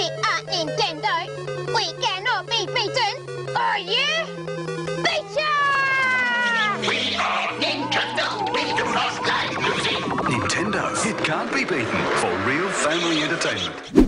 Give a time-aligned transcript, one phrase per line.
[0.00, 1.14] We are uh, Nintendo.
[1.76, 3.54] We cannot be beaten.
[3.54, 4.08] Are you?
[5.04, 5.58] Beacher!
[6.88, 8.50] We are Nintendo.
[8.50, 10.00] We do not like losing.
[10.32, 10.82] Nintendo.
[11.04, 13.99] It can't be beaten for real family entertainment.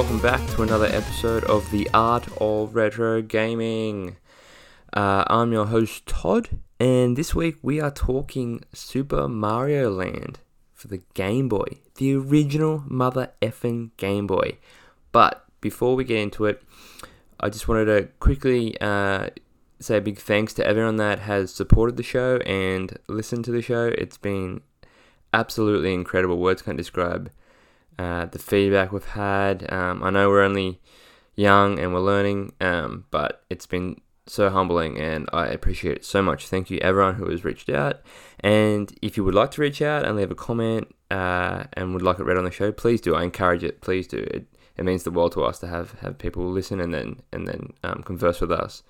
[0.00, 4.16] Welcome back to another episode of the Art of Retro Gaming.
[4.94, 6.48] Uh, I'm your host Todd,
[6.80, 10.38] and this week we are talking Super Mario Land
[10.72, 14.56] for the Game Boy, the original mother effing Game Boy.
[15.12, 16.62] But before we get into it,
[17.38, 19.28] I just wanted to quickly uh,
[19.80, 23.60] say a big thanks to everyone that has supported the show and listened to the
[23.60, 23.88] show.
[23.98, 24.62] It's been
[25.34, 26.38] absolutely incredible.
[26.38, 27.30] Words can't describe
[28.00, 29.70] uh, the feedback we've had.
[29.70, 30.80] Um, I know we're only
[31.36, 36.22] young and we're learning, um, but it's been so humbling and I appreciate it so
[36.22, 36.46] much.
[36.46, 38.00] Thank you, everyone who has reached out.
[38.40, 42.00] And if you would like to reach out and leave a comment uh, and would
[42.00, 43.14] like it read on the show, please do.
[43.14, 43.82] I encourage it.
[43.82, 44.18] Please do.
[44.18, 44.46] It,
[44.78, 47.74] it means the world to us to have, have people listen and then and then
[47.84, 48.82] um, converse with us.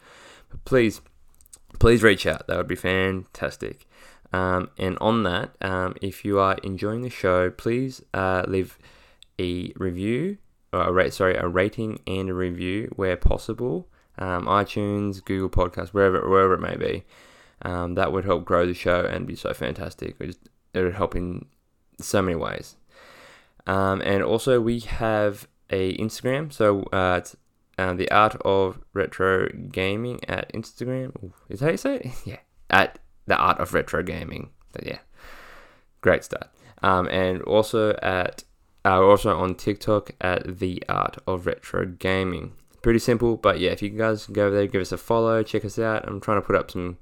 [0.50, 1.00] But please,
[1.80, 2.46] please reach out.
[2.46, 3.88] That would be fantastic.
[4.32, 8.78] Um, and on that, um, if you are enjoying the show, please uh, leave
[9.40, 10.38] a review,
[10.72, 13.88] or a rate, sorry, a rating and a review where possible.
[14.18, 17.04] Um, iTunes, Google Podcasts, wherever wherever it may be.
[17.62, 20.16] Um, that would help grow the show and be so fantastic.
[20.18, 21.46] It, just, it would help in
[22.00, 22.76] so many ways.
[23.66, 26.52] Um, and also, we have a Instagram.
[26.52, 27.36] So uh, it's
[27.78, 31.22] uh, the art of retro gaming at Instagram.
[31.22, 32.06] Ooh, Is that how you say it?
[32.26, 34.50] Yeah, at the art of retro gaming.
[34.72, 34.98] But yeah,
[36.00, 36.48] great start.
[36.82, 38.44] Um, and also at
[38.84, 42.52] uh, also on TikTok at the art of retro gaming.
[42.82, 45.64] Pretty simple, but yeah, if you guys go over there, give us a follow, check
[45.64, 46.08] us out.
[46.08, 46.98] I'm trying to put up some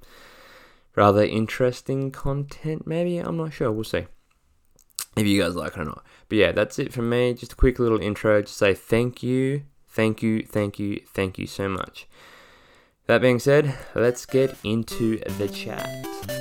[0.96, 2.86] rather interesting content.
[2.86, 3.70] Maybe I'm not sure.
[3.70, 4.06] We'll see
[5.16, 6.04] if you guys like it or not.
[6.28, 7.34] But yeah, that's it from me.
[7.34, 11.46] Just a quick little intro to say thank you, thank you, thank you, thank you
[11.46, 12.08] so much.
[13.06, 16.37] That being said, let's get into the chat.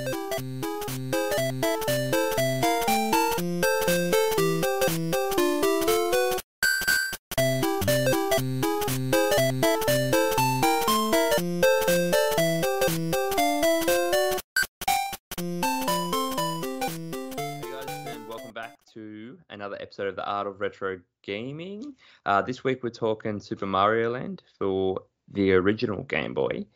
[19.97, 21.95] Episode of the Art of Retro Gaming.
[22.23, 24.99] Uh, this week we're talking Super Mario Land for
[25.33, 26.67] the original Game Boy.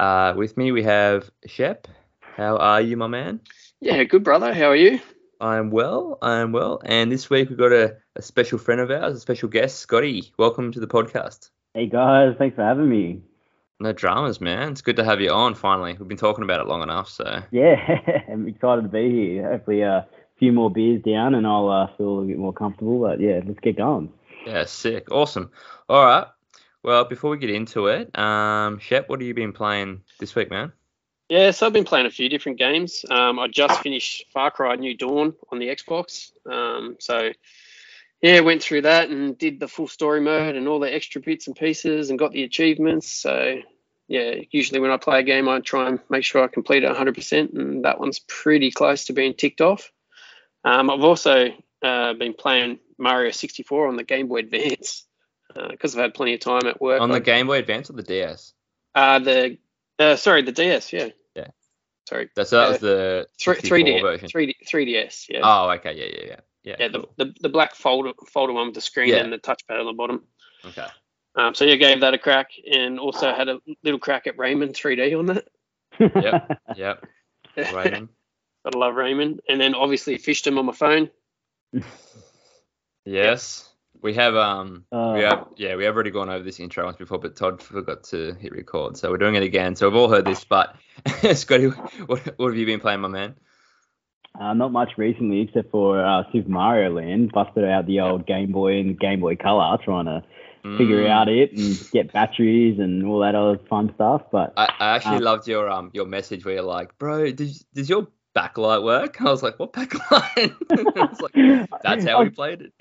[0.00, 1.86] Uh, with me we have Shep.
[2.20, 3.40] How are you, my man?
[3.80, 4.54] Yeah, good brother.
[4.54, 4.98] How are you?
[5.42, 6.16] I'm well.
[6.22, 6.80] I'm well.
[6.86, 10.32] And this week we've got a, a special friend of ours, a special guest, Scotty.
[10.38, 11.50] Welcome to the podcast.
[11.74, 13.20] Hey guys, thanks for having me.
[13.78, 14.72] No dramas, man.
[14.72, 15.96] It's good to have you on finally.
[15.98, 17.76] We've been talking about it long enough, so Yeah,
[18.32, 19.50] I'm excited to be here.
[19.50, 22.52] Hopefully, uh, a few more beers down and I'll uh, feel a little bit more
[22.52, 23.00] comfortable.
[23.00, 24.12] But yeah, let's get going.
[24.46, 25.10] yeah, sick.
[25.10, 25.50] Awesome.
[25.88, 26.26] All right.
[26.82, 30.50] Well, before we get into it, um, Shep, what have you been playing this week,
[30.50, 30.72] man?
[31.30, 33.04] Yeah, so I've been playing a few different games.
[33.10, 36.32] Um, I just finished Far Cry New Dawn on the Xbox.
[36.50, 37.30] Um, so
[38.20, 41.46] yeah, went through that and did the full story mode and all the extra bits
[41.46, 43.10] and pieces and got the achievements.
[43.10, 43.60] So
[44.08, 46.94] yeah, usually when I play a game, I try and make sure I complete it
[46.94, 49.90] 100%, and that one's pretty close to being ticked off.
[50.64, 51.48] Um, I've also
[51.82, 55.06] uh, been playing Mario 64 on the Game Boy Advance
[55.70, 57.00] because I've had plenty of time at work.
[57.00, 58.52] On the I- Game Boy Advance or the DS?
[58.94, 59.58] Uh, the
[59.98, 60.92] uh, sorry, the DS.
[60.92, 61.08] Yeah.
[61.34, 61.48] Yeah.
[62.08, 62.28] Sorry.
[62.36, 64.28] That's so that Uh, was the Three 64 three D version.
[64.28, 65.26] 3D, three DS.
[65.28, 65.40] Yeah.
[65.42, 65.92] Oh, okay.
[65.94, 66.40] Yeah, yeah, yeah.
[66.64, 66.76] Yeah.
[66.80, 66.88] yeah.
[66.88, 67.12] The, cool.
[67.16, 69.16] the the black folder folder one with the screen Yeah.
[69.16, 70.22] and the touchpad on the bottom.
[70.64, 70.86] Okay.
[71.36, 74.72] Um, so yeah, gave that a crack and also had a little crack at Rayman
[74.72, 75.44] 3D on that.
[75.98, 76.60] Yep.
[76.76, 77.06] Yep.
[77.74, 78.08] Raymond.
[78.64, 79.38] Gotta love Rayman.
[79.48, 81.10] And then obviously fished him on my phone.
[83.04, 83.68] Yes.
[84.00, 86.96] We have um Uh, we have yeah, we have already gone over this intro once
[86.96, 88.96] before, but Todd forgot to hit record.
[88.96, 89.76] So we're doing it again.
[89.76, 90.76] So we've all heard this, but
[91.34, 91.66] Scotty,
[92.06, 93.34] what, what have you been playing, my man?
[94.38, 97.32] Uh, not much recently, except for uh, Super Mario Land.
[97.32, 100.22] Busted out the old Game Boy and Game Boy Color, trying to
[100.78, 101.10] figure Mm.
[101.10, 104.22] out it and get batteries and all that other fun stuff.
[104.32, 107.64] But I, I actually Um, loved your um your message where you're like, bro, does,
[107.74, 109.20] does your backlight work?
[109.20, 110.54] I was like, what backlight?
[110.96, 112.72] I was like, that's how we played it.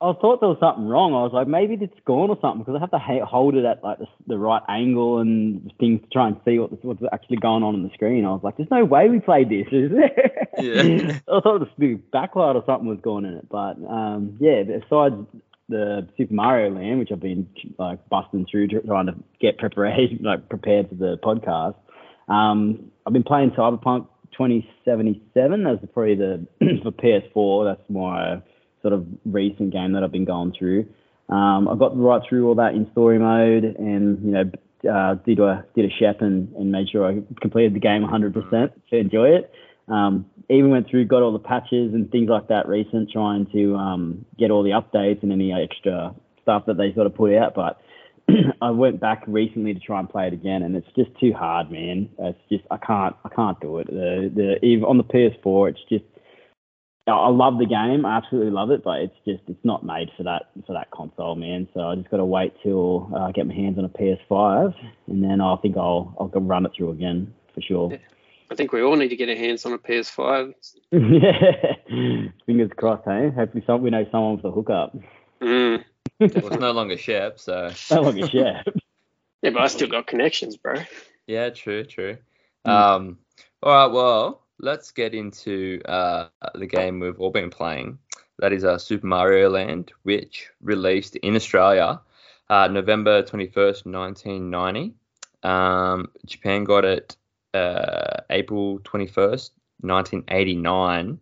[0.00, 1.12] I thought there was something wrong.
[1.12, 3.64] I was like, maybe it's gone or something because I have to ha- hold it
[3.64, 7.38] at like the, the right angle and things to try and see what, what's actually
[7.38, 8.24] going on on the screen.
[8.24, 10.46] I was like, there's no way we played this, is there?
[10.58, 11.20] Yeah.
[11.32, 14.64] I thought the backlight or something was going in it, but um, yeah.
[14.64, 15.14] Besides
[15.68, 20.48] the Super Mario Land, which I've been like busting through trying to get prepared, like
[20.48, 21.76] prepared for the podcast.
[22.28, 25.64] Um, I've been playing Cyberpunk 2077.
[25.64, 26.46] That's probably the
[26.82, 27.76] for PS4.
[27.76, 28.40] That's my
[28.80, 30.86] sort of recent game that I've been going through.
[31.28, 34.50] Um, I got right through all that in story mode, and you know,
[34.90, 38.72] uh, did a did a shep and, and made sure I completed the game 100%
[38.90, 39.52] to enjoy it.
[39.88, 43.74] Um, even went through, got all the patches and things like that recent, trying to
[43.74, 47.54] um, get all the updates and any extra stuff that they sort of put out.
[47.54, 47.80] But
[48.62, 51.70] I went back recently to try and play it again, and it's just too hard,
[51.70, 52.08] man.
[52.18, 53.86] It's just I can't I can't do it.
[53.86, 56.04] The the even on the PS4, it's just
[57.06, 60.22] I love the game, I absolutely love it, but it's just it's not made for
[60.24, 61.68] that for that console, man.
[61.72, 64.74] So I just got to wait till I uh, get my hands on a PS5,
[65.06, 67.98] and then I think I'll I'll go run it through again for sure.
[68.50, 70.54] I think we all need to get our hands on a PS5.
[70.90, 73.30] yeah, fingers crossed, hey.
[73.34, 74.96] Hopefully, some we know someone with a hookup.
[75.40, 75.84] Mm.
[76.20, 78.64] Well, it's no longer Shep, so No longer share.
[79.42, 80.74] Yeah, but I still got connections, bro.
[81.26, 82.18] yeah, true, true.
[82.66, 82.70] Mm.
[82.70, 83.18] Um,
[83.62, 87.98] all right, well, let's get into uh, the game we've all been playing.
[88.38, 92.00] That is uh, Super Mario Land, which released in Australia
[92.50, 94.94] uh, November 21st, 1990.
[95.42, 97.16] Um, Japan got it
[97.54, 99.50] uh, April 21st,
[99.80, 101.20] 1989.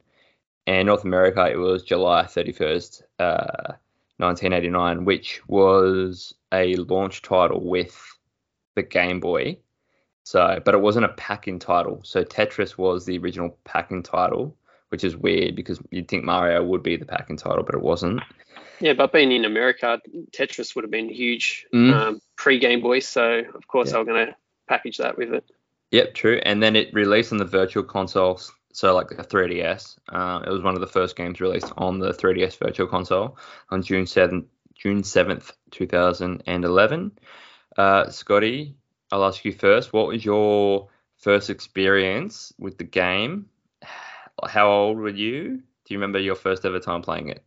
[0.69, 3.73] And North America, it was July 31st, uh,
[4.19, 7.97] 1989, which was a launch title with
[8.75, 9.59] the Game Boy.
[10.25, 12.01] So, but it wasn't a packing title.
[12.03, 14.57] So Tetris was the original packing title,
[14.89, 18.21] which is weird because you'd think Mario would be the packing title, but it wasn't.
[18.81, 20.01] Yeah, but being in America,
[20.33, 21.93] Tetris would have been huge Mm.
[21.95, 22.99] um, pre Game Boy.
[23.01, 23.93] So of course Yeah.
[23.93, 24.37] they were going to
[24.69, 25.45] package that with it.
[25.93, 26.41] Yep, true.
[26.45, 28.41] And then it released on the Virtual Console,
[28.77, 29.97] so like a 3DS.
[30.11, 33.39] Uh, it was one of the first games released on the 3DS Virtual Console
[33.71, 34.45] on June 7th,
[34.75, 37.13] June 7th, 2011.
[37.79, 38.77] Uh, Scotty,
[39.11, 39.95] I'll ask you first.
[39.95, 43.47] What was your first experience with the game?
[44.47, 45.63] How old were you?
[45.87, 47.43] Do you remember your first ever time playing it?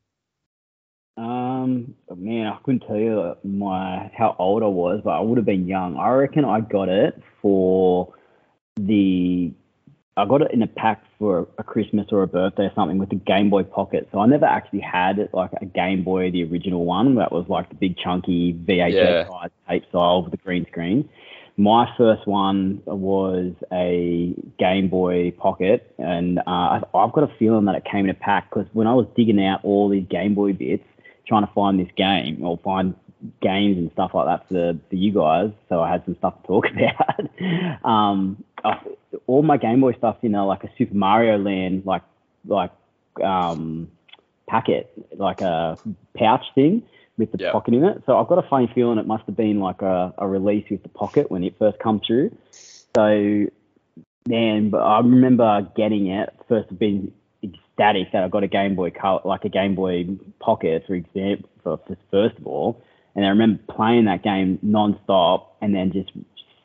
[1.15, 5.45] Um, man, I couldn't tell you my how old I was, but I would have
[5.45, 5.95] been young.
[5.95, 8.15] I reckon I got it for
[8.77, 9.53] the.
[10.19, 13.09] I got it in a pack for a Christmas or a birthday or something with
[13.09, 14.07] the Game Boy Pocket.
[14.11, 17.45] So I never actually had it like a Game Boy, the original one, that was
[17.49, 19.27] like the big chunky VHS Yeah.
[19.27, 21.09] size tape style with the green screen.
[21.57, 27.65] My first one was a Game Boy Pocket, and uh, I- I've got a feeling
[27.65, 30.35] that it came in a pack because when I was digging out all these Game
[30.35, 30.85] Boy bits,
[31.27, 32.95] trying to find this game or find
[33.41, 36.47] games and stuff like that for, for you guys, so I had some stuff to
[36.47, 37.85] talk about.
[37.85, 38.79] um, I,
[39.27, 42.03] all my Game Boy stuff's in a, like a Super Mario Land, like
[42.45, 42.71] like
[43.23, 43.89] um,
[44.47, 45.77] packet, like a
[46.15, 46.83] pouch thing
[47.17, 47.51] with the Yeah.
[47.51, 48.03] pocket in it.
[48.05, 50.83] So I've got a funny feeling it must have been like a, a release with
[50.83, 52.35] the pocket when it first come through.
[52.95, 53.45] So,
[54.27, 57.11] man, but I remember getting it first being
[57.43, 60.07] ecstatic that I got a Game Boy color, like a Game Boy
[60.39, 62.81] Pocket, for example, for, for first of all.
[63.15, 66.11] And I remember playing that game non-stop and then just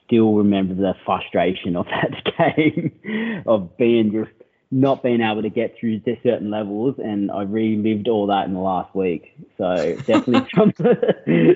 [0.06, 4.30] still remember the frustration of that game of being just
[4.70, 8.54] not being able to get through to certain levels and I relived all that in
[8.54, 9.32] the last week.
[9.56, 10.72] So definitely some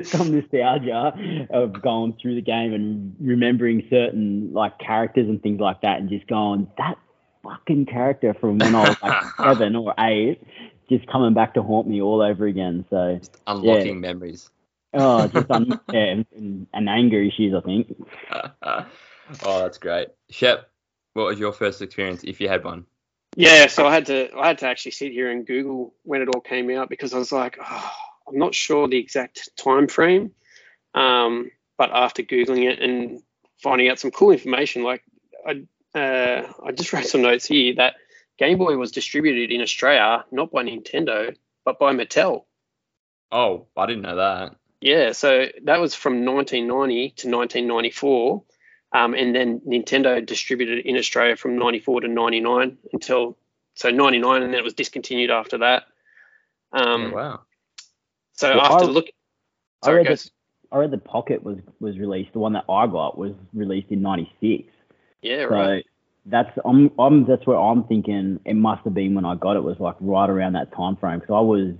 [0.04, 5.80] some nostalgia of going through the game and remembering certain like characters and things like
[5.80, 6.96] that and just going, that
[7.42, 10.40] fucking character from when I was like seven or eight
[10.88, 12.84] just coming back to haunt me all over again.
[12.88, 14.48] So Unlocking memories.
[14.94, 17.94] Oh just un- yeah, and, and, and anger issues I think.
[18.32, 20.08] oh, that's great.
[20.30, 20.70] Shep,
[21.14, 22.86] what was your first experience if you had one?
[23.36, 26.28] Yeah, so I had to I had to actually sit here and Google when it
[26.28, 27.92] all came out because I was like, oh,
[28.26, 30.32] I'm not sure the exact time frame.
[30.94, 33.22] Um, but after googling it and
[33.62, 35.04] finding out some cool information, like
[35.46, 35.62] I
[35.98, 37.96] uh, I just wrote some notes here that
[38.38, 42.44] Game Boy was distributed in Australia not by Nintendo but by Mattel.
[43.30, 44.56] Oh, I didn't know that.
[44.80, 48.42] Yeah, so that was from 1990 to 1994.
[48.92, 53.36] Um, and then Nintendo distributed in Australia from 94 to 99 until
[53.74, 55.84] so 99, and then it was discontinued after that.
[56.72, 57.40] Um, oh, wow.
[58.32, 59.06] So Well, after I- look,
[59.84, 60.24] I read, guys.
[60.24, 62.32] the, I read the Pocket was was released.
[62.32, 64.64] The one that I got was released in '96.
[65.22, 65.86] Yeah, So right.
[66.26, 69.62] that's I'm, I'm that's where I'm thinking it must have been when I got it
[69.62, 71.74] was like right around that time frame because I was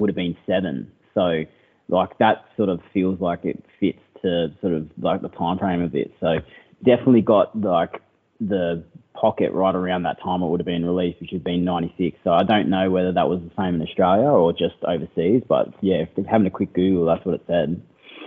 [0.00, 1.44] would have been seven, so
[1.88, 5.82] like that sort of feels like it fits to sort of like the time frame
[5.82, 6.12] of it.
[6.20, 6.38] So
[6.84, 8.02] definitely got like
[8.40, 12.18] the pocket right around that time it would have been released, which had been '96.
[12.24, 15.72] So I don't know whether that was the same in Australia or just overseas, but
[15.80, 17.82] yeah, having a quick Google, that's what it said.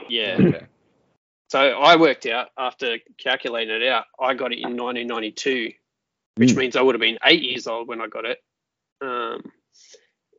[0.09, 0.37] Yeah.
[0.39, 0.65] Okay.
[1.49, 5.73] So I worked out after calculating it out, I got it in 1992,
[6.35, 6.55] which Mm.
[6.55, 8.39] means I would have been eight years old when I got it.
[9.01, 9.51] Um,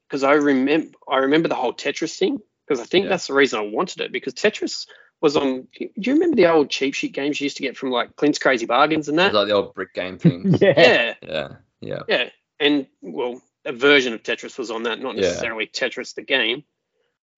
[0.08, 2.40] because I remember I remember the whole Tetris thing
[2.72, 3.10] because I think Yeah.
[3.10, 4.86] that's the reason I wanted it because Tetris
[5.20, 5.68] was on.
[5.78, 8.38] Do you remember the old cheap sheet games you used to get from like Clint's
[8.38, 9.34] Crazy Bargains and It's that?
[9.38, 10.54] like the old brick game thing.
[10.60, 10.74] Yeah.
[10.76, 11.48] yeah, yeah,
[11.80, 15.20] yeah, yeah, and well, a version of Tetris was on that, not Yeah.
[15.22, 16.64] necessarily Tetris the game.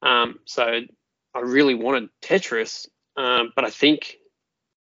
[0.02, 0.82] Um, so
[1.34, 2.86] I really wanted Tetris,
[3.16, 4.16] um, but I think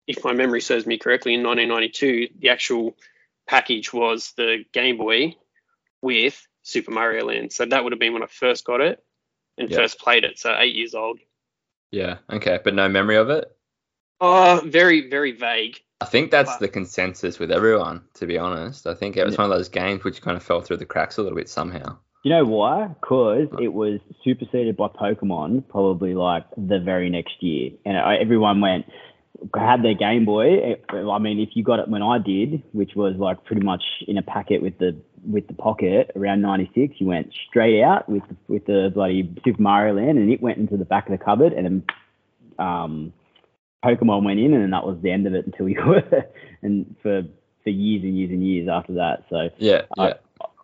[0.07, 2.95] if my memory serves me correctly, in 1992, the actual
[3.47, 5.35] package was the Game Boy
[6.01, 7.51] with Super Mario Land.
[7.53, 9.03] So that would have been when I first got it
[9.57, 9.77] and Yeah.
[9.77, 10.37] first played it.
[10.39, 11.19] So eight years old.
[11.91, 12.17] yeah.
[12.29, 13.49] Okay, but no memory of it.
[14.19, 15.77] Oh, very, very vague.
[16.01, 18.01] I think that's But- the consensus with everyone.
[18.15, 19.43] To be honest, I think it was Yeah.
[19.43, 21.97] one of those games which kind of fell through the cracks a little bit somehow.
[22.23, 22.87] You know why?
[22.87, 28.85] Because it was superseded by Pokemon probably like the very next year, and everyone went
[29.55, 30.77] had their Game Boy.
[30.89, 34.17] I mean, if you got it when I did, which was like pretty much in
[34.17, 34.95] a packet with the
[35.25, 39.61] with the pocket around '96, you went straight out with the, with the bloody Super
[39.61, 41.83] Mario Land, and it went into the back of the cupboard, and then
[42.59, 43.13] um,
[43.83, 46.25] Pokemon went in, and then that was the end of it until you were
[46.61, 47.23] and for
[47.63, 49.23] for years and years and years after that.
[49.29, 50.13] So Yeah, I- yeah,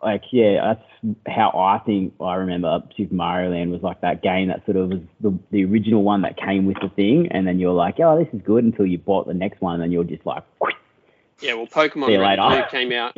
[0.04, 4.48] like yeah, that's how I think I remember Super Mario Land was like that game
[4.48, 7.60] that sort of was the, the original one that came with the thing, and then
[7.60, 10.04] you're like, oh, this is good until you bought the next one, and then you're
[10.04, 10.44] just like,
[11.42, 12.68] Yeah, well, Pokemon Red and later.
[12.70, 13.18] Blue came out.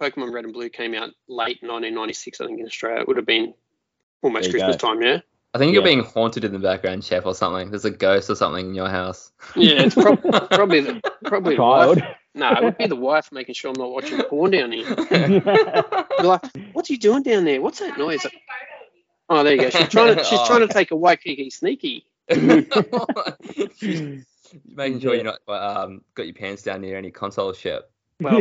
[0.00, 3.00] Pokemon Red and Blue came out late 1996, I think, in Australia.
[3.00, 3.54] It would have been
[4.22, 4.88] almost Christmas go.
[4.88, 5.18] time, yeah.
[5.54, 5.94] I think you're Yeah.
[5.94, 7.70] being haunted in the background, Shep, or something.
[7.70, 9.30] There's a ghost or something in your house.
[9.54, 10.20] Yeah, it's prob-
[10.50, 11.98] probably the probably the wife.
[12.34, 14.92] No, it would be the wife making sure I'm not watching porn down here.
[14.96, 17.62] Be like, what's he doing down there?
[17.62, 18.26] What's that noise?
[19.28, 19.70] Oh, there you go.
[19.70, 20.46] She's trying to she's Oh.
[20.48, 22.04] trying to take a Waikiki sneaky.
[24.66, 27.90] Making sure you're not um, got your pants down near any console ship.
[28.20, 28.40] Well,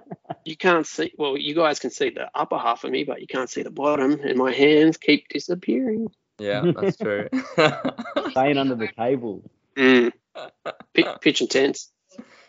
[0.44, 1.12] you can't see.
[1.16, 3.70] Well, you guys can see the upper half of me, but you can't see the
[3.70, 6.08] bottom, and my hands keep disappearing.
[6.38, 7.28] Yeah, that's true.
[8.30, 9.42] Staying under the table.
[9.76, 10.12] Mm.
[10.94, 11.90] P- pitch and tense.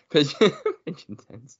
[0.09, 0.51] Pigeon
[0.85, 1.57] pigeon tents.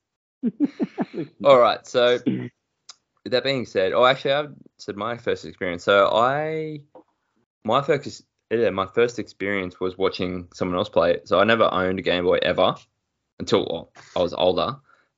[1.43, 1.86] All right.
[1.86, 5.84] So, with that being said, oh, actually, I've said my first experience.
[5.84, 6.81] So I,
[7.63, 11.27] my first, yeah, my first experience was watching someone else play it.
[11.27, 12.75] So I never owned a Game Boy ever
[13.39, 14.77] until well, I was older.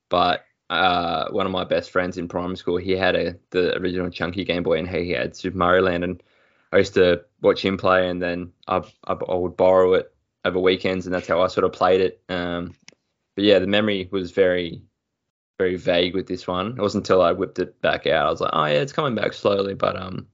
[0.09, 4.09] But uh, one of my best friends in primary school, he had a the original
[4.09, 6.23] chunky Game Boy, and he had Super Mario Land, and
[6.71, 10.13] I used to watch him play, and then I, I, I would borrow it
[10.45, 12.21] over weekends, and that's how I sort of played it.
[12.29, 12.75] Um,
[13.35, 14.81] but yeah, the memory was very,
[15.57, 16.71] very vague with this one.
[16.71, 19.15] It wasn't until I whipped it back out, I was like, oh yeah, it's coming
[19.15, 19.73] back slowly.
[19.73, 20.27] But um,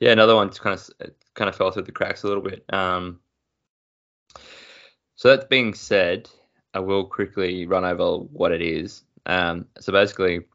[0.00, 2.64] yeah, another one just kind of kind of fell through the cracks a little bit.
[2.72, 3.20] Um,
[5.14, 6.28] so that being said,
[6.74, 9.02] I will quickly run over what it is.
[9.26, 10.46] Um, so basically,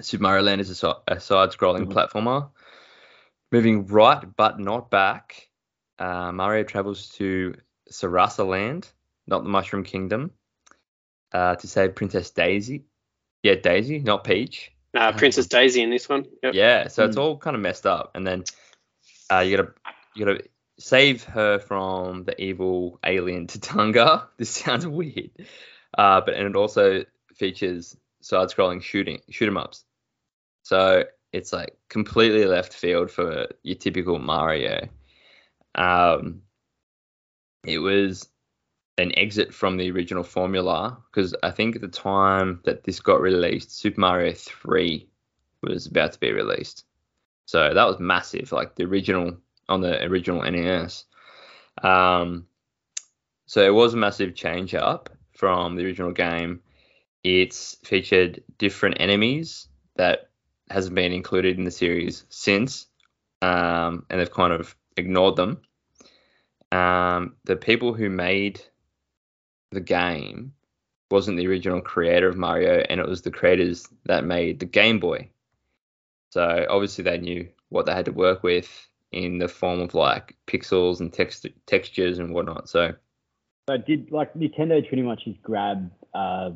[0.00, 1.92] Super Mario Land is a, si- a side-scrolling Mhm.
[1.92, 2.50] platformer.
[3.50, 5.48] Moving right but not back,
[5.98, 7.54] uh, Mario travels to
[7.90, 8.86] Sarasa Land,
[9.26, 10.32] not the Mushroom Kingdom,
[11.32, 12.84] uh, to save Princess Daisy.
[13.42, 14.70] Yeah, Daisy, not Peach.
[14.94, 16.26] Uh, Princess Daisy in this one.
[16.42, 16.54] Yep.
[16.54, 17.20] Yeah, so it's Mm.
[17.20, 18.44] all kind of messed up, and then
[19.30, 19.72] uh, you gotta
[20.14, 20.44] you gotta
[20.78, 24.28] save her from the evil alien Tatanga.
[24.36, 25.30] This sounds weird,
[25.96, 27.04] uh, but and it also
[27.38, 29.84] features side-scrolling shooting shoot 'em ups.
[30.62, 34.88] So it's like completely left field for your typical Mario.
[35.74, 36.42] Um,
[37.64, 38.28] it was
[38.98, 43.20] an exit from the original formula because I think at the time that this got
[43.20, 45.08] released, Super Mario 3
[45.62, 46.84] was about to be released.
[47.46, 49.36] So that was massive, like the original
[49.68, 51.04] on the original NES.
[51.82, 52.46] Um,
[53.46, 56.60] so it was a massive change up from the original game.
[57.24, 60.30] It's featured different enemies that
[60.70, 62.86] hasn't been included in the series since,
[63.42, 65.60] um, and they've kind of ignored them.
[66.70, 68.60] Um, the people who made
[69.70, 70.52] the game
[71.10, 75.00] wasn't the original creator of Mario, and it was the creators that made the Game
[75.00, 75.30] Boy.
[76.30, 80.36] So obviously they knew what they had to work with in the form of like
[80.46, 82.68] pixels and text textures and whatnot.
[82.68, 82.94] So
[83.68, 86.50] So did like Nintendo pretty much just grab uh,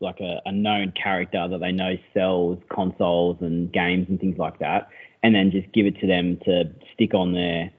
[0.00, 4.58] like a, a known character that they know sells consoles and games and things like
[4.58, 4.88] that,
[5.22, 7.70] and then just give it to them to stick on their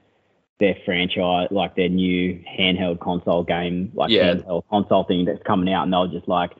[0.60, 4.34] their franchise, like their new handheld console game, like Yeah.
[4.34, 6.50] handheld console thing that's coming out, and they'll just like,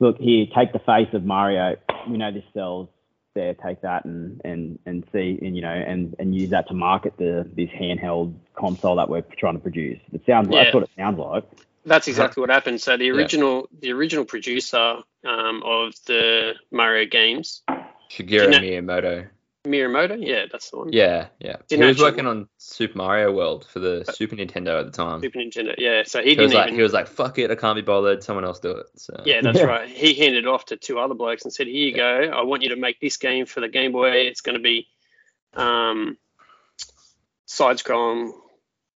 [0.00, 1.76] look here, take the face of Mario.
[2.08, 2.88] We know this sells.
[3.34, 6.74] There, take that and and and see and you know and and use that to
[6.74, 10.00] market the this handheld console that we're trying to produce.
[10.14, 10.64] It sounds like Yeah.
[10.64, 11.44] that's what it sounds like.
[11.86, 12.80] That's exactly what happened.
[12.80, 13.12] So the Yeah.
[13.12, 17.62] original the original producer um, of the Mario games,
[18.10, 19.28] Shigeru Didn't Miyamoto.
[19.66, 20.92] Miyamoto, yeah, that's the one.
[20.92, 21.56] Yeah, yeah.
[21.68, 24.92] Didn't he was actually- working on Super Mario World for the Super Nintendo at the
[24.92, 25.20] time.
[25.20, 26.02] Super Nintendo, yeah.
[26.04, 26.76] So he He was like, even.
[26.76, 28.22] he was like, "Fuck it, I can't be bothered.
[28.22, 29.64] Someone else do it." So yeah, that's Yeah.
[29.64, 29.88] right.
[29.88, 32.30] He handed it off to two other blokes and said, "Here you go.
[32.32, 34.10] I want you to make this game for the Game Boy.
[34.10, 34.86] It's going to be
[35.54, 36.16] um,
[37.46, 38.32] side-scrolling.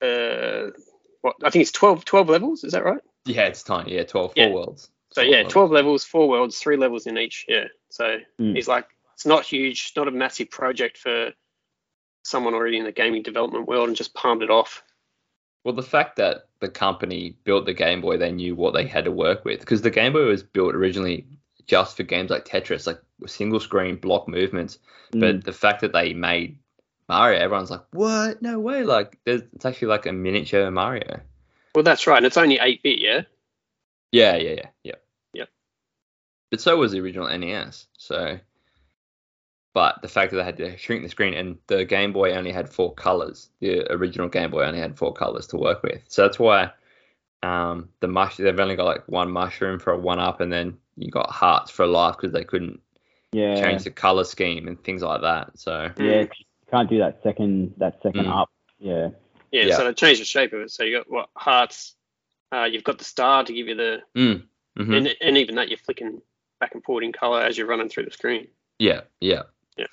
[0.02, 0.72] Uh,
[1.22, 2.64] what I think it's 12, 12 levels.
[2.64, 3.02] Is that right?
[3.26, 3.96] yeah, it's tiny.
[3.96, 4.46] Yeah, 12, Yeah.
[4.46, 4.90] four worlds.
[5.12, 7.46] So yeah, 12 levels, four worlds, three levels in each.
[7.48, 7.66] Yeah.
[7.90, 8.56] So Mm.
[8.56, 11.34] he's like, it's not huge, not a massive project for
[12.24, 14.84] someone already in the gaming development world and just palmed it off.
[15.64, 19.06] Well, the fact that the company built the Game Boy, they knew what they had
[19.06, 21.26] to work with because the Game Boy was built originally
[21.66, 24.80] just for games like Tetris, like single screen block movements.
[25.12, 25.20] Mm.
[25.20, 26.60] But the fact that they made
[27.10, 28.42] Mario, everyone's like, "What?
[28.42, 31.22] No way!" Like, it's actually like a miniature Mario.
[31.78, 32.18] Well, that's right.
[32.18, 33.22] And it's only 8 bit, yeah?
[34.12, 34.96] Yeah, yeah, yeah, yeah.
[35.34, 35.50] Yep.
[36.50, 37.86] But so was the original NES.
[37.98, 38.40] So,
[39.74, 42.52] but the fact that they had to shrink the screen and the Game Boy only
[42.52, 43.50] had four colors.
[43.60, 46.02] The original Game Boy only had four colors to work with.
[46.08, 46.72] So that's why
[47.44, 50.78] um, the mush they've only got like one mushroom for a one up, and then
[50.96, 52.82] you got hearts for life because they couldn't
[53.32, 55.60] yeah, change the color scheme and things like that.
[55.60, 56.26] So yeah,
[56.70, 58.42] can't do that second that second Mm.
[58.42, 58.50] up.
[58.80, 59.10] Yeah,
[59.52, 59.78] Yeah, Yeah.
[59.78, 60.72] so they changed the shape of it.
[60.72, 61.96] So you got what hearts,
[62.54, 64.44] uh, you've got the star to give you the, mhm.
[64.78, 66.22] and, and even that you're flicking
[66.60, 68.48] back and forth in color as you're running through the screen.
[68.80, 69.44] yeah, yeah.
[69.78, 69.86] Yeah.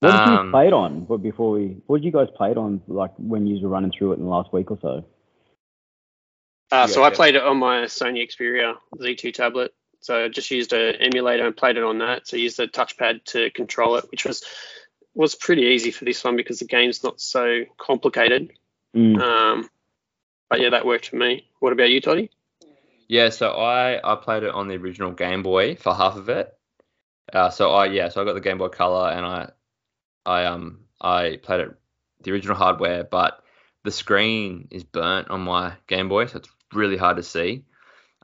[0.00, 1.04] what did you Um, play it on?
[1.04, 2.80] But before we, what did you guys play it on?
[2.88, 5.04] Like when you were running through it in the last week or so?
[6.72, 7.14] Uh, so I yeah.
[7.14, 9.74] played it on my Sony Xperia Z2 tablet.
[10.00, 12.26] So I just used an emulator and played it on that.
[12.26, 14.42] So I used the touchpad to control it, which was
[15.14, 18.52] was pretty easy for this one because the game's not so complicated.
[18.96, 19.20] Mm.
[19.20, 19.70] Um,
[20.48, 21.46] but yeah, that worked for me.
[21.60, 22.30] What about you, Toddy?
[23.08, 26.52] Yeah, so I I played it on the original Game Boy for half of it.
[27.32, 29.50] Uh, so I yeah, so I got the Game Boy Color and I
[30.24, 31.74] I um I played it
[32.22, 33.42] the original hardware, but
[33.84, 37.64] the screen is burnt on my Game Boy, so it's really hard to see.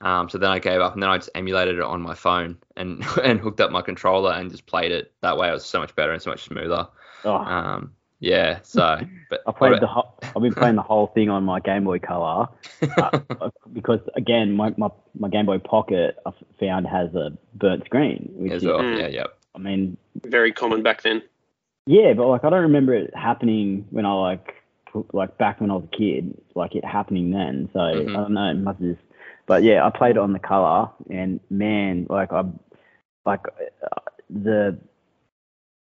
[0.01, 2.57] Um, so then I gave up, and then I just emulated it on my phone
[2.77, 5.49] and and hooked up my controller and just played it that way.
[5.49, 6.87] It was so much better and so much smoother.
[7.25, 11.31] Oh, Um, yeah, so but I played the whole, I've been playing the whole thing
[11.31, 12.49] on my Game Boy Color
[12.97, 13.21] uh,
[13.73, 18.53] because again, my, my my Game Boy Pocket I found has a burnt screen, which
[18.53, 18.81] as is, well.
[18.81, 19.01] Mm.
[19.01, 19.27] Yeah, yeah.
[19.55, 21.23] I mean, Very common back then.
[21.87, 24.55] Yeah, but like I don't remember it happening when I like
[25.13, 27.69] like back when I was a kid, like it happening then.
[27.73, 28.11] So Mhm.
[28.11, 29.03] I don't know, it must have just.
[29.49, 32.45] But yeah, I played it on the color, and man, like I,
[33.27, 33.41] like
[33.83, 34.79] uh, the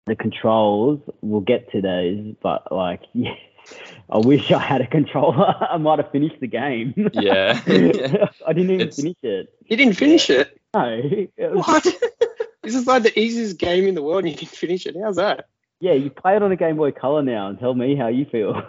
[0.05, 1.01] the controls.
[1.21, 3.33] We'll get to those, but like yeah,
[4.09, 5.55] I wish I had a controller.
[5.69, 6.93] I might have finished the game.
[7.13, 7.59] Yeah.
[8.47, 9.49] I didn't even It's- finish it.
[9.65, 10.61] You didn't finish it.
[10.75, 11.83] No, it was- What?
[12.61, 14.95] this is like the easiest game in the world and you didn't finish it.
[15.01, 15.47] How's that?
[15.81, 18.25] Yeah, you play it on a Game Boy Color now, and tell me how you
[18.25, 18.61] feel.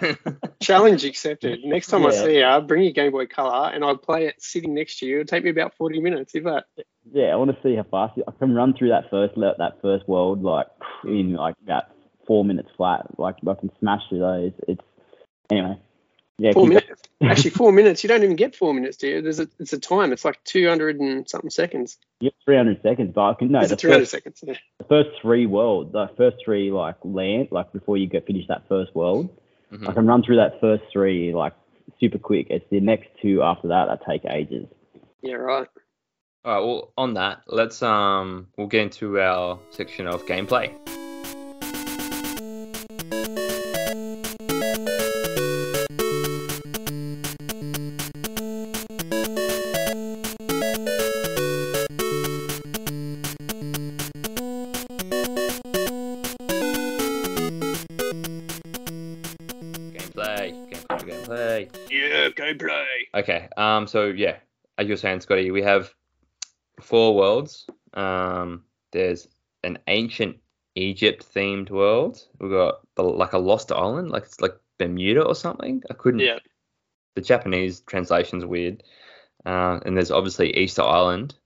[0.62, 1.60] Challenge accepted.
[1.64, 4.42] Next time I see you, I'll bring your Game Boy Color and I'll play it
[4.42, 5.20] sitting next to you.
[5.20, 6.64] It'll take me about 40 minutes, if that.
[7.12, 9.78] Yeah, I want to see how fast you, I can run through that first that
[9.82, 10.66] first world like
[11.04, 11.84] in like about
[12.26, 13.06] four minutes flat.
[13.18, 14.52] Like I can smash through those.
[14.66, 14.84] It's
[15.50, 15.78] anyway.
[16.42, 17.02] Yeah, Four minutes.
[17.22, 18.02] Actually, four minutes.
[18.02, 19.20] You don't even get four minutes, do you?
[19.20, 20.10] There's a, it's a time.
[20.10, 21.98] It's like 200 and something seconds.
[22.20, 23.12] Yep, 300 seconds.
[23.14, 24.40] But I can no Is 300 first, seconds?
[24.42, 24.54] Yeah.
[24.78, 28.62] the first three worlds, the first three like land like before you get finish that
[28.70, 29.28] first world.
[29.70, 29.86] Mhm.
[29.86, 31.52] I can run through that first three like
[32.00, 32.46] super quick.
[32.48, 34.66] It's the next two after that that take ages.
[35.20, 35.68] yeah, right.
[36.42, 36.60] All right.
[36.66, 40.72] Well, on that, let's um, we'll get into our section of gameplay.
[40.72, 40.99] Gameplay,
[63.90, 64.36] So yeah,
[64.78, 65.92] as you're saying, Scotty, we have
[66.80, 67.66] four worlds.
[67.94, 68.64] Um.
[68.92, 69.28] There's
[69.62, 70.38] an ancient
[70.74, 72.26] Egypt themed world.
[72.40, 75.82] We've got the, like a lost island, like it's like Bermuda or something.
[75.88, 76.20] I couldn't.
[76.20, 76.40] Yeah.
[77.14, 78.82] The Japanese translation's weird.
[79.46, 81.36] Uh, and there's obviously Easter Island,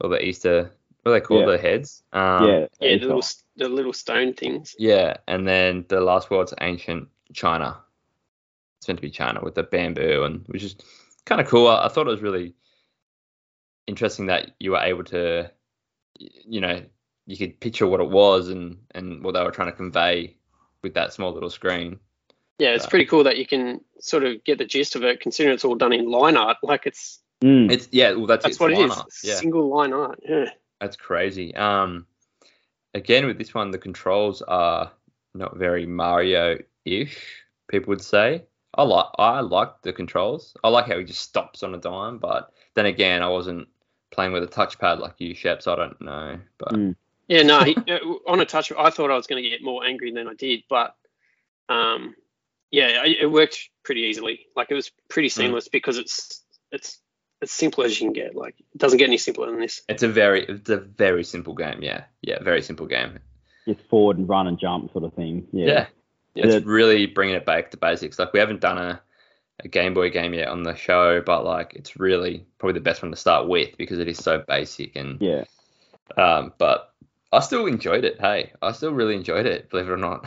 [0.00, 0.70] or the Easter.
[1.02, 1.42] What are they called?
[1.42, 1.52] Yeah.
[1.52, 2.02] The heads.
[2.12, 3.22] Um, yeah, Yeah, the little
[3.56, 4.74] the little stone things.
[4.78, 7.76] Yeah, and then the last world's ancient China.
[8.78, 10.76] It's meant to be China with the bamboo, and which is
[11.26, 11.68] kind of cool.
[11.68, 12.54] I, I thought it was really
[13.86, 15.50] interesting that you were able to,
[16.18, 16.82] you know,
[17.26, 20.36] you could picture what it was and and what they were trying to convey
[20.82, 21.98] with that small little screen.
[22.58, 22.90] Yeah, it's Yeah.
[22.90, 25.74] pretty cool that you can sort of get the gist of it, considering it's all
[25.76, 26.56] done in line art.
[26.62, 27.72] Like it's Mm.
[27.72, 28.96] It's yeah, well that's, that's it's what it line is.
[28.98, 30.20] art, Yeah, Single line art.
[30.28, 30.44] Yeah.
[30.78, 31.54] that's crazy.
[31.54, 32.04] Um,
[32.92, 34.92] again with this one, the controls are
[35.34, 37.44] not very Mario-ish.
[37.70, 38.44] People would say.
[38.80, 40.56] I like I like the controls.
[40.64, 43.68] I like how he just stops on a dime, but then again, I wasn't
[44.10, 46.38] playing with a touchpad like you, Shep, so I don't know.
[46.58, 46.96] But Mm.
[47.28, 49.84] Yeah, no, he, uh, on a touch, I thought I was going to get more
[49.84, 50.96] angry than I did, but
[51.68, 52.14] um,
[52.70, 54.46] yeah, it, it worked pretty easily.
[54.56, 55.32] Like it was pretty Mm.
[55.32, 56.98] seamless because it's it's
[57.42, 58.34] as simple as you can get.
[58.34, 59.82] Like it doesn't get any simpler than this.
[59.90, 61.82] it's a very it's a very simple game.
[61.82, 63.18] Yeah, yeah, very simple game.
[63.68, 65.46] just forward and run and jump sort of thing.
[65.52, 65.66] Yeah.
[65.66, 65.86] Yeah,
[66.34, 68.18] It's really bringing it back to basics.
[68.18, 69.00] Like we haven't done a
[69.62, 73.02] a Game Boy game yet on the show, but like it's really probably the best
[73.02, 75.44] one to start with because it is so basic and Yeah.
[76.16, 76.52] um.
[76.58, 76.92] But
[77.32, 78.18] I still enjoyed it.
[78.20, 79.68] Hey, I still really enjoyed it.
[79.70, 80.26] Believe it or not.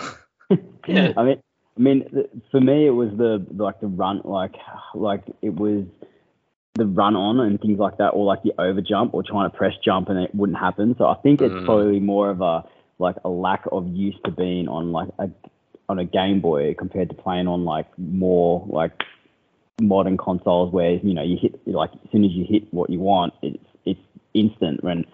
[0.87, 1.13] Yeah.
[1.17, 1.41] I mean,
[1.77, 2.05] I mean,
[2.51, 4.53] for me, it was the like the run, like
[4.93, 5.85] like it was
[6.75, 9.57] the run on and things like that, or like the over jump, or trying to
[9.57, 10.93] press jump and it wouldn't happen.
[10.97, 11.65] So I think it's Mm.
[11.65, 12.65] probably more of a
[12.99, 15.29] like a lack of use to being on like a
[15.89, 18.91] on a Game Boy compared to playing on like more like
[19.81, 22.99] modern consoles where you know you hit like as soon as you hit what you
[22.99, 23.99] want, it's it's
[24.33, 24.83] instant.
[24.83, 25.05] When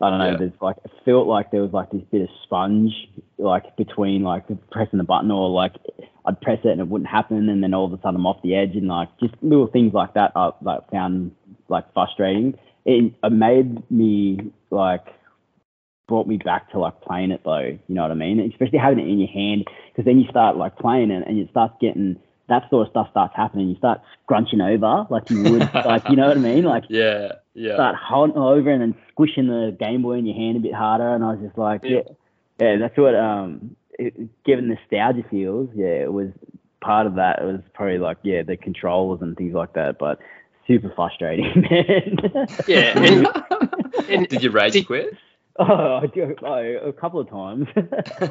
[0.00, 0.36] I don't know, Yeah.
[0.36, 2.92] there's like it felt like there was like this bit of sponge
[3.38, 5.74] like between like pressing the button or like
[6.26, 8.42] I'd press it and it wouldn't happen, and then all of a sudden I'm off
[8.42, 11.32] the edge, and like just little things like that I like found
[11.68, 12.58] like frustrating.
[12.84, 15.04] It, it made me like
[16.08, 17.58] brought me back to like playing it though.
[17.86, 18.40] You know what I mean?
[18.40, 21.48] Especially having it in your hand, because then you start like playing it and it
[21.50, 22.18] starts getting
[22.48, 23.68] that sort of stuff starts happening.
[23.68, 26.64] You start scrunching over like you would, like you know what I mean?
[26.64, 27.74] Like yeah, yeah.
[27.74, 31.14] start holding over and then squishing the Game Boy in your hand a bit harder.
[31.14, 32.00] And I was just like, yeah,
[32.58, 32.72] Yeah.
[32.72, 35.68] yeah, that's what um, it, given nostalgia feels.
[35.74, 36.30] Yeah, it was
[36.80, 37.40] part of that.
[37.42, 40.18] It was probably like yeah, the controls and things like that, but
[40.66, 42.46] super frustrating, man.
[42.66, 43.28] Yeah, and,
[44.08, 45.14] and Did you rage did- quit?
[45.58, 47.66] Oh, I do, oh, a couple of times.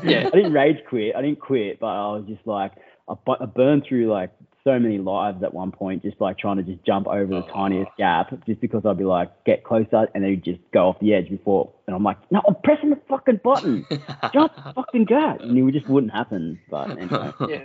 [0.03, 0.27] Yeah.
[0.27, 1.15] I didn't rage quit.
[1.15, 2.73] I didn't quit, but I was just like,
[3.09, 4.31] I, bu- I burned through like
[4.63, 7.53] so many lives at one point, just like trying to just jump over the Oh.
[7.53, 10.99] tiniest gap, just because I'd be like, get closer, and then you'd just go off
[10.99, 13.85] the edge before, and I'm like, no, I'm pressing the fucking button.
[14.33, 15.37] Jump fucking go.
[15.39, 16.59] And it just wouldn't happen.
[16.69, 17.31] But anyway.
[17.47, 17.61] Yeah.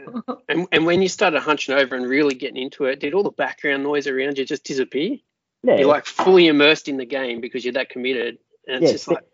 [0.49, 3.31] and and when you started hunching over and really getting into it, did all the
[3.33, 5.17] background noise around you just disappear?
[5.65, 5.79] Yeah.
[5.79, 9.09] You're like fully immersed in the game because you're that committed, and it's Yeah, just
[9.09, 9.25] like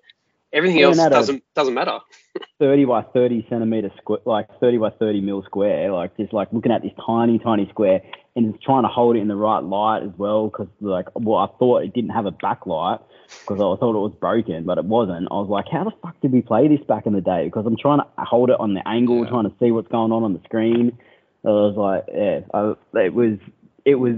[0.52, 1.98] everything else doesn't doesn't matter.
[2.61, 6.72] 30 by 30 centimeter square, like 30 by 30 mil square, like just like looking
[6.72, 8.00] at this tiny, tiny square
[8.37, 10.48] and trying to hold it in the right light as well.
[10.48, 13.00] Because like, well, I thought it didn't have a backlight
[13.42, 15.28] because I thought it was broken, but it wasn't.
[15.30, 17.44] I was like, how the fuck did we play this back in the day?
[17.44, 19.30] Because I'm trying to hold it on the angle, Yeah.
[19.30, 20.98] trying to see what's going on on the screen.
[21.44, 23.38] I was like, yeah, I, it was,
[23.84, 24.16] it was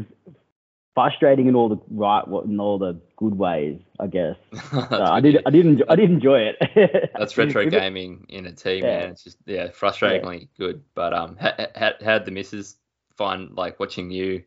[0.95, 4.37] frustrating in all the right, in all the good ways, I guess.
[4.71, 7.11] So I did, I did, enjoy, I did enjoy it.
[7.17, 9.01] That's retro gaming in a team, Yeah.
[9.01, 9.11] man.
[9.11, 10.83] It's just yeah, frustratingly good.
[10.95, 12.77] But um, how how how'd the missus
[13.17, 14.43] find like watching you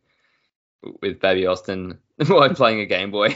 [1.02, 3.36] with Baby Austin while playing a Game Boy?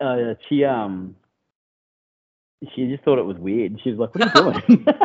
[0.00, 1.16] uh, she um
[2.74, 3.78] she just thought it was weird.
[3.82, 4.96] She was like, "What are you doing?"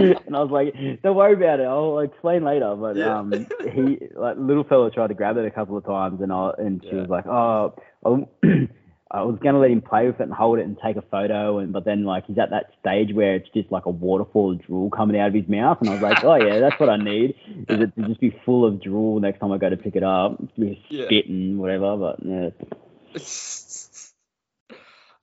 [0.26, 1.64] and I was like, "Don't worry about it.
[1.64, 3.18] I'll explain later." But Yeah.
[3.18, 6.50] um, he like little fella tried to grab it a couple of times, and I
[6.58, 7.02] and she Yeah.
[7.02, 7.74] was like, "Oh."
[9.10, 11.58] I, was gonna let him play with it and hold it and take a photo,
[11.58, 14.66] and but then like he's at that stage where it's just like a waterfall of
[14.66, 16.96] drool coming out of his mouth, and I was like, oh yeah, that's what I
[16.96, 17.36] need,
[17.68, 20.02] is it to just be full of drool next time I go to pick it
[20.02, 21.06] up, be Yeah.
[21.06, 21.96] spit and whatever.
[21.96, 22.50] But yeah,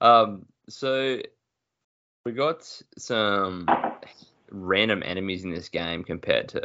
[0.00, 1.18] um, so
[2.24, 2.62] we got
[2.96, 3.66] some
[4.52, 6.62] random enemies in this game compared to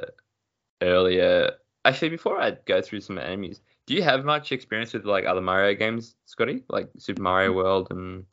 [0.82, 1.52] earlier.
[1.86, 5.42] Actually, before I go through some enemies, do you have much experience with like other
[5.42, 6.64] Mario games, Scotty?
[6.70, 8.26] Like Super Mario World and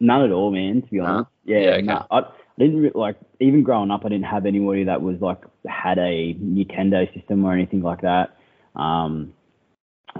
[0.00, 0.82] None at all, man.
[0.82, 1.04] To be Nah?
[1.04, 1.82] honest, yeah, Yeah, okay.
[1.82, 2.24] nah, I, I
[2.58, 4.04] didn't re- like even growing up.
[4.04, 8.36] I didn't have anybody that was like had a Nintendo system or anything like that.
[8.74, 9.32] Um,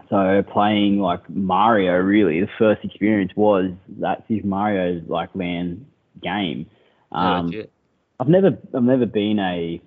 [0.08, 5.86] so playing like Mario, really, the first experience was that Super Mario like Land
[6.22, 6.66] game.
[7.10, 7.52] Um.
[8.22, 9.82] I've never, I've never been a,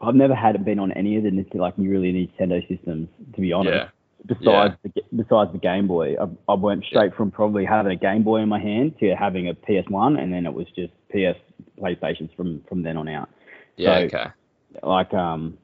[0.00, 3.08] I've never had been on any of the Nint- like really Nintendo systems.
[3.34, 3.88] To be honest, yeah,
[4.24, 6.14] besides the, besides the Game Boy.
[6.18, 9.46] I, I went straight from probably having a Game Boy in my hand to having
[9.50, 11.38] a PS1, and then it was just PS
[11.78, 13.28] PlayStations from from then on out.
[13.76, 14.26] Yeah, So- okay.
[14.82, 15.58] Like um,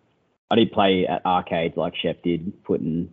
[0.50, 3.10] I did play at arcades like Shep did, putting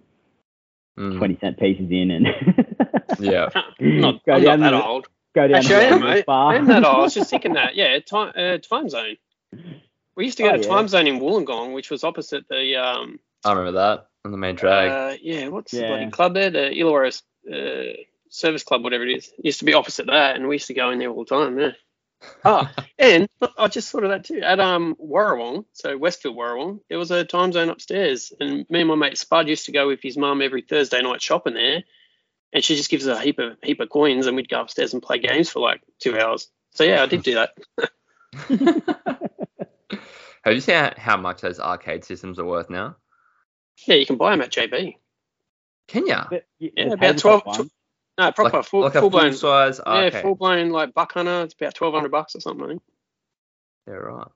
[1.00, 2.26] Mm, twenty cent pieces in and
[3.20, 3.50] Yeah.
[3.80, 5.08] Not, I'm not that old.
[5.42, 6.26] Go down Actually, I to am, the mate.
[6.26, 6.54] bar.
[6.54, 6.98] I am that old.
[6.98, 7.76] I was just thinking that.
[7.76, 9.18] Yeah, time, uh, time zone.
[10.16, 10.68] We used to go Oh, to yeah.
[10.68, 14.56] time zone in Wollongong, which was opposite the um, I remember that on the main
[14.56, 14.92] drag.
[14.92, 15.88] uh, yeah, what's the Yeah.
[15.88, 16.50] bloody club there?
[16.50, 17.22] The Illawarra
[17.52, 17.94] uh,
[18.30, 19.28] Service Club, whatever it is.
[19.38, 21.36] It used to be opposite that, and we used to go in there all the
[21.36, 21.60] time.
[21.60, 21.72] Yeah.
[22.44, 22.70] Oh,
[23.00, 24.42] and look, I just thought of that too.
[24.42, 28.90] At um Warrawong, so Westfield Warrawong, there was a time zone upstairs, and me and
[28.90, 31.84] my mate Spud used to go with his mum every Thursday night shopping there,
[32.54, 34.94] and she just gives us a heap of heap of coins, and we'd go upstairs
[34.94, 36.48] and play games for like two hours.
[36.72, 37.54] So yeah, I did do that.
[40.44, 42.96] Have you seen how, how much those arcade systems are worth now?
[43.86, 44.96] Yeah, you can buy them at JB.
[45.88, 46.26] Can ya?
[46.30, 47.70] But, yeah, Yeah, about 12 one.
[48.18, 49.32] No, proper like, full, like a full blown.
[49.32, 50.22] full size Yeah, arcade.
[50.24, 51.44] full blown like buck hunter.
[51.44, 52.82] It's about twelve hundred bucks or something.
[53.88, 54.28] Yeah, right.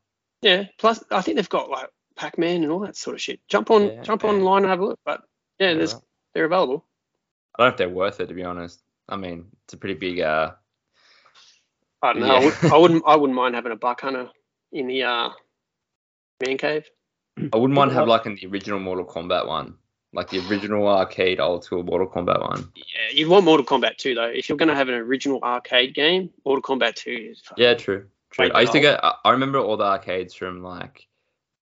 [0.43, 0.65] Yeah.
[0.77, 3.39] Plus, I think they've got like Pac Man and all that sort of shit.
[3.47, 4.29] Jump on, Yeah, jump yeah.
[4.29, 4.99] online and have a look.
[5.03, 5.21] But
[5.59, 6.03] yeah, Yeah, there's right.
[6.35, 6.85] they're available.
[7.55, 8.81] I don't know if they're worth it to be honest.
[9.09, 10.21] I mean, it's a pretty big.
[10.21, 10.51] uh
[12.01, 12.35] I don't know.
[12.35, 13.03] I, would, I wouldn't.
[13.05, 14.29] I wouldn't mind having a buck hunter
[14.71, 15.29] in the uh,
[16.45, 16.89] man cave.
[17.37, 19.75] I wouldn't mind have like in the original Mortal Kombat one,
[20.13, 22.71] like the original arcade old school Mortal Kombat one.
[22.75, 22.83] Yeah,
[23.13, 24.25] you'd want Mortal Kombat 2 though.
[24.25, 27.43] If you're going to have an original arcade game, Mortal Kombat 2 is.
[27.55, 28.07] Yeah, true.
[28.31, 28.49] True.
[28.53, 28.93] I used to no.
[28.93, 28.99] go.
[29.03, 31.07] I- I remember all the arcades from like.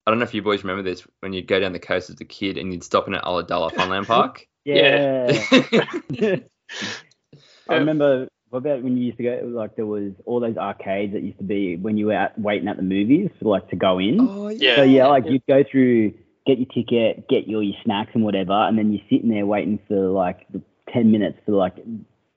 [0.07, 2.19] I don't know if you boys remember this when you'd go down the coast as
[2.21, 4.47] a kid and you'd stop in at Ulladulla Funland Park.
[4.64, 5.33] Yeah.
[6.11, 6.37] Yeah.
[7.68, 11.12] I remember what about when you used to go like there was all those arcades
[11.12, 13.77] that used to be when you were out waiting at the movies for like to
[13.77, 14.18] go in.
[14.21, 14.77] oh Yeah.
[14.77, 15.33] So yeah, like yeah.
[15.33, 16.14] you'd go through,
[16.47, 19.79] get your ticket, get your, your snacks and whatever, and then you're sitting there waiting
[19.87, 21.77] for like the ten minutes for like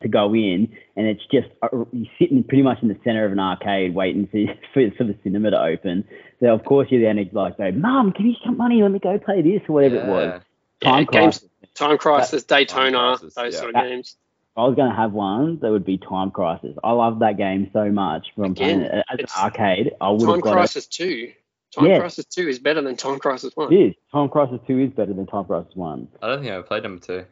[0.01, 3.31] to go in, and it's just uh, you're sitting pretty much in the center of
[3.31, 6.03] an arcade waiting for for, for the cinema to open.
[6.41, 8.81] So of course you're then like go, Mum, can you some money?
[8.81, 10.41] Let me go play this or whatever it was.
[10.81, 11.50] Yeah, Time games- Crisis.
[11.75, 13.59] Time Crisis, Daytona, Crisis, those yeah.
[13.59, 14.15] sort of That- games.
[14.53, 16.75] If I was going to have one, that would be Time Crisis.
[16.83, 19.93] I love that game so much from Again, playing it as an arcade.
[20.01, 21.31] I would have Time got Crisis 2.
[21.73, 21.99] Time Yeah.
[21.99, 23.71] Crisis 2 is better than Time Crisis 1.
[23.71, 23.75] it.
[23.79, 23.95] It is.
[24.11, 26.07] Time Crisis 2 is better than Time Crisis 1.
[26.21, 27.25] I don't think I ever played number two.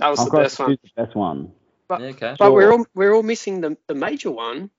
[0.00, 0.72] That was Time the Crisis best one.
[0.72, 1.52] is the best one.
[1.88, 2.36] But- Yeah, okay.
[2.36, 4.70] But we're all we're all missing the the major one,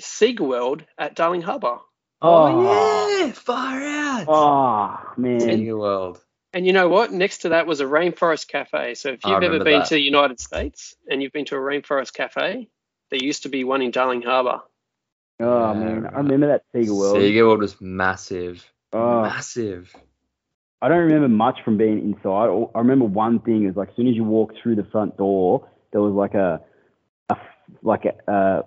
[0.00, 1.78] Sega World at Darling Harbour.
[2.22, 3.18] Oh, oh.
[3.26, 4.24] yeah, far out.
[4.28, 5.40] Oh, man.
[5.40, 6.22] Sega World.
[6.52, 7.12] And you know what?
[7.12, 8.94] Next to that was a rainforest cafe.
[8.94, 9.88] So if you've ever been that.
[9.88, 12.68] to the United States and you've been to a rainforest cafe,
[13.10, 14.60] there used to be one in Darling Harbour.
[15.38, 16.02] Oh, Yeah, man.
[16.02, 16.12] right.
[16.12, 17.16] I remember that Sega World.
[17.16, 18.64] Sega World was massive.
[18.92, 19.94] Oh, Massive.
[20.82, 22.48] I don't remember much from being inside.
[22.74, 25.68] I remember one thing is like as soon as you walked through the front door,
[25.92, 26.60] there was like a,
[27.28, 28.62] a f- like a, a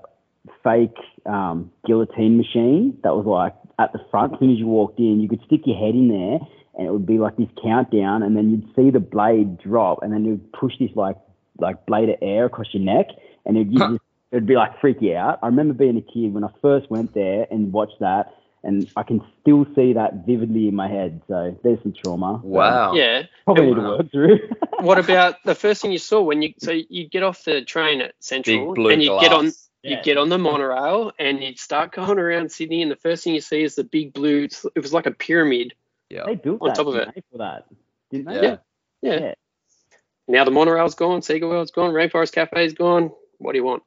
[0.64, 4.34] fake um, guillotine machine that was like at the front.
[4.34, 6.40] As soon as you walked in, you could stick your head in there,
[6.78, 10.12] and it would be like this countdown, and then you'd see the blade drop, and
[10.14, 11.18] then you'd push this like
[11.60, 13.08] like blade of air across your neck,
[13.46, 13.90] and it'd, you Huh.
[13.92, 15.40] just, it'd be like freak you out.
[15.44, 18.34] I remember being a kid when I first went there and watched that.
[18.66, 21.22] And I can still see that vividly in my head.
[21.28, 22.40] So there's some trauma.
[22.42, 22.96] that Wow.
[22.96, 23.24] Yeah.
[23.44, 23.84] Probably need Wow.
[23.84, 24.40] to work through.
[24.80, 28.00] What about the first thing you saw when you so you get off the train
[28.00, 29.22] at Central Big blue and you glass.
[29.22, 29.52] get on
[29.84, 33.36] you get on the monorail and you start going around Sydney and the first thing
[33.36, 35.74] you see is the big blue it was like a pyramid.
[36.14, 36.24] Yeah.
[36.26, 37.66] they built On that top of didn't they, for that,
[38.12, 38.42] didn't they?
[38.42, 38.58] Yeah.
[39.02, 39.20] Yeah.
[39.20, 39.34] Yeah.
[40.28, 43.12] Now the monorail's gone, Sega World's gone, Rainforest Cafe's gone.
[43.40, 43.84] What do you want?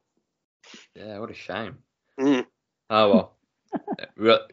[0.94, 1.78] Yeah, what a shame.
[2.20, 2.44] Mm.
[2.90, 3.36] Oh well.
[4.16, 4.52] we, got,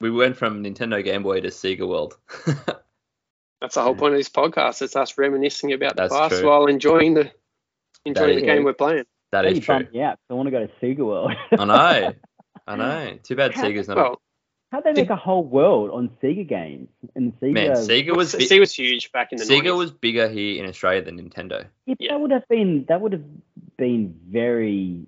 [0.00, 2.16] we went from Nintendo Game Boy to Sega World.
[3.60, 4.82] That's the whole point of this podcast.
[4.82, 6.48] It's us reminiscing about the past true.
[6.48, 7.30] while enjoying the
[8.04, 9.04] enjoying is- the game we're playing.
[9.30, 9.74] that That is true.
[9.76, 10.14] bummed me out.
[10.18, 11.32] 'cause I want to go to Sega World.
[11.56, 12.12] I know.
[12.66, 13.18] I know.
[13.22, 13.96] Too bad Sega's not.
[13.96, 14.20] Well,
[14.72, 16.88] How'd they make a whole world on Sega games?
[17.14, 19.76] And Sega, Man, Sega was bi- C was huge back in the Sega 90s.
[19.76, 21.66] was bigger here in Australia than Nintendo.
[21.86, 22.12] Yeah, yeah.
[22.12, 23.24] that would have been that would have
[23.76, 25.06] been very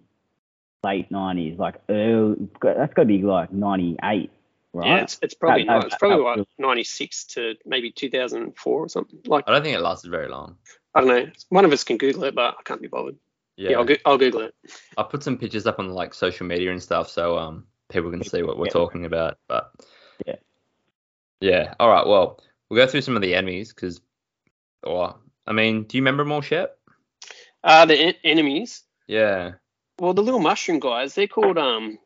[0.82, 2.46] late nineties, like early.
[2.62, 4.30] That's got to be like ninety eight,
[4.74, 4.86] right?
[4.86, 8.80] Yeah, it's, it's probably That- that- It's probably that what was- 96 to maybe 2004
[8.84, 9.18] or something.
[9.26, 10.56] Like I don't think it lasted very long.
[10.94, 11.32] I don't know.
[11.48, 13.16] One of us can Google it, but I can't be bothered.
[13.56, 14.54] Yeah, Yeah, I'll, go- I'll Google it.
[14.98, 18.22] I put some pictures up on like social media and stuff, so um people can
[18.24, 18.72] see what we're Yeah.
[18.72, 19.38] talking about.
[19.48, 19.72] But
[20.26, 20.36] Yeah.
[21.40, 21.74] yeah.
[21.80, 22.06] All right.
[22.06, 24.00] Well, we'll go through some of the enemies because,
[24.82, 26.78] or I mean, do you remember them all, Shep?
[27.62, 28.82] Uh, the en- enemies.
[29.06, 29.52] Yeah.
[29.98, 31.14] Well, the little mushroom guys.
[31.14, 31.98] They're called um.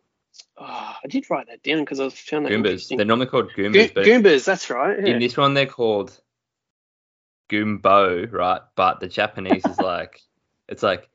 [0.56, 0.64] Oh,
[1.02, 2.94] I did write that down because I found that Goombas.
[2.96, 4.44] They're normally called Goombas, Go- but Goombas.
[4.44, 4.98] That's right.
[4.98, 6.16] in this one they're called
[7.50, 8.60] Goombo, right?
[8.76, 10.20] But the Japanese is like
[10.68, 11.08] it's like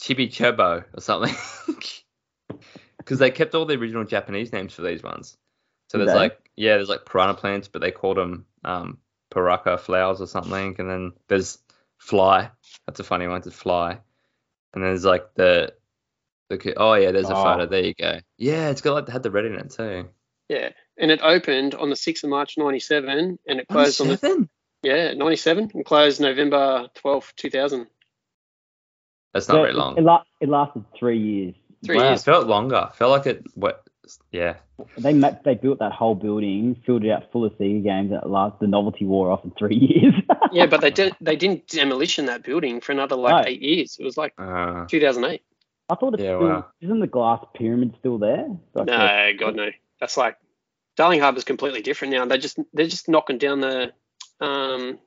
[0.00, 1.34] Chibi Chobo or something.
[3.10, 5.36] Because they kept all the original Japanese names for these ones.
[5.88, 6.16] So there's they?
[6.16, 8.98] like yeah, there's like piranha plants, but they called them um,
[9.34, 10.76] Paraka flowers or something.
[10.78, 11.58] And then there's
[11.98, 12.52] fly.
[12.86, 13.98] That's a funny one to fly.
[14.72, 15.74] And then there's like the
[16.50, 17.42] the oh yeah, there's a Oh.
[17.42, 17.66] photo.
[17.66, 18.20] There you go.
[18.38, 20.08] Yeah, it's got like had the red in it too.
[20.48, 24.18] Yeah, and it opened on the 6th of March '97, and it closed on the
[24.18, 24.48] Seven?
[24.84, 27.88] yeah '97 and closed November 12th, 2000.
[29.34, 29.98] That's not Yeah, very it- long.
[29.98, 31.54] It, la- it lasted three years.
[31.84, 32.20] Three wow, years.
[32.20, 32.90] it felt longer.
[32.94, 33.44] Felt like it.
[33.54, 33.82] What?
[34.32, 34.56] Yeah.
[34.98, 38.10] They ma- they built that whole building, filled it out full of Sega games.
[38.10, 40.14] That last the novelty wore off in three years.
[40.52, 43.50] Yeah, but they did they didn't demolition that building for another like No.
[43.50, 43.96] eight years.
[44.00, 45.42] It was like Uh, 2008.
[45.88, 46.66] I thought it's Yeah, still, wow.
[46.80, 48.46] isn't the glass pyramid still there?
[48.74, 49.68] Like the- No, God no.
[50.00, 50.36] That's like
[50.96, 52.24] Darling Harbour's completely different now.
[52.26, 53.92] They just they're just knocking down the
[54.40, 54.98] um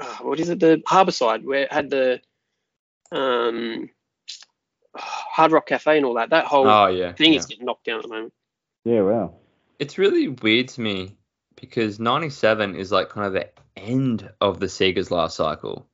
[0.00, 2.20] ah, what is it the harbour side where it had the
[3.12, 3.88] um
[4.96, 6.30] Hard Rock Cafe and all that.
[6.30, 7.12] That whole oh yeah.
[7.12, 7.38] thing yeah.
[7.38, 8.32] is getting knocked down at the moment.
[8.84, 9.34] yeah, wow.
[9.78, 11.16] It's really weird to me
[11.56, 15.88] because 97 is like kind of the end of the Sega's last cycle.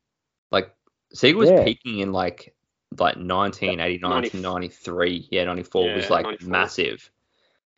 [0.51, 0.75] Like
[1.15, 1.65] Sega was Yeah.
[1.65, 2.55] peaking in like
[2.99, 5.29] like 1989 to 93.
[5.31, 6.51] Yeah, 94 was like 94.
[6.51, 7.11] massive.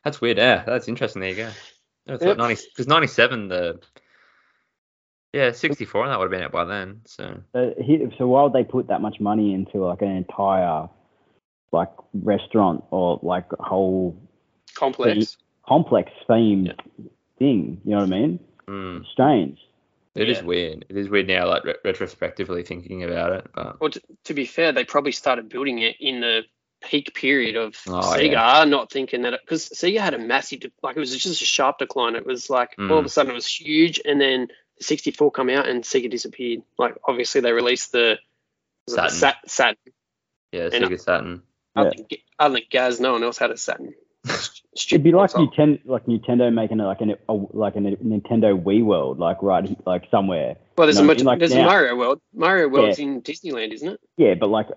[0.04, 0.38] That's weird.
[0.38, 1.20] Yeah, that's interesting.
[1.20, 1.50] There you go.
[2.06, 2.38] That's Yep.
[2.38, 3.80] like 90 because 97 the
[5.32, 7.02] yeah 64 and that would have been it by then.
[7.06, 10.88] So So, he, so why would they put that much money into like an entire
[11.72, 14.16] like restaurant or like whole
[14.74, 15.36] Complex.
[15.66, 16.74] complex themed
[17.38, 17.80] thing?
[17.84, 18.40] You know what I mean?
[18.66, 19.58] mm, Strange.
[20.14, 20.44] it is Yeah.
[20.44, 20.84] weird.
[20.88, 23.46] It is weird now, like re- retrospectively thinking about it.
[23.54, 26.42] But Well, to, to be fair, they probably started building it in the
[26.82, 30.96] peak period of Oh, Sega, not thinking that because Sega had a massive, de- like
[30.96, 32.14] it was just a sharp decline.
[32.16, 35.48] It was like all of a sudden it was huge, and then the 64 come
[35.48, 36.62] out and Sega disappeared.
[36.78, 38.18] Like obviously they released the
[38.86, 39.16] was the Saturn.
[39.18, 39.76] Sat, Saturn.
[40.52, 41.42] yeah, And- Sega Saturn.
[41.74, 42.02] Other, Yeah.
[42.10, 43.94] than, other than Gaz, no one else had a Saturn.
[44.74, 45.48] It'd be like console.
[45.52, 49.68] Nintendo, like Nintendo making a, like an a, like a Nintendo Wii World, like right,
[49.86, 50.56] like somewhere.
[50.78, 51.66] Well, there's No, a much, like there's now.
[51.66, 52.20] Mario World.
[52.34, 54.00] Mario World's in Disneyland, isn't it?
[54.16, 54.68] Yeah, but like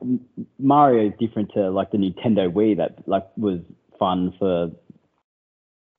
[0.60, 3.60] Mario is different to like the Nintendo Wii that like was
[4.00, 4.72] fun for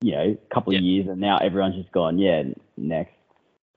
[0.02, 2.18] you know a couple of years, and now everyone's just gone.
[2.18, 2.42] Yeah,
[2.76, 3.12] next.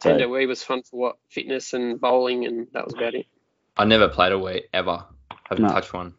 [0.03, 3.25] So- Nintendo Wii was fun for what fitness and bowling, and that was about it.
[3.77, 5.05] I never played a Wii ever.
[5.49, 5.71] Haven't No.
[5.71, 6.15] touched one.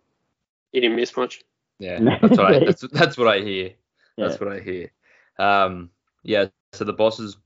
[0.72, 1.42] You didn't miss much.
[1.78, 3.70] Yeah, that's what I that's, that's what I hear.
[4.16, 4.28] Yeah.
[4.28, 4.92] That's what I hear.
[5.38, 5.90] Um,
[6.22, 6.46] yeah.
[6.72, 7.36] So the bosses.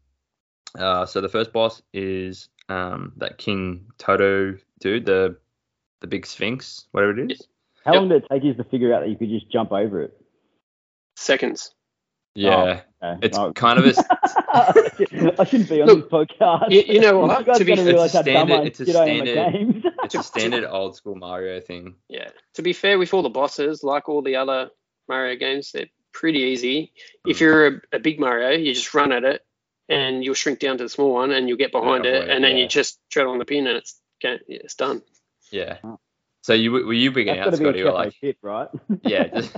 [0.77, 5.37] Uh, so the first boss is um that King Toto dude, the
[6.01, 7.47] the big Sphinx, whatever it is.
[7.85, 8.01] How Yep.
[8.01, 10.17] long did it take you to figure out that you could just jump over it?
[11.17, 11.75] Seconds.
[12.35, 13.19] Yeah, Okay.
[13.27, 13.53] it's Oh.
[13.53, 13.95] kind of a
[15.41, 16.71] I shouldn't be on Look, this podcast.
[16.71, 17.47] you- you know what?
[17.47, 19.93] You To be- it's a realize how dumb standard- it's a get on my standard-
[20.05, 21.95] it's a standard old school Mario thing.
[22.09, 22.29] Yeah.
[22.55, 24.71] To be fair, with all the bosses, like all the other
[25.09, 26.93] Mario games, they're pretty easy.
[27.27, 27.41] If Mm.
[27.41, 29.45] you're a, a big Mario, you just run at it,
[29.89, 32.35] and you'll shrink down to the small one, and you'll get behind it, avoid it,
[32.35, 32.63] and then yeah.
[32.63, 35.03] you just tread on the pin, and it's it's done.
[35.53, 35.77] Yeah.
[35.85, 36.01] Oh.
[36.43, 37.81] So you were you beginning That's out, got be Scotty?
[37.81, 38.69] a Or Checo like, tip, right?
[39.03, 39.57] Yeah, just-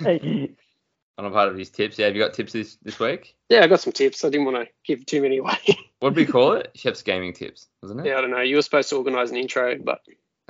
[1.18, 1.98] on a part of his tips.
[1.98, 3.36] Yeah, have you got tips this this week?
[3.48, 4.24] Yeah, I got some tips.
[4.24, 5.58] I didn't want to give too many away.
[6.00, 6.70] What did we call it?
[6.76, 8.06] Chef's gaming tips, wasn't it?
[8.06, 8.42] yeah, I don't know.
[8.42, 10.00] You were supposed to organise an intro, but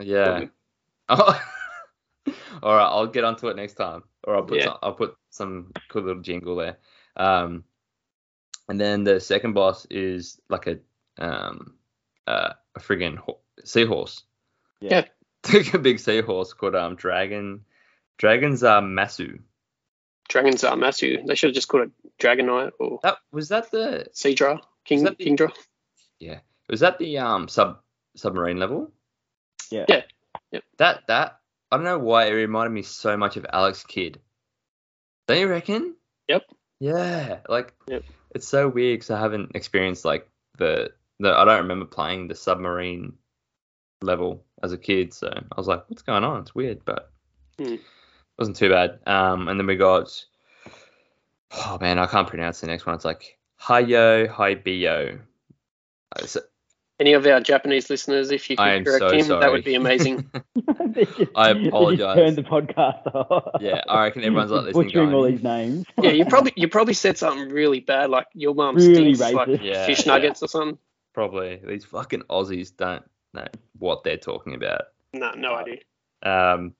[0.00, 0.46] Yeah.
[1.08, 1.40] Oh.
[2.64, 4.64] All right, I'll get onto it next time, or I'll put Yeah.
[4.64, 6.78] some, I'll put some cool little jingle there.
[7.16, 7.62] Um,
[8.68, 10.78] and then the second boss is like a
[11.18, 11.74] um
[12.26, 14.24] uh, a friggin' ho- seahorse.
[14.80, 15.04] Yeah.
[15.52, 17.64] Like a big seahorse called um dragon
[18.18, 19.38] Dragonzamasu.
[20.28, 21.26] Dragons are massive.
[21.26, 25.18] They should have just called it Dragonite or That was that the Seadra, King that
[25.18, 25.52] the- Kingdra.
[26.18, 27.78] yeah was that the um sub
[28.16, 28.90] submarine level?
[29.70, 29.84] Yeah.
[29.88, 30.02] Yeah.
[30.52, 30.64] Yep.
[30.78, 34.20] That that I don't know why it reminded me so much of Alex Kidd.
[35.28, 35.96] Don't you reckon?
[36.28, 36.42] Yep.
[36.80, 38.04] Yeah, like Yep.
[38.34, 42.34] it's so weird because I haven't experienced like the the I don't remember playing the
[42.34, 43.14] submarine
[44.02, 46.40] level as a kid, so I was like, what's going on?
[46.42, 47.10] It's weird, but
[47.58, 47.76] Hmm.
[48.38, 48.98] It wasn't too bad.
[49.06, 50.24] Um, and then we got
[51.52, 52.94] oh man, I can't pronounce the next one.
[52.94, 55.20] It's like Hayo Haibio.
[56.14, 56.40] Uh, so-
[56.98, 59.40] Any of our Japanese listeners, if you I could correct so him, sorry.
[59.40, 60.30] that would be amazing.
[60.96, 62.16] They just- I apologise.
[62.16, 63.60] turned the podcast off.
[63.60, 65.84] Yeah, I reckon everyone's like listening butchering all these names.
[66.00, 69.60] yeah, you probably you probably said something really bad, like your mum Really stinks like.
[69.62, 70.12] Yeah, fish yeah.
[70.12, 70.78] nuggets or something.
[71.12, 73.46] Probably these fucking Aussies don't know
[73.78, 74.82] what they're talking about.
[75.12, 75.78] No, no idea.
[76.22, 76.74] Um,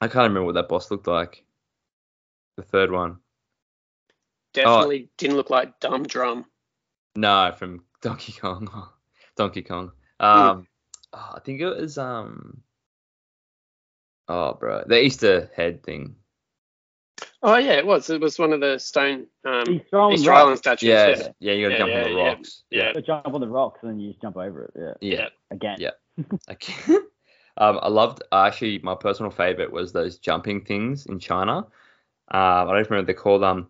[0.00, 1.44] I can't remember what that boss looked like.
[2.56, 3.18] The third one.
[4.54, 6.44] Definitely didn't look like dumb drum.
[7.16, 8.68] No, from Donkey Kong.
[9.36, 9.92] Donkey Kong.
[10.20, 10.66] Um,
[11.12, 12.62] oh, I think it was um.
[14.28, 16.16] Oh, bro, the Easter head thing.
[17.42, 18.10] Oh yeah, it was.
[18.10, 20.40] It was one of the stone um, He's throwing Easter rocks.
[20.40, 20.88] Island statues.
[20.88, 22.62] Yeah, Yeah, yeah, you got to Yeah, jump on the rocks.
[22.70, 22.92] yeah.
[22.94, 24.98] You jump on the rocks and then you just jump over it.
[25.00, 25.18] Yeah.
[25.18, 25.28] yeah.
[25.50, 25.76] Again.
[25.80, 25.90] Yeah.
[26.50, 26.74] Okay.
[27.58, 31.58] Um, I loved actually my personal favorite was those jumping things in China.
[31.58, 31.66] Um,
[32.30, 33.68] I don't remember they're called um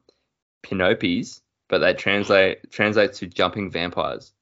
[0.63, 4.33] pinopes, but they translate translate to jumping vampires.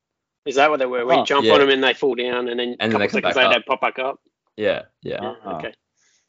[0.47, 1.05] Is that what they were?
[1.05, 1.55] Where you Oh, jump yeah.
[1.55, 3.35] on them and they fall down, and then And a then they couple come seconds
[3.35, 3.53] back later up.
[3.57, 4.21] they pop back up.
[4.57, 5.23] Yeah, yeah.
[5.23, 5.57] Yeah, Oh.
[5.57, 5.75] okay.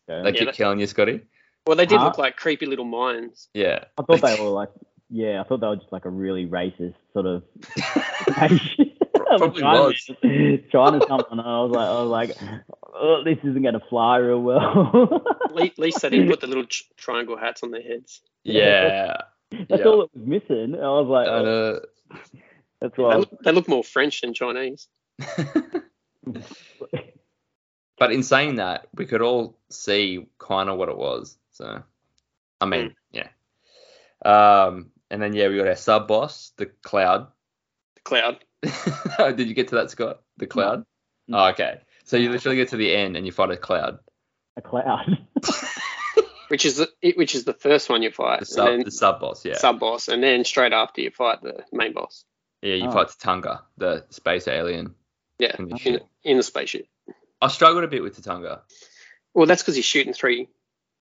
[0.10, 0.24] Okay.
[0.24, 1.22] They Yeah, keep killing you, Scotty.
[1.66, 2.06] Well, they did Huh?
[2.06, 3.50] look like creepy little mines.
[3.54, 3.86] Yeah.
[3.98, 4.70] I thought they were like,
[5.10, 7.44] yeah, I thought they were just like a really racist sort of
[8.42, 8.97] nation.
[9.28, 10.12] Probably China, was.
[10.72, 11.40] China something.
[11.40, 12.38] I was like, I was like,
[12.94, 15.24] oh, this isn't going to fly real well.
[15.46, 16.66] At le- at least they didn't put the little
[16.98, 18.22] triangle hats on their heads.
[18.44, 19.18] Yeah.
[19.52, 19.86] That's yeah.
[19.86, 20.76] all that was missing.
[20.76, 21.80] I was like, And, oh, uh,
[22.82, 23.16] that's They why.
[23.16, 24.88] look, they look more French than Chinese.
[27.98, 31.38] but in saying that, we could all see kind of what it was.
[31.54, 31.84] So,
[32.62, 33.30] I mean, yeah.
[34.24, 37.28] Um, and then yeah, we got our sub boss, the cloud.
[37.96, 38.44] The cloud.
[39.18, 40.22] Did you get to that, Scott?
[40.38, 40.84] The cloud.
[41.28, 41.38] No.
[41.40, 41.82] Oh, okay.
[42.06, 44.00] So you literally get to the end and you fight a cloud.
[44.56, 45.18] a cloud.
[46.48, 49.46] which is the, which is the first one you fight, The sub, the sub boss,
[49.46, 49.56] Yeah.
[49.58, 52.24] sub boss, and then straight after you fight the main boss.
[52.62, 52.92] yeah, you Oh.
[52.92, 54.96] fight Tatanga, the space alien.
[55.40, 56.88] Yeah, In the in, in the spaceship.
[57.42, 58.62] I struggled a bit with Tatanga.
[59.34, 60.48] Well, that's because he's shooting three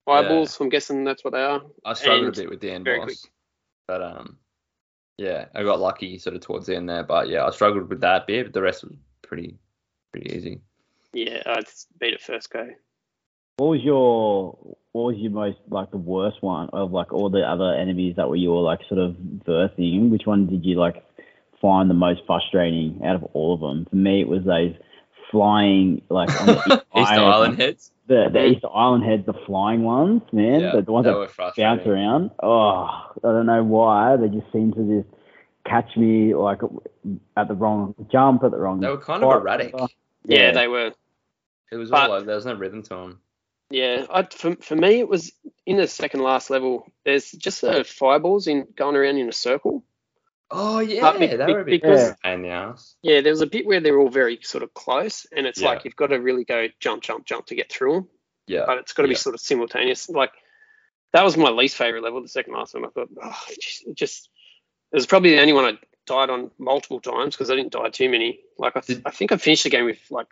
[0.06, 0.60] eyeballs.
[0.60, 1.62] I'm guessing that's what they are.
[1.84, 3.06] I struggled And a bit with the end very boss.
[3.06, 3.32] quick.
[3.88, 4.38] But um,
[5.20, 7.02] yeah, I got lucky sort of towards the end there.
[7.02, 8.46] But yeah, I struggled with that bit.
[8.46, 9.58] But the rest was pretty,
[10.12, 10.60] pretty easy.
[11.12, 12.70] Yeah, I just beat it first go.
[13.58, 14.56] What was your
[14.92, 18.30] what was your most like the worst one of like all the other enemies that
[18.30, 19.14] were you were like sort of
[19.44, 20.10] versing?
[20.10, 21.04] Which one did you like
[21.60, 23.86] find the most frustrating out of all of them?
[23.90, 24.74] For me, it was those
[25.30, 27.90] flying like on the East Easter Island, Island heads.
[28.06, 31.54] the the Easter Island heads, the flying ones, man, Yeah, the, the ones they that
[31.56, 32.30] bounce around.
[32.42, 35.14] Oh, I don't know why they just seem to just
[35.66, 36.60] catch me like
[37.36, 38.80] at the wrong jump, at the wrong.
[38.80, 39.72] They were kind of erratic.
[39.72, 39.90] whatever.
[40.24, 40.92] Yeah, they were.
[41.72, 43.20] It was But- all like there was no rhythm to them.
[43.72, 45.30] Yeah, I, for, for me, it was
[45.64, 46.90] in the second last level.
[47.04, 49.84] There's just uh, fireballs in going around in a circle.
[50.52, 52.96] Oh yeah, be- they be- were a bit because- pain in the ass.
[53.02, 55.68] Yeah, there was a bit where they're all very sort of close, and it's Yeah.
[55.68, 58.08] like you've got to really go jump, jump, jump to get through them.
[58.46, 60.08] Yeah, But it's got to be sort of simultaneous.
[60.08, 60.32] Like
[61.12, 62.84] that was my least favorite level, the second last one.
[62.84, 64.28] I thought, oh, it just, it just
[64.92, 67.90] it was probably the only one I died on multiple times because I didn't die
[67.90, 68.40] too many.
[68.58, 70.26] Like I, th- Did- I think I finished the game with like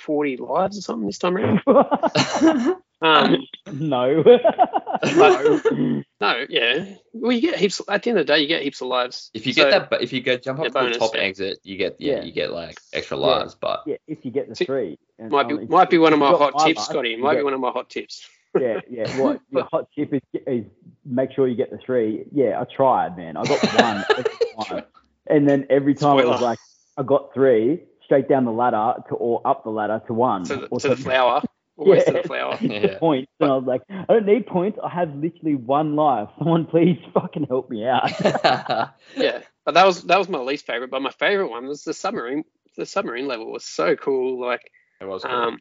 [0.00, 1.62] 40 lives or something this time around.
[3.02, 4.22] Um, no.
[5.04, 6.02] no.
[6.20, 6.94] no, yeah.
[7.12, 7.80] Well, you get heaps.
[7.88, 9.30] At the end of the day, you get heaps of lives.
[9.34, 11.14] if you So- get that, but if you go jump Yeah, up to the top
[11.14, 11.20] yeah.
[11.20, 12.22] exit, you get yeah, Yeah.
[12.22, 13.26] you get like extra Yeah.
[13.26, 13.54] lives.
[13.54, 14.98] But Yeah, if you get the See, three.
[15.18, 17.12] And might be might be one of my hot tips, lives, Scotty.
[17.14, 18.28] It you might be one of my hot tips.
[18.58, 19.20] Yeah, yeah.
[19.20, 20.64] What your hot tip is, is
[21.04, 22.24] make sure you get the three.
[22.32, 23.36] Yeah, I tried, man.
[23.36, 24.84] I got one, every time.
[25.26, 26.58] and then every time it was like
[26.96, 30.44] I got three straight down the ladder to or up the ladder to one.
[30.44, 31.42] To or to the flower,
[31.76, 32.56] always to the flower.
[32.60, 32.98] Yeah.
[32.98, 34.78] Points, and I was like, I don't need points.
[34.82, 36.28] I have literally one life.
[36.38, 38.10] Someone please fucking help me out.
[39.16, 40.90] Yeah, but that was that was my least favorite.
[40.90, 42.44] But my favorite one was the submarine.
[42.76, 44.40] The submarine level was so cool.
[44.40, 44.70] Like,
[45.00, 45.32] it was cool.
[45.34, 45.58] um,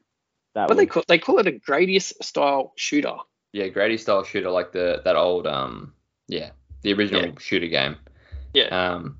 [0.53, 3.15] That what they call they call it a Gradius style shooter.
[3.53, 5.93] yeah, Gradius style shooter like the that old um
[6.27, 6.49] yeah
[6.81, 7.31] the original Yeah.
[7.39, 7.95] shooter game.
[8.53, 8.67] Yeah.
[8.93, 9.17] Um.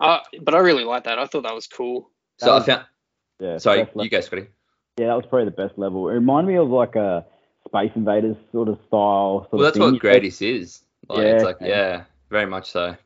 [0.00, 1.18] Uh, but I really liked that.
[1.18, 2.10] I thought that was cool.
[2.38, 2.84] So I was- found.
[3.40, 4.46] yeah, Sorry, you go, Scotty.
[4.98, 6.08] Yeah, that was probably the best level.
[6.08, 7.24] It reminded me of like a
[7.66, 9.48] Space Invaders sort of style.
[9.50, 9.92] Sort Well, of that's thing.
[9.92, 10.82] what Gradius is.
[11.08, 11.46] Like, it's Yeah.
[11.46, 12.96] like yeah, very much so.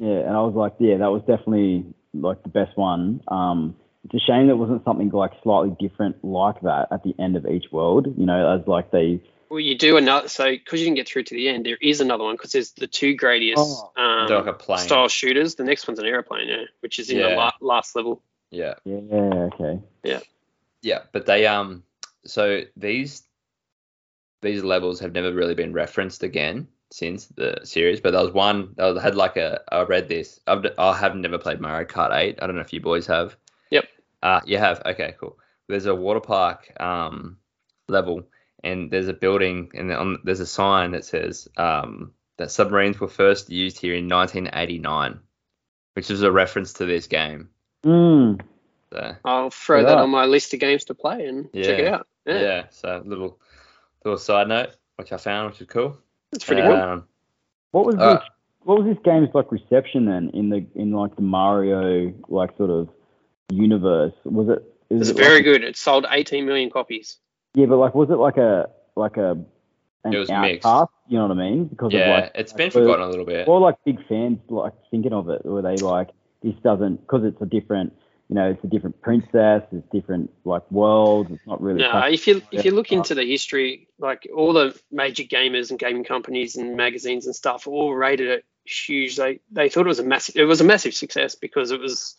[0.00, 1.84] Yeah, and I was like, yeah, that was definitely
[2.14, 3.22] like the best one.
[3.28, 7.36] Um, it's a shame there wasn't something like slightly different like that at the end
[7.36, 8.06] of each world.
[8.18, 9.20] You know, as like they.
[9.48, 10.28] Well, you do another.
[10.28, 12.72] So because you didn't get through to the end, there is another one because there's
[12.72, 13.90] the two Gradius Oh.
[13.96, 14.78] um, like a plane.
[14.78, 15.54] style shooters.
[15.56, 17.30] The next one's an airplane, yeah, which is in Yeah.
[17.30, 18.22] the la- last level.
[18.50, 18.74] Yeah.
[18.84, 18.96] Yeah.
[19.54, 19.80] Okay.
[20.04, 20.20] Yeah,
[21.12, 21.82] but they um
[22.24, 23.22] so these
[24.42, 28.00] these levels have never really been referenced again since the series.
[28.00, 30.40] But there was one that was- had like a I read this.
[30.46, 32.38] I've, I have never played Mario Kart 8.
[32.40, 33.36] I don't know if you boys have.
[33.70, 33.84] Yep.
[34.22, 34.82] Uh, you have.
[34.84, 35.38] Okay, cool.
[35.68, 37.38] There's a water park um
[37.88, 38.24] level,
[38.64, 43.08] and there's a building, and on, there's a sign that says um that submarines were
[43.08, 45.20] first used here in 1989,
[45.94, 47.50] which is a reference to this game.
[47.84, 48.40] Mm.
[48.92, 49.86] So I'll throw Yeah.
[49.86, 52.06] that on my list of games to play and check it out.
[52.26, 53.38] Yeah, yeah, so little
[54.04, 55.96] little side note which I found, which is cool.
[56.32, 56.72] it's pretty cool.
[56.72, 57.04] Um,
[57.72, 58.22] What was Uh, this?
[58.64, 62.70] What was this game's like reception then in the in like the Mario like sort
[62.70, 62.88] of
[63.50, 64.12] universe.
[64.24, 64.62] Was it?
[64.90, 65.64] it's it very like, good.
[65.64, 67.18] It sold 18 million copies.
[67.54, 69.30] Yeah, but like, was it like a like a
[70.04, 70.66] an It was mixed.
[70.66, 70.92] outcast?
[71.08, 71.66] You know what I mean?
[71.66, 73.48] Because Yeah, of like, it's been like, forgotten a little bit.
[73.48, 76.10] Or like big fans like thinking of it, were they like
[76.42, 77.92] this doesn't because it's a different,
[78.30, 81.32] you know, it's a different princess, it's different like worlds.
[81.32, 81.80] It's not really.
[81.80, 85.78] No, if you if you look into the history, like all the major gamers and
[85.80, 89.16] gaming companies and magazines and stuff all rated it huge.
[89.16, 92.14] They they thought it was a massive it was a massive success because it was.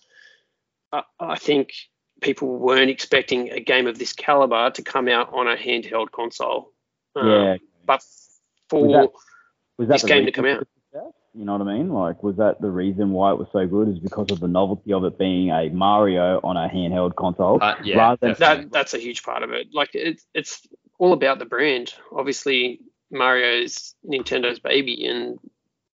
[0.91, 1.71] I I think
[2.19, 6.73] people weren't expecting a game of this caliber to come out on a handheld console.
[7.15, 7.57] Um, Yeah.
[7.85, 8.03] but
[8.67, 9.11] for Was that-
[9.77, 10.67] was that this game to come out.
[11.33, 11.39] The success?
[11.39, 11.89] You know what I mean?
[11.89, 13.89] Like, was that the reason why it was so good?
[13.89, 17.75] Is because of the novelty of it being a Mario on a handheld console, Uh,
[17.83, 19.67] yeah, than that that's a huge part of it.
[19.73, 20.67] Like it's it's
[20.99, 21.93] all about the brand.
[22.11, 25.39] Obviously, Mario's Nintendo's baby, and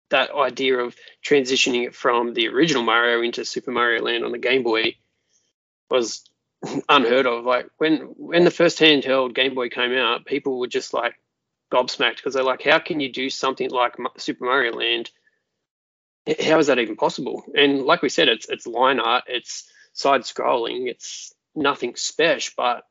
[0.09, 4.37] that idea of transitioning it from the original Mario into Super Mario Land on the
[4.37, 4.95] Game Boy
[5.89, 6.29] was
[6.89, 7.45] unheard of.
[7.45, 11.15] Like when when the first handheld Game Boy came out, people were just like
[11.71, 15.09] gobsmacked because they're like, how can you do something like Super Mario Land?
[16.27, 17.43] H- How is that even possible?
[17.55, 22.83] And like we said, it's it's line art, it's side scrolling, it's nothing special, but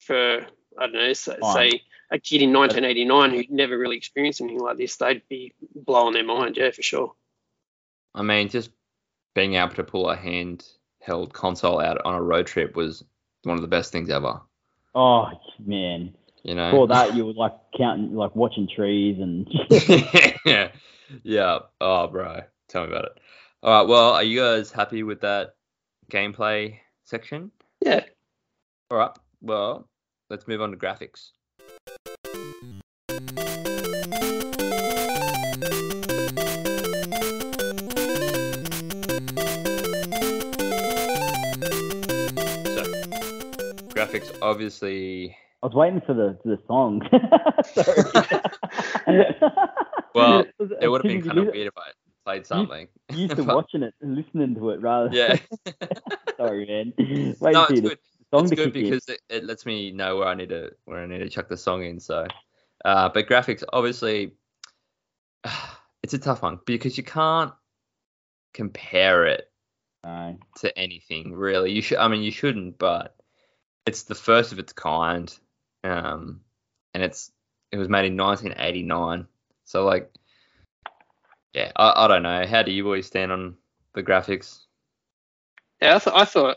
[0.00, 0.46] for
[0.78, 4.78] I don't know, say, say a kid in 1989 who'd never really experienced anything like
[4.78, 7.12] this, they'd be blowing their mind, yeah, for sure.
[8.14, 8.70] I mean, just
[9.34, 13.04] being able to pull a handheld console out on a road trip was
[13.44, 14.40] one of the best things ever.
[14.94, 15.30] oh
[15.64, 16.70] man, You know.
[16.70, 19.46] for that you were like counting, like watching trees and
[20.46, 20.70] yeah.
[21.22, 21.58] Yeah.
[21.80, 22.40] Oh, bro.
[22.68, 23.18] Tell me about it.
[23.62, 23.88] All right.
[23.88, 25.54] Well, are you guys happy with that
[26.12, 27.50] gameplay section?
[27.80, 28.04] Yeah,
[28.90, 29.10] All right.
[29.40, 29.88] Well,
[30.28, 31.30] let's move on to graphics.
[41.48, 42.82] So,
[43.94, 45.36] graphics obviously.
[45.62, 47.02] I was waiting for the the song.
[50.14, 50.44] Well,
[50.80, 51.90] It would have been kind of weird if I
[52.28, 52.88] played something.
[53.10, 55.08] Used to But- watching it and listening to it rather.
[55.12, 55.38] Yeah.
[56.36, 56.92] Sorry, man.
[57.40, 57.98] Wait no, it's good.
[58.32, 61.18] it's good because it, it lets me know where I need to where I need
[61.18, 62.00] to chuck the song in.
[62.00, 62.26] So,
[62.84, 64.32] uh, but graphics obviously,
[66.02, 67.52] it's a tough one because you can't
[68.52, 69.50] compare it
[70.04, 70.38] No.
[70.58, 71.72] to anything really.
[71.72, 73.16] You should, I mean, you shouldn't, but
[73.86, 75.34] it's the first of its kind,
[75.82, 76.42] um,
[76.92, 77.32] and it's
[77.72, 79.26] it was made in 1989.
[79.64, 80.10] So like,
[81.58, 82.46] yeah, I, I don't know.
[82.46, 83.56] How do you boys stand on
[83.94, 84.60] the graphics?
[85.82, 86.56] Yeah, I, th- I thought,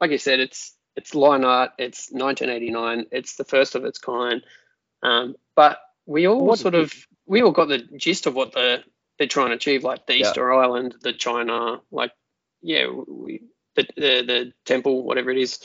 [0.00, 1.72] like you said, it's it's line art.
[1.78, 3.06] It's 1989.
[3.12, 4.42] It's the first of its kind.
[5.02, 6.92] Um, but we all What sort of
[7.26, 8.82] we all got the gist of what the
[9.18, 10.28] they're trying to achieve, like the Yeah.
[10.28, 12.12] Easter Island, the China, like
[12.62, 13.42] yeah, we,
[13.76, 15.58] the, the the temple, whatever it is.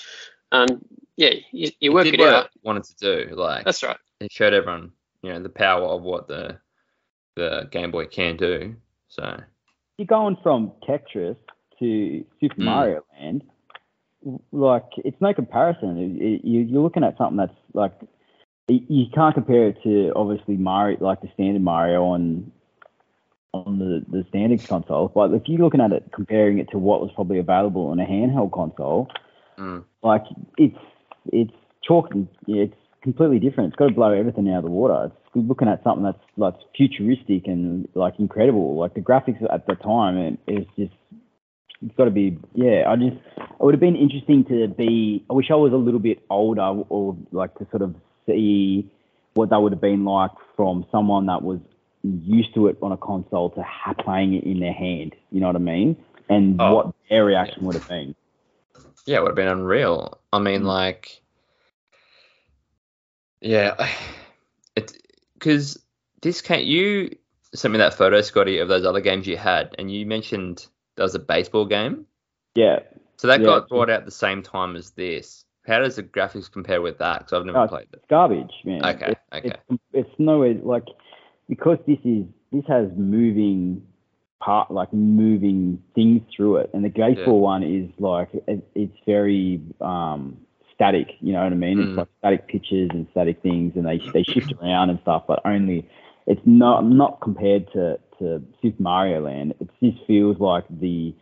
[0.51, 0.84] Um,
[1.15, 2.45] yeah, you, you work it what out.
[2.45, 3.36] it wanted to do.
[3.36, 3.97] Like That's right.
[4.19, 6.59] it showed everyone, you know, the power of what the
[7.36, 8.76] the Game Boy can do.
[9.08, 9.38] So
[9.98, 11.38] You're going from Tetris
[11.80, 12.66] to Super Mm.
[12.66, 13.44] Mario Land.
[14.52, 15.98] Like it's no comparison.
[15.98, 17.94] It, it, you, you're looking at something that's like
[18.68, 22.52] you can't compare it to obviously Mario, like the standard Mario on
[23.54, 25.12] on the the standard console.
[25.14, 28.06] But if you're looking at it, comparing it to what was probably available on a
[28.06, 29.10] handheld console,
[29.58, 30.24] mm, like
[30.58, 30.78] it's
[31.32, 32.76] it's chalk and it's
[33.06, 33.70] completely different.
[33.70, 35.06] It's got to blow everything out of the water.
[35.34, 38.76] It's looking at something that's like futuristic and like incredible.
[38.78, 40.91] Like the graphics at the time, it, it's just
[41.82, 42.84] it's got to be yeah.
[42.89, 45.24] I just it would have been interesting to be.
[45.30, 47.95] I wish I was a little bit older or like to sort of
[48.26, 48.89] see
[49.36, 51.60] what that would have been like from someone that was
[52.03, 55.16] used to it on a console to ha- playing it in their hand.
[55.32, 55.95] You know what I mean?
[56.30, 58.16] And Oh, what their reaction would have been.
[59.06, 60.18] yeah, it would have been unreal.
[60.34, 60.66] I mean, Mm.
[60.66, 61.22] like,
[63.46, 63.89] yeah,
[64.76, 64.91] it
[65.34, 65.82] because
[66.22, 67.16] this can't you
[67.54, 71.04] sent me that photo, Scotty, of those other games you had, and you mentioned there
[71.04, 72.06] was a baseball game.
[72.56, 72.80] Yeah.
[73.18, 73.46] So that Yeah.
[73.46, 75.46] got brought out the same time as this.
[75.66, 77.20] How does the graphics compare with that?
[77.20, 77.96] Because I've never Oh, played it.
[77.96, 78.86] It's garbage, man.
[78.86, 79.58] Okay, It's, okay.
[79.70, 80.86] It's, it's nowhere like
[81.48, 83.86] because this is this has moving
[84.39, 89.62] part like moving things through it, and the baseball one is like it, it's very
[89.82, 90.38] um
[90.76, 91.07] static.
[91.21, 91.78] You know what I mean?
[91.78, 91.88] Mm.
[91.89, 95.41] It's like static pitches and static things, and they they shift around and stuff, but
[95.45, 95.88] only
[96.28, 99.55] it's not not compared to to Super Mario Land.
[99.59, 101.13] It just feels like the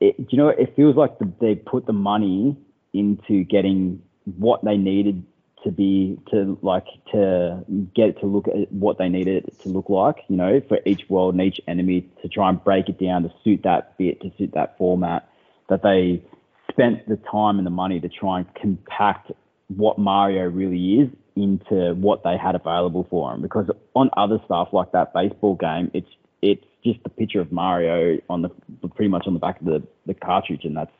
[0.00, 2.56] it, you know it feels like the, they put the money
[2.92, 4.02] into getting
[4.36, 5.24] what they needed
[5.64, 9.68] to be to like to get it to look at what they needed it to
[9.68, 12.98] look like you know for each world and each enemy to try and break it
[13.00, 15.28] down to suit that bit to suit that format
[15.68, 16.22] that they
[16.70, 19.32] spent the time and the money to try and compact
[19.68, 23.42] what Mario really is into what they had available for them.
[23.42, 26.08] Because on other stuff like that baseball game, it's
[26.42, 28.48] it's just the picture of Mario on the
[28.94, 30.92] pretty much on the back of the, the cartridge, and that's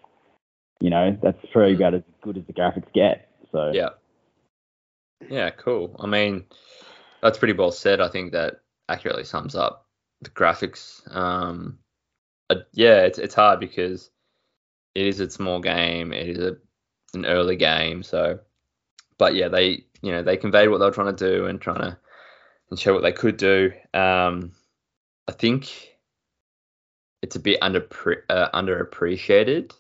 [0.81, 3.29] you know that's probably about as good as the graphics get.
[3.53, 3.91] So Yeah.
[5.29, 5.97] Yeah, cool.
[5.99, 6.45] I mean,
[7.21, 8.01] that's pretty well said.
[8.01, 9.87] I think that accurately sums up
[10.23, 11.03] the graphics.
[11.14, 11.79] Um,
[12.51, 14.11] uh, yeah, it's it's hard because
[14.99, 16.12] it is a small game.
[16.12, 16.57] It is a
[17.14, 18.03] an early game.
[18.03, 18.40] So,
[19.16, 21.80] but yeah, they you know they conveyed what they were trying to do and trying
[21.80, 21.99] to
[22.70, 23.72] and show what they could do.
[23.94, 24.53] Um,
[25.26, 25.70] I think
[27.22, 27.86] it's a bit under
[28.28, 29.72] uh, underappreciated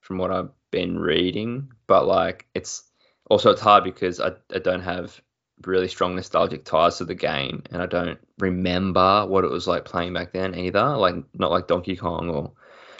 [0.00, 2.84] from what I've been reading, but like it's
[3.28, 5.20] also it's hard because I, I don't have
[5.66, 9.84] really strong nostalgic ties to the game and I don't remember what it was like
[9.84, 10.96] playing back then either.
[10.96, 12.52] Like not like Donkey Kong or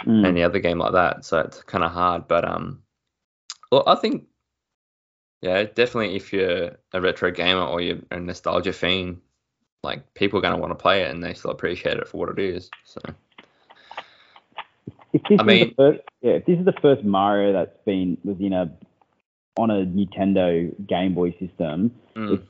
[0.05, 0.27] mm.
[0.27, 1.25] any other game like that.
[1.25, 2.29] So it's kind of hard.
[2.29, 2.83] But um,
[3.71, 4.25] well, I think
[5.41, 9.21] yeah, definitely if you're a retro gamer or you're a nostalgia fiend,
[9.83, 12.29] like people are gonna want to play it and they still appreciate it for what
[12.29, 12.71] it is.
[12.85, 13.01] So
[15.13, 17.77] if this I is mean- the first, yeah, if this is the first Mario that's
[17.85, 18.71] been was in a
[19.59, 22.49] on a Nintendo Game Boy system, mm, It's-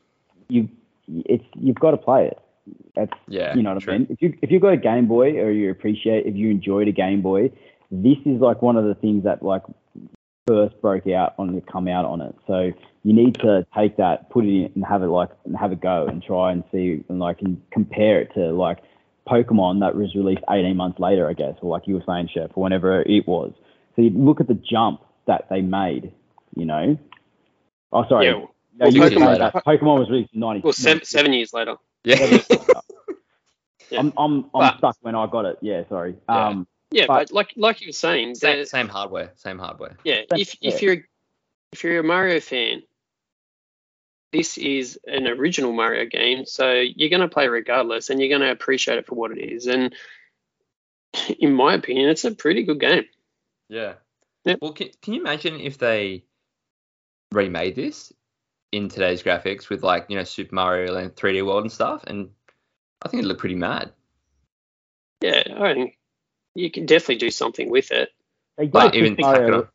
[0.48, 0.68] you
[1.08, 2.38] it's you've got to play it.
[2.94, 3.94] That's yeah, you know what true.
[3.94, 4.06] I mean.
[4.10, 6.92] If you if you've got a Game Boy or you appreciate if you enjoyed a
[6.92, 7.50] Game Boy,
[7.90, 9.62] this is like one of the things that like
[10.46, 12.34] first broke out on it come out on it.
[12.46, 12.72] So
[13.04, 15.76] you need to take that, put it in, and have it like and have a
[15.76, 18.78] go and try and see and like and compare it to like
[19.28, 22.50] Pokemon that was released 18 months later, I guess, or like you were saying, Chef,
[22.54, 23.52] or whenever it was.
[23.94, 26.12] So you look at the jump that they made.
[26.56, 26.98] You know.
[27.92, 28.26] Oh, sorry.
[28.26, 28.32] Yeah.
[28.32, 28.46] No,
[28.78, 30.62] Well, Pokemon- Pokemon was released in 90.
[30.62, 31.76] Well, seven, seven years later.
[32.04, 32.38] Yeah,
[33.90, 34.00] Yeah.
[34.00, 35.58] I'm I'm I'm But- stuck when I got it.
[35.62, 36.16] Yeah, sorry.
[36.28, 36.46] Yeah.
[36.48, 39.96] Um, Yeah, But- but, like like you were saying, same, the- same hardware, same hardware.
[40.04, 40.70] yeah, But- if yeah.
[40.70, 41.04] if you're
[41.72, 42.82] if you're a Mario fan,
[44.32, 48.40] this is an original Mario game, so you're going to play regardless, and you're going
[48.42, 49.66] to appreciate it for what it is.
[49.66, 49.94] And
[51.38, 53.04] in my opinion, it's a pretty good game.
[53.68, 53.94] Yeah.
[54.44, 54.58] Yep.
[54.60, 56.24] Well, can, can you imagine if they
[57.30, 58.12] remade this
[58.72, 62.04] in today's graphics with like you know Super Mario Land 3D World and stuff?
[62.06, 62.30] And
[63.02, 63.92] I think it'd look pretty mad.
[65.20, 65.98] Yeah, I think
[66.54, 68.08] you can definitely do something with it.
[68.58, 69.58] they did Like a even Mario.
[69.60, 69.68] it.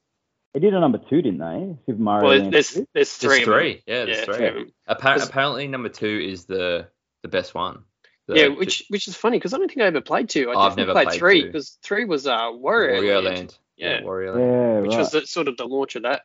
[0.54, 1.76] They did a number two, didn't they?
[1.86, 2.28] Super Mario.
[2.30, 3.30] Well, Land there's there's three.
[3.30, 3.54] There's of them.
[3.54, 3.84] three.
[3.86, 4.36] Yeah, there's Yeah, three.
[4.36, 4.72] three of them.
[4.88, 6.88] Apparently, number two is the
[7.22, 7.84] the best one.
[8.28, 10.50] The- Yeah, which which is funny because I don't think I ever played two.
[10.50, 13.58] I I've definitely never played, played three because three was uh Wario, Wario Land, Land.
[13.78, 14.02] Yeah.
[14.02, 14.52] Wario Land.
[14.52, 14.98] Yeah, which right.
[15.00, 16.24] was the, sort of the launch of that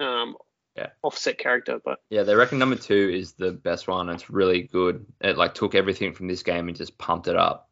[0.00, 0.36] um
[0.76, 0.88] Yeah.
[1.02, 1.80] offset character.
[1.84, 4.08] But Yeah, they reckon number two is the best one.
[4.08, 5.04] It's really good.
[5.20, 7.68] It like took everything from this game and just pumped it up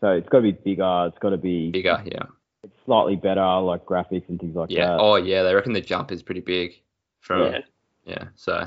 [0.00, 1.06] so it's got to be bigger.
[1.08, 2.02] It's got to be bigger.
[2.04, 2.24] Yeah.
[2.62, 4.86] It's slightly better, like graphics and things like Yeah.
[4.86, 4.92] that.
[4.92, 4.98] Yeah.
[5.00, 6.72] Oh yeah, they reckon the jump is pretty big.
[7.20, 7.58] From yeah,
[8.04, 8.24] yeah.
[8.36, 8.66] So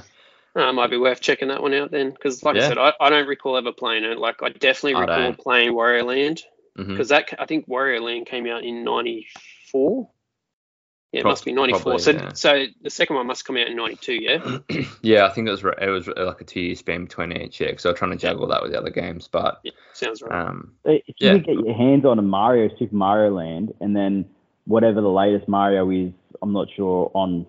[0.55, 2.65] uh, might be worth checking that one out then because like Yeah.
[2.65, 4.17] I said, I, I don't recall ever playing it.
[4.17, 5.37] Like I definitely I recall don't.
[5.39, 6.41] playing Wario Land
[6.75, 10.09] because that I think Wario Land came out in '94.
[11.13, 11.81] Yeah, it Prob- must be '94.
[11.81, 12.33] probably, So yeah.
[12.33, 14.13] so the second one must come out in '92.
[14.15, 14.57] Yeah.
[15.01, 17.61] yeah, I think it was it was like a two year span between each.
[17.61, 20.21] Yeah, because I was trying to juggle that with the other games, but yeah sounds
[20.21, 20.31] right.
[20.47, 21.33] um, If you Yeah.
[21.35, 24.25] could get your hands on a Mario, Super Mario Land, and then
[24.65, 27.45] whatever the latest Mario is, I'm not sure on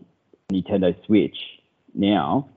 [0.52, 1.36] Nintendo Switch
[1.94, 2.48] now.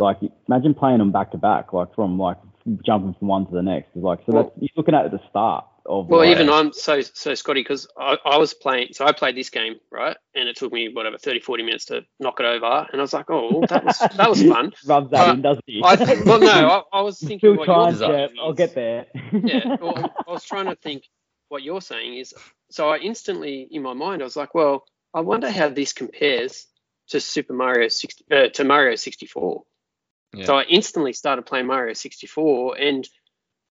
[0.00, 0.18] Like,
[0.48, 2.38] imagine playing them back to back, like from like
[2.86, 3.88] jumping from one to the next.
[3.96, 6.08] It's Like, so Well- that's, you're looking at at the start of.
[6.08, 8.88] Well, like, even I'm so so Scotty because I, I was playing.
[8.92, 12.02] So I played this game right, and it took me whatever 30, 40 minutes to
[12.20, 14.72] knock it over, and I was like, oh, that was that was fun.
[14.86, 15.80] rubs that Uh, in, doesn't he?
[15.82, 16.50] I well, no,
[16.92, 18.28] I, I was thinking what trying, you're.
[18.40, 19.06] I'll get there.
[19.32, 19.96] yeah, well,
[20.28, 21.04] I was trying to think
[21.48, 22.34] what you're saying is.
[22.70, 26.66] So I instantly in my mind I was like, well, I wonder how this compares
[27.08, 29.62] to Super Mario 60 uh, to Mario 64.
[30.34, 30.44] Yeah.
[30.46, 33.08] So I instantly started playing Mario 64, and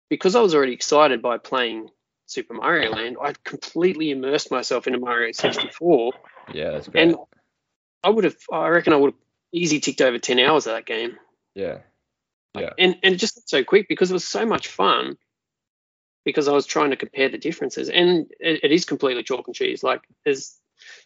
[0.10, 1.90] because I was already excited by playing
[2.26, 6.14] Super Mario Land, I completely immersed myself into Mario 64,
[6.54, 7.04] yeah, that's great.
[7.04, 7.16] and
[8.04, 9.20] I would have, I reckon, I would have
[9.52, 11.18] easy ticked over 10 hours of that game,
[11.56, 11.80] yeah,
[12.58, 15.18] yeah, and and it just so quick because it was so much fun.
[16.26, 19.56] Because I was trying to compare the differences, and it, it is completely chalk and
[19.56, 19.84] cheese.
[19.84, 20.58] Like there's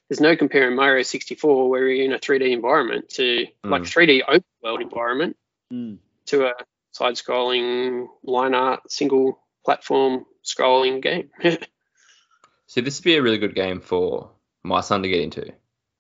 [0.07, 3.85] there's no comparing Mario 64 where you're in a 3D environment to like Mm.
[3.85, 5.35] 3D open world environment
[5.73, 5.97] Mm.
[6.27, 6.53] to a
[6.97, 11.29] side-scrolling line art single platform scrolling game.
[12.69, 14.29] So this would be a really good game for
[14.61, 15.53] my son to get into.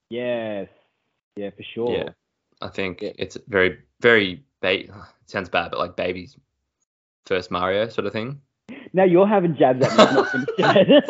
[0.09, 0.67] yes.
[1.37, 1.95] Yeah, for sure.
[1.95, 2.09] Yeah,
[2.61, 4.43] I think it's very, very.
[4.59, 4.91] Ba- it
[5.27, 6.35] sounds bad, but like baby's
[7.25, 8.41] first Mario sort of thing.
[8.91, 10.03] Now you're having jabs at me.
[10.03, 11.07] I'm not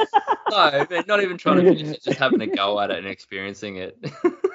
[0.52, 3.08] no, man, not even trying to finish it, just having a go at it and
[3.08, 3.98] experiencing it.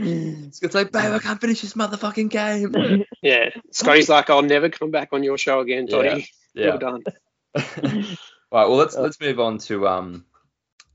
[0.00, 3.04] it's gonna say, babe, I can't finish this motherfucking game.
[3.22, 6.28] Yeah, Scotty's like, I'll never come back on your show again, Toddy.
[6.54, 6.68] Yeah.
[6.70, 7.02] Well done.
[7.54, 7.62] All
[8.52, 10.24] right, well let's let's move on to um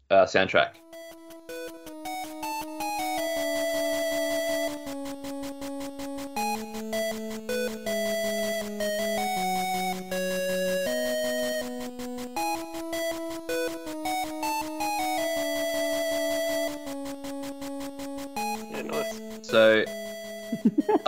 [0.09, 0.71] uh, soundtrack.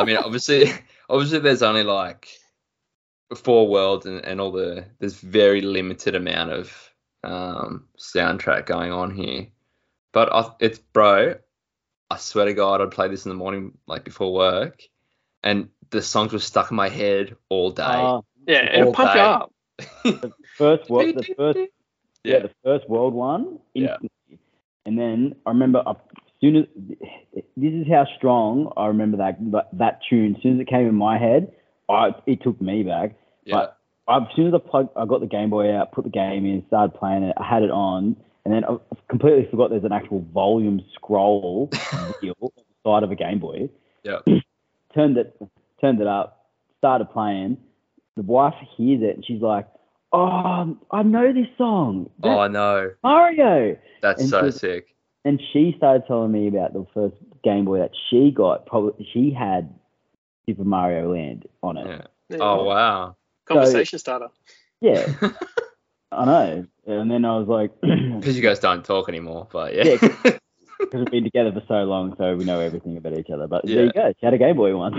[0.05, 0.71] Mean, obviously,
[1.09, 2.27] obviously, there's only like
[3.35, 6.91] four worlds and, and all the there's very limited amount of
[7.23, 9.47] um, soundtrack going on here.
[10.13, 11.35] But I, it's bro,
[12.09, 14.83] I swear to God, I'd play this in the morning, like before work,
[15.43, 17.83] and the songs were stuck in my head all day.
[17.83, 20.21] Uh, Yeah, it'll All pump you day.
[20.23, 20.33] up.
[20.57, 21.65] first world, the first yeah.
[22.23, 23.59] yeah, the first world one.
[23.73, 23.97] Yeah.
[24.85, 25.95] And then I remember as
[26.45, 26.65] soon as
[27.57, 30.35] this is how strong I remember that that, that tune.
[30.35, 31.51] As soon as it came in my head,
[31.89, 33.15] I it took me back.
[33.45, 33.77] yeah, But
[34.07, 36.45] I, as soon as I plugged, I got the Game Boy out, put the game
[36.45, 37.35] in, started playing it.
[37.37, 38.15] I had it on,
[38.45, 38.77] and then I
[39.09, 41.69] completely forgot there's an actual volume scroll
[42.21, 43.69] wheel on the side of a Game Boy.
[44.03, 44.19] yeah.
[44.93, 45.35] Turned it,
[45.81, 47.57] turned it up, started playing.
[48.15, 49.67] The wife hears it, and she's like,
[50.13, 52.09] "Oh, I know this song.
[52.23, 52.91] Oh, I know.
[53.03, 54.94] Mario." That's And so- sick.
[55.25, 58.65] And she started telling me about the first Game Boy that she got.
[58.67, 59.73] Probably she had
[60.45, 61.87] Super Mario Land on it.
[61.87, 62.01] Yeah.
[62.31, 62.43] Oh, yeah.
[62.43, 63.15] Oh wow.
[63.45, 64.29] Conversation starter.
[64.81, 65.07] Yeah,
[66.11, 66.65] I know.
[66.85, 69.83] And then I was like, Because you guys don't talk anymore, but yeah.
[69.85, 70.39] Yeah, because
[70.93, 73.47] we've been together for so long, so we know everything about each other.
[73.47, 73.75] But Yeah.
[73.75, 74.13] there you go.
[74.19, 74.95] She had a Game Boy once.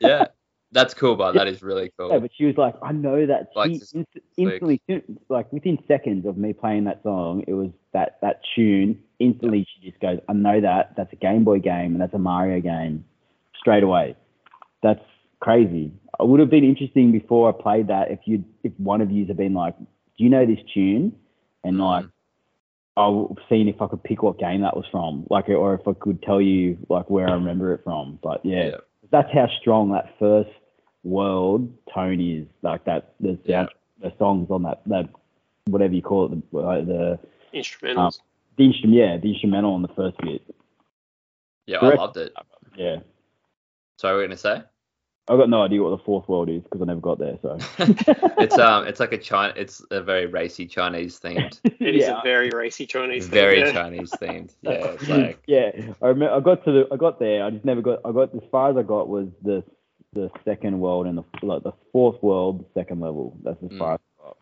[0.00, 0.26] yeah.
[0.70, 2.10] That's cool, but that is really cool.
[2.10, 3.48] yeah, but she was like, I know that.
[3.56, 4.82] Like, She inst- instantly,
[5.30, 9.02] like within seconds of me playing that song, it was that that tune.
[9.18, 10.94] Instantly, she just goes, I know that.
[10.96, 13.04] That's a Game Boy game, and that's a Mario game.
[13.58, 14.14] Straight away.
[14.82, 15.00] That's
[15.40, 15.90] crazy.
[16.20, 19.24] It would have been interesting before I played that if you if one of you
[19.24, 19.86] had been like, Do
[20.24, 21.12] you know this tune?
[21.64, 22.10] And like Mhm.
[22.96, 25.92] I've seen if I could pick what game that was from, like, or if I
[25.94, 28.18] could tell you like where I remember it from.
[28.22, 28.76] But yeah, Yeah.
[29.10, 30.50] That's how strong that first
[31.04, 32.46] world tone is.
[32.62, 33.66] Like that, the Yeah.
[34.00, 35.08] the songs on that, that
[35.66, 37.18] whatever you call it, the the,
[37.58, 37.96] Instrumentals.
[38.20, 40.42] Um, the instrument, yeah, the instrumental on the first bit.
[41.66, 42.32] Yeah, I loved it.
[42.76, 42.98] Yeah,
[43.96, 44.62] So we're gonna say
[45.30, 47.38] I got no idea what the fourth world is because I never got there.
[47.42, 47.58] So
[48.38, 51.60] it's um it's like a China it's a very racy Chinese themed.
[51.80, 52.20] It is yeah.
[52.20, 53.24] a very racy Chinese.
[53.24, 53.72] thing, very yeah.
[53.72, 54.54] Chinese themed.
[54.62, 55.70] Yeah, it's like yeah,
[56.02, 56.34] I remember.
[56.34, 56.88] I got to the.
[56.92, 57.44] I got there.
[57.44, 58.00] I just never got.
[58.04, 59.62] I got as far as I got was the
[60.14, 63.36] the second world and the like the fourth world, the second level.
[63.44, 63.78] That's as Mm.
[63.78, 63.94] far.
[63.94, 64.36] as I got.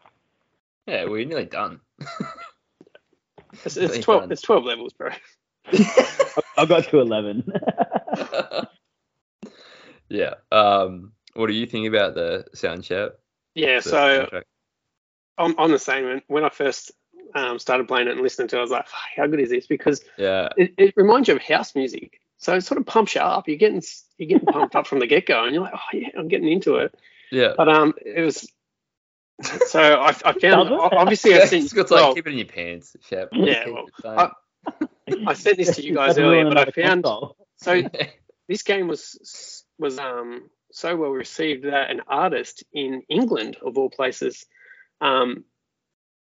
[0.87, 1.81] yeah, we're nearly done.
[3.65, 4.23] It's, Really it's twelve.
[4.23, 4.33] fun.
[4.33, 5.11] It's twelve levels, bro.
[6.57, 7.43] I got to eleven.
[10.09, 10.35] Yeah.
[10.53, 13.21] Um what do you think about the sound chip?
[13.55, 13.77] Yeah.
[13.81, 14.43] The So soundtrack?
[15.39, 16.05] I'm, I'm the same.
[16.07, 16.93] When- When I first
[17.35, 18.87] um, started playing it and listening to it, I was like,
[19.17, 19.67] how good is this?
[19.67, 20.49] Because Yeah.
[20.57, 22.21] it, it reminds you of house music.
[22.39, 23.47] So it sort of pumps you up.
[23.49, 23.83] You're getting
[24.17, 26.49] you're getting pumped up from the get go, and you're like, oh yeah, I'm getting
[26.49, 26.95] into it.
[27.31, 27.53] Yeah.
[27.57, 28.51] But um, it was.
[29.67, 30.93] So I, I found Does it?
[30.93, 33.31] obviously I Yeah, sent it's good, well, like keep it in your pants, Shep.
[33.33, 33.87] Yeah, well.
[34.05, 34.31] I-
[35.27, 37.37] I sent this to you guys earlier, but I found console.
[37.57, 37.83] so
[38.49, 43.91] this game was was um so well received that an artist in England of all
[43.91, 44.47] places
[45.01, 45.45] um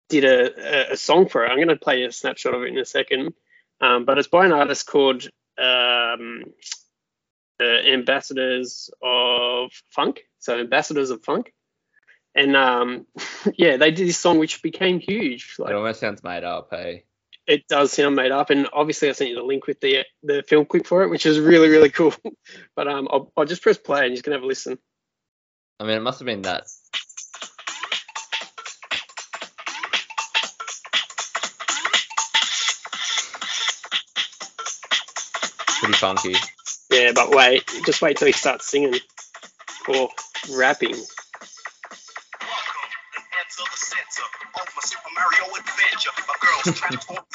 [0.09, 1.49] did a, a, song for it.
[1.49, 3.33] I'm going to play a snapshot of it in a second,
[3.79, 5.23] um, but it's by an artist called
[5.57, 6.43] um,
[7.61, 10.21] uh, Ambassadors of Funk.
[10.39, 11.53] So Ambassadors of Funk,
[12.33, 13.05] and um,
[13.55, 15.55] yeah, they did this song which became huge.
[15.59, 17.03] it almost sounds made up, hey.
[17.49, 20.43] It does sound made up, and obviously I sent you the link with the the
[20.47, 22.13] film clip for it, which is really really cool.
[22.75, 24.77] but um, I'll, I'll just press play and you can have a listen.
[25.79, 26.67] I mean it must have been that
[35.79, 36.35] pretty funky.
[36.91, 38.93] Yeah, but wait, just wait till he starts singing
[39.87, 40.09] or
[40.55, 40.91] rapping.
[40.91, 41.05] Welcome
[43.15, 44.23] and enter the center
[44.55, 46.11] of my Super Mario adventure.
[46.27, 47.28] My girl's trapped on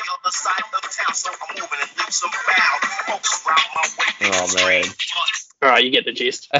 [4.27, 4.85] Oh, man.
[5.63, 6.49] All right, you get the gist.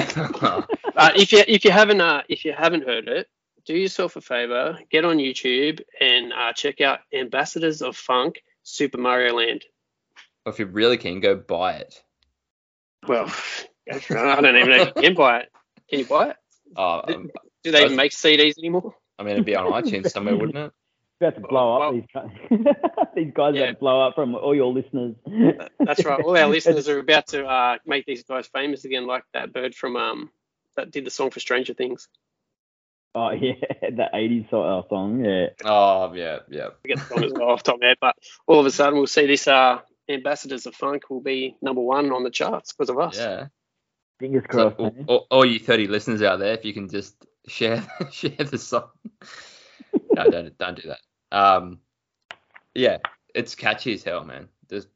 [0.97, 3.27] Uh, if you if you haven't uh, if you haven't heard it,
[3.65, 8.97] do yourself a favor, get on YouTube and uh, check out Ambassadors of Funk Super
[8.97, 9.65] Mario Land.
[10.45, 12.01] if you're really keen, go buy it.
[13.05, 13.25] Well,
[13.91, 13.99] I
[14.41, 15.49] don't even know if you can buy it.
[15.89, 16.37] Can you buy it?
[16.77, 17.29] Oh, um,
[17.65, 18.95] Do they even make CDs anymore?
[19.19, 20.71] I mean, it'd be on iTunes somewhere, wouldn't it?
[21.21, 21.79] About to blow up.
[21.79, 22.75] Well- these, guys-
[23.15, 23.61] these guys Yeah.
[23.63, 25.15] about to blow up from all your listeners.
[25.79, 26.21] That's right.
[26.21, 29.75] All our listeners are about to uh, make these guys famous again, like that bird
[29.75, 30.29] from um
[30.75, 32.07] that did the song for Stranger Things.
[33.17, 35.23] Oh yeah, the '80s uh, song.
[35.23, 35.47] Yeah.
[35.63, 36.69] Oh yeah, yeah.
[36.83, 38.97] I get the song as well off top of my but all of a sudden
[38.97, 42.89] we'll see this uh Ambassadors of Funk will be number one on the charts because
[42.89, 43.17] of us.
[43.17, 43.47] Yeah.
[44.19, 44.79] Fingers So, crossed.
[44.79, 47.15] all, all, all you 30 listeners out there, if you can just
[47.47, 48.89] share share the song.
[50.15, 51.37] No, don't don't do that.
[51.37, 51.79] Um,
[52.73, 52.97] yeah,
[53.33, 54.47] it's catchy as hell, man.
[54.69, 54.87] Just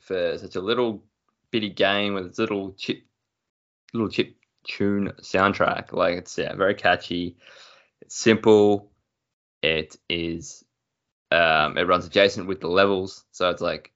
[0.00, 1.04] for such a little
[1.50, 3.02] bitty game with its little chip,
[3.92, 4.34] little chip
[4.66, 7.36] tune soundtrack, like it's yeah, very catchy.
[8.02, 8.90] It's simple.
[9.62, 10.64] It is.
[11.30, 13.92] Um, it runs adjacent with the levels, so it's like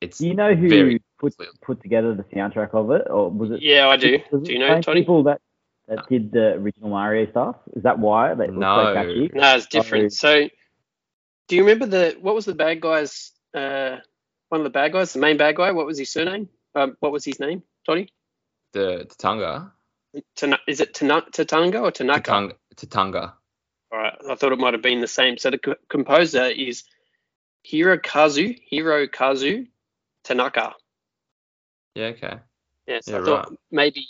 [0.00, 3.50] it's Do you know who very put put together the soundtrack of it, or was
[3.50, 3.62] it?
[3.62, 4.18] Yeah, I do.
[4.30, 5.00] Do you know, Tony?
[5.00, 5.40] People that
[5.88, 7.56] that did the original Mario stuff.
[7.74, 8.76] Is that why they look No.
[8.84, 9.30] so catchy?
[9.34, 10.12] No, it's different.
[10.12, 10.48] So,
[11.48, 13.32] do you remember the what was the bad guys?
[13.54, 13.96] Uh,
[14.50, 15.72] one of the bad guys, the main bad guy.
[15.72, 16.48] What was his surname?
[16.74, 17.62] Um, what was his name?
[17.86, 18.08] Tony?
[18.74, 19.72] the Tatanga.
[20.36, 22.30] Tana- is it Tana- Tatanga or Tanaka?
[22.30, 22.52] Tatanga.
[22.76, 23.32] Tatanga.
[23.90, 25.38] All right, I thought it might have been the same.
[25.38, 26.84] So the co- composer is
[27.66, 29.66] Hirokazu Hirokazu
[30.24, 30.74] Tanaka.
[31.94, 32.38] Yeah, okay.
[32.86, 34.06] Yeah, so Yeah, I thought maybe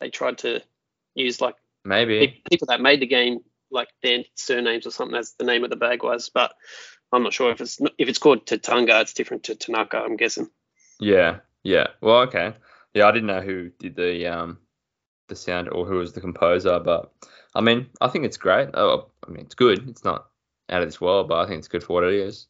[0.00, 0.60] they tried to
[1.14, 2.42] use like Maybe.
[2.50, 3.40] people that made the game
[3.70, 6.30] like their surnames or something as the name of the bag was.
[6.32, 6.54] but
[7.12, 9.98] I'm not sure if it's if it's called Tatanga, it's different to Tanaka.
[9.98, 10.48] I'm guessing.
[10.98, 11.88] Yeah, yeah.
[12.00, 12.54] Well, okay.
[12.94, 14.58] Yeah, I didn't know who did the um
[15.28, 17.12] the sound or who was the composer, but
[17.54, 18.70] I mean, I think it's great.
[18.74, 19.88] Oh, I mean, it's good.
[19.88, 20.26] It's not
[20.70, 22.46] out of this world, but I think it's good for what it is.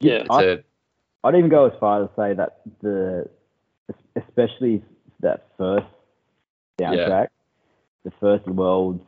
[0.00, 0.58] Yeah, It's I- a,
[1.24, 3.28] I'd even go as far as to say that the,
[4.16, 4.82] especially
[5.20, 5.86] that first
[6.78, 7.28] soundtrack,
[8.04, 9.00] the first world,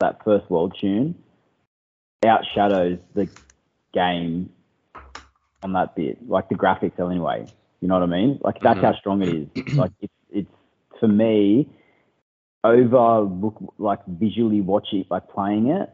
[0.00, 1.14] that first world tune,
[2.24, 3.28] outshadows the
[3.92, 4.50] game
[5.62, 6.18] on that bit.
[6.28, 7.46] Like the graphics, anyway.
[7.80, 8.38] You know what I mean?
[8.42, 8.84] Like that's Mhm.
[8.84, 9.48] how strong it is.
[9.76, 10.52] like it's it's
[10.98, 11.68] for me
[12.64, 15.92] over look like visually watching like playing it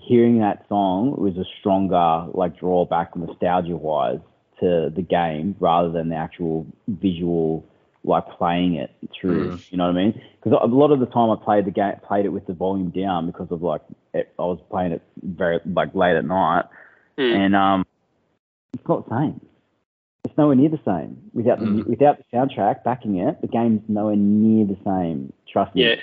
[0.00, 4.20] hearing that song was a stronger like drawback nostalgia wise
[4.60, 7.64] to the game rather than the actual visual
[8.04, 9.58] like playing it through.
[9.70, 10.20] You know what I mean?
[10.42, 12.90] Because a lot of the time I played the game, played it with the volume
[12.90, 13.82] down because of like
[14.12, 16.64] it, I was playing it very like late at night,
[17.18, 17.34] Mm.
[17.36, 17.86] and um,
[18.74, 19.40] it's not the same.
[20.24, 21.86] It's nowhere near the same without the Mm.
[21.86, 23.40] without the soundtrack backing it.
[23.40, 25.32] The game's nowhere near the same.
[25.52, 25.82] Trust me.
[25.82, 25.96] yeah,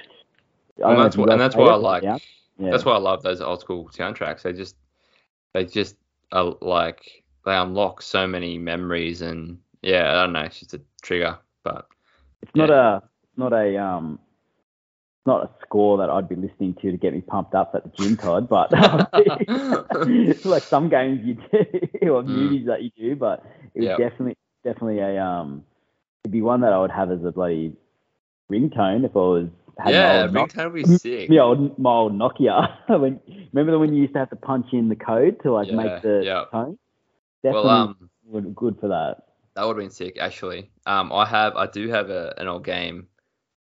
[0.77, 2.17] Well, that's why- and that's why I like- yeah?
[2.59, 2.71] Yeah.
[2.71, 4.41] That's why I love those old school soundtracks.
[4.43, 4.75] They just
[5.53, 5.95] they just
[6.31, 10.81] are like they unlock so many memories and yeah, I don't know, it's just a
[11.01, 11.37] trigger.
[11.63, 11.87] But
[12.41, 13.03] It's not a
[13.37, 14.19] not a um
[15.25, 17.91] not a score that I'd be listening to to get me pumped up at the
[17.97, 18.49] gym, Todd.
[18.49, 18.69] But
[20.07, 22.27] it's like some games you do or Mm.
[22.27, 23.45] movies that you do, but
[23.75, 23.97] it was Yep.
[23.99, 25.63] definitely definitely a um
[26.23, 27.73] it'd be one that I would have as a bloody
[28.51, 29.47] ringtone if I was
[29.77, 31.29] had yeah, my old, ringtone would be sick.
[31.29, 32.75] my old my old Nokia.
[32.89, 33.19] when
[33.53, 36.01] remember when you used to have to punch in the code to like Yeah, make
[36.01, 36.45] the yeah.
[36.51, 36.77] tone?
[37.43, 37.69] Well, Definitely
[38.41, 39.23] um, good for that.
[39.59, 40.71] That would have been sick, actually.
[40.85, 43.07] Um, I have, I do have a, an old game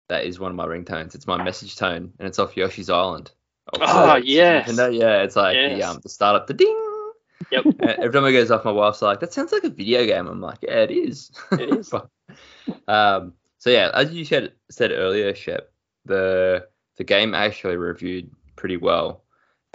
[0.08, 1.16] that is one of my ringtones.
[1.16, 3.32] It's my message tone, and it's off Yoshi's Island.
[3.80, 4.70] Oh, yes.
[4.70, 4.96] Nintendo.
[4.96, 5.90] Yeah, it's like the Yes.
[5.90, 7.12] um the startup, the ding.
[7.50, 7.64] Yep.
[7.80, 10.40] Every time it goes off, my wife's like, "That sounds like a video game." I'm
[10.40, 11.88] like, "Yeah, it is." It is.
[11.90, 12.08] But,
[12.86, 13.32] um.
[13.58, 15.72] So yeah, as you said said earlier, Shep,
[16.04, 19.24] the the game actually reviewed pretty well.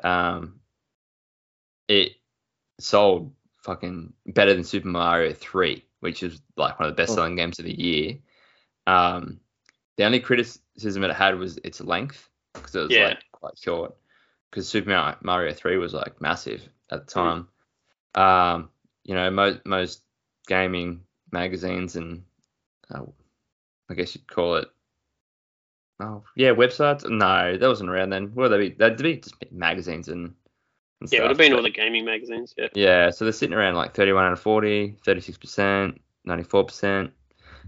[0.06, 0.62] Um.
[1.90, 2.14] It
[2.80, 3.34] sold
[3.64, 7.60] fucking better than Super Mario 3, which is like one of the best selling games
[7.60, 8.18] of the year.
[8.86, 9.40] Um,
[9.98, 13.06] the only criticism it had was its length because it was Yeah.
[13.10, 13.96] like quite short.
[14.50, 17.48] Because Super Mar- Mario 3 was like massive at the time.
[18.16, 18.70] Um,
[19.04, 20.04] you know, most most
[20.48, 22.24] gaming magazines and
[22.94, 23.02] uh,
[23.90, 24.68] I guess you'd call it.
[26.00, 27.10] Oh yeah, websites.
[27.10, 28.28] No, that wasn't around then.
[28.36, 28.76] What would they be?
[28.76, 30.36] That'd be just magazines and.
[31.02, 32.54] Yeah, it would have been but- all the gaming magazines.
[32.58, 37.12] Yeah, yeah, so they're sitting around like 31 out of 40, 36%, 94%.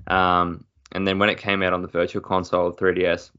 [0.07, 3.31] Um, and then when it came out on the virtual console 3DS,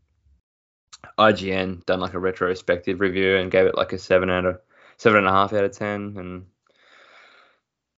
[1.18, 4.60] IGN done like a retrospective review and gave it like a seven out of
[4.98, 6.14] seven and a half out of ten.
[6.18, 6.46] And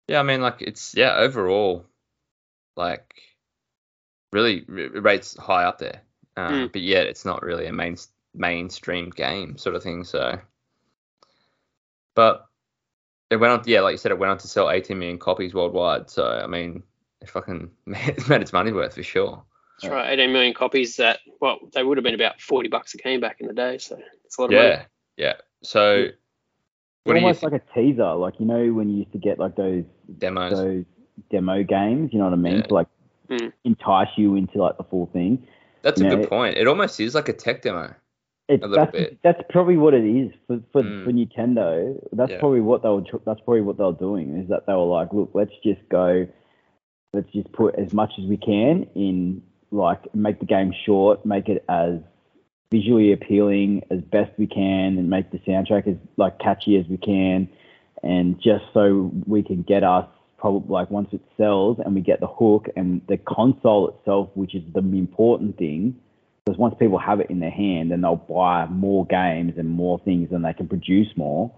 [0.07, 1.85] yeah, I mean like it's yeah overall
[2.77, 3.13] like
[4.33, 6.03] really rates high up there.
[6.37, 6.73] Um, Mm.
[6.73, 7.97] But yet it's not really a main
[8.35, 10.05] mainstream game sort of thing.
[10.05, 10.39] So,
[12.15, 12.47] but
[13.31, 13.63] it went on.
[13.67, 16.11] Yeah, like you said, it went on to sell 18 million copies worldwide.
[16.11, 16.83] So I mean,
[17.21, 19.43] it fucking it's made its money worth for sure.
[19.81, 20.13] that's right.
[20.19, 20.97] 18 million copies.
[20.97, 23.79] That well, they would have been about 40 bucks a game back in the day.
[23.79, 24.69] So it's a lot of money.
[24.69, 24.85] Yeah,
[25.17, 25.33] yeah.
[25.63, 26.07] So
[27.05, 27.53] What do you almost think?
[27.53, 29.85] like a teaser, like you know when you used to get like those
[30.19, 30.53] Demos.
[30.53, 30.85] those
[31.31, 32.11] demo games.
[32.13, 32.57] You know what I mean?
[32.57, 32.63] Yeah.
[32.63, 32.89] To like
[33.31, 33.51] Mm.
[33.65, 35.47] entice you into like the full thing.
[35.81, 36.59] That's a know, good point.
[36.59, 37.95] It almost is like a tech demo.
[38.49, 39.19] It's A little that's bit.
[39.23, 41.05] that's probably what it is for for, Mm.
[41.05, 42.09] for Nintendo.
[42.13, 42.41] That's Yeah.
[42.41, 43.03] probably what they were.
[43.25, 44.37] That's probably what they were doing.
[44.39, 46.27] Is that they were like, look, let's just go,
[47.13, 51.49] let's just put as much as we can in, like, make the game short, make
[51.49, 52.01] it as
[52.73, 56.97] visually appealing as best we can, and make the soundtrack as like catchy as we
[56.97, 57.49] can,
[58.03, 62.19] and just so we can get us probably like once it sells and we get
[62.19, 65.95] the hook and the console itself, which is the important thing
[66.45, 69.99] because once people have it in their hand, then they'll buy more games and more
[70.01, 71.53] things, and they can produce more.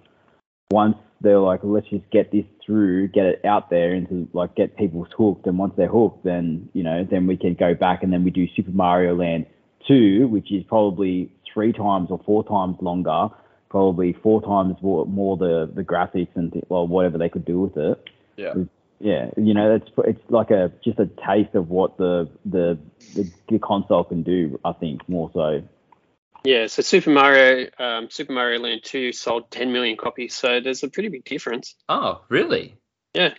[0.71, 4.55] Once they're like, let's just get this through, get it out there, and to like
[4.55, 8.03] get people hooked, and once they're hooked, then you know, then we can go back
[8.03, 9.47] and then we do Super Mario Land
[9.87, 13.29] two, which is probably three times or four times longer,
[13.69, 17.61] probably four times more, more the the graphics and th- well whatever they could do
[17.61, 18.05] with it
[18.37, 18.55] Yeah.
[19.01, 22.79] Yeah, you know, it's it's like a just a taste of what the the
[23.15, 24.59] the, the console can do.
[24.65, 25.63] I think more so.
[26.45, 30.83] Yeah, so Super Mario, um, Super Mario Land 2 sold 10 million copies, so there's
[30.83, 31.75] a pretty big difference.
[31.89, 32.77] Oh, really?
[33.15, 33.33] Yeah.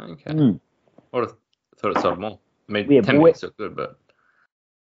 [0.00, 0.32] Okay.
[0.32, 0.58] Mm.
[1.12, 1.36] Would have
[1.78, 2.40] thought it sold more.
[2.68, 4.00] I mean, Yeah, 10 but good, but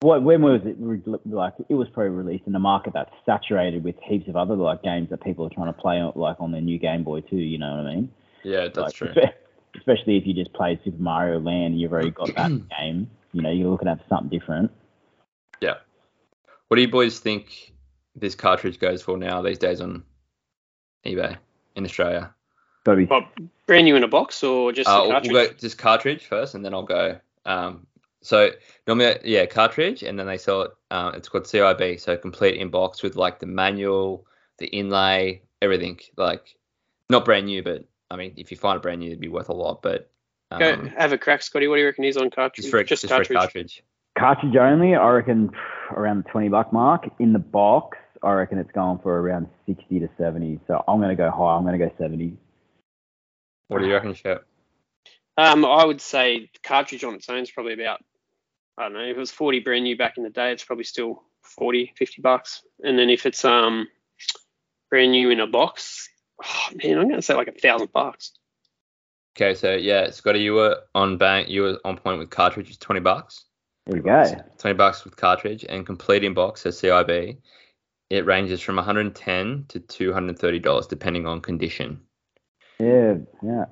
[0.02, 0.78] What when was it
[1.26, 1.54] like?
[1.70, 5.10] It was probably released in a market that's saturated with heaps of other like games
[5.12, 7.38] that people are trying to play on, like on their new Game Boy too.
[7.38, 8.12] You know what I mean?
[8.44, 9.14] yeah, that's like, true.
[9.78, 13.10] espe- Especially if you just played Super Mario Land and you've already got that game.
[13.34, 14.72] You know, you're looking at something different.
[15.62, 15.76] Yeah.
[16.68, 17.74] What do you boys think
[18.16, 20.04] this cartridge goes for now these days on
[21.06, 21.38] eBay
[21.76, 22.34] in Australia?
[22.86, 23.28] Got to Well,
[23.66, 25.32] brand new in a box or just Uh, a cartridge?
[25.32, 27.20] we'll go just cartridge first, and then I'll go.
[27.46, 27.86] Um,
[28.22, 28.52] so
[28.88, 30.72] normally, yeah, cartridge, and then they sell it.
[30.92, 34.26] Um, it's called CIB, so complete in box with like the manual,
[34.58, 36.00] the inlay, everything.
[36.18, 36.58] Like
[37.10, 39.50] not brand new, but I mean, if you find a brand new, it'd be worth
[39.50, 39.82] a lot.
[39.82, 40.10] But
[40.52, 41.68] um, Go, have a crack, Scotty.
[41.68, 42.66] What do you reckon he's on cartridge?
[42.66, 43.84] just for just, for cartridge.
[44.18, 44.96] cartridge only.
[44.96, 45.52] I reckon
[45.92, 47.10] around the twenty buck mark.
[47.20, 50.60] In the box, I reckon it's going for around sixty to seventy.
[50.68, 51.56] So I'm going to go high.
[51.56, 52.38] I'm going to go seventy.
[53.68, 54.46] What do you reckon, Shep?
[55.38, 58.00] Um, I would say cartridge on its own is probably about,
[58.78, 60.84] I don't know, if it was 40 brand new back in the day, it's probably
[60.84, 62.64] still 40, 50 bucks.
[62.84, 63.88] And then if it's um
[64.90, 66.10] brand new in a box,
[66.44, 68.34] oh, man, I'm going to say like a thousand bucks.
[69.36, 71.48] Okay, so yeah, Scotty, you were on bank.
[71.50, 72.70] You were on point with cartridge.
[72.70, 73.46] It's twenty bucks.
[73.88, 74.36] There you go.
[74.58, 77.38] 20 bucks with cartridge and complete in box says CIB.
[78.10, 82.02] It ranges from 110 to 230 dollars depending on condition.
[82.80, 83.66] Yeah, yeah.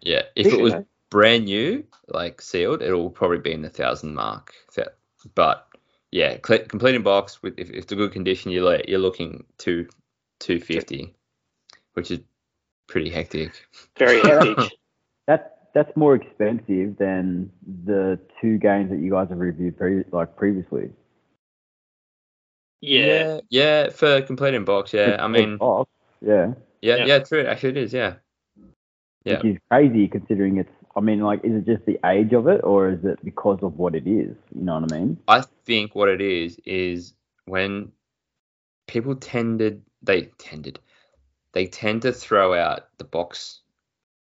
[0.00, 0.74] Yeah, if it was
[1.10, 4.54] brand new, like sealed, it will probably be in the thousand mark.
[5.34, 5.68] But
[6.10, 9.44] yeah, cl- complete in box with if, if it's a good condition, you're you're looking
[9.58, 9.88] to
[10.40, 11.14] 250,
[11.94, 12.20] which is
[12.88, 13.66] pretty hectic.
[13.98, 14.58] Very hectic.
[15.26, 17.50] That that's more expensive than
[17.86, 20.90] the two games that you guys have reviewed pre- like previously.
[22.80, 23.40] yeah.
[23.50, 24.92] yeah, for completing box.
[24.92, 25.86] Yeah, I mean, Oh,
[26.20, 27.04] yeah, yeah, Yeah.
[27.06, 27.44] yeah, true.
[27.46, 27.92] Actually, it is.
[27.92, 28.14] Yeah,
[29.24, 29.36] Yeah.
[29.36, 30.70] which is crazy considering it's.
[30.96, 33.78] I mean, like, is it just the age of it, or is it because of
[33.78, 34.34] what it is?
[34.54, 35.18] You know what I mean?
[35.28, 37.14] I think what it is is
[37.44, 37.92] when
[38.88, 40.80] people tended they tended
[41.52, 43.60] they tend to throw out the box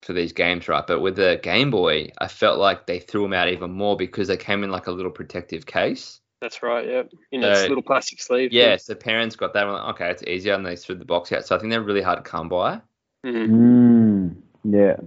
[0.01, 0.85] for these games, right?
[0.85, 4.27] But with the Game Boy, I felt like they threw them out even more because
[4.27, 6.19] they came in like a little protective case.
[6.41, 6.85] That's right.
[6.85, 7.03] Yeah.
[7.31, 8.51] In that So- little plastic sleeve.
[8.51, 11.05] Yeah, so parents got that and were like, okay, it's easier, and they threw the
[11.05, 11.45] box out.
[11.45, 12.81] So I think they're really hard to come by.
[13.25, 13.49] Mhm.
[13.49, 14.97] Mm, yeah.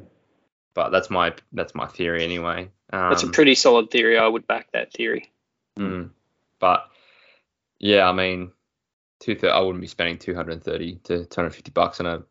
[0.72, 2.70] But that's my that's my theory anyway.
[2.92, 4.16] Um, That's a pretty solid theory.
[4.18, 5.30] I would back that theory.
[5.78, 6.10] Mm.
[6.58, 6.88] But
[7.78, 8.52] yeah, I mean,
[9.20, 12.00] two thir- I wouldn't be spending two hundred and thirty to two hundred fifty bucks
[12.00, 12.22] on a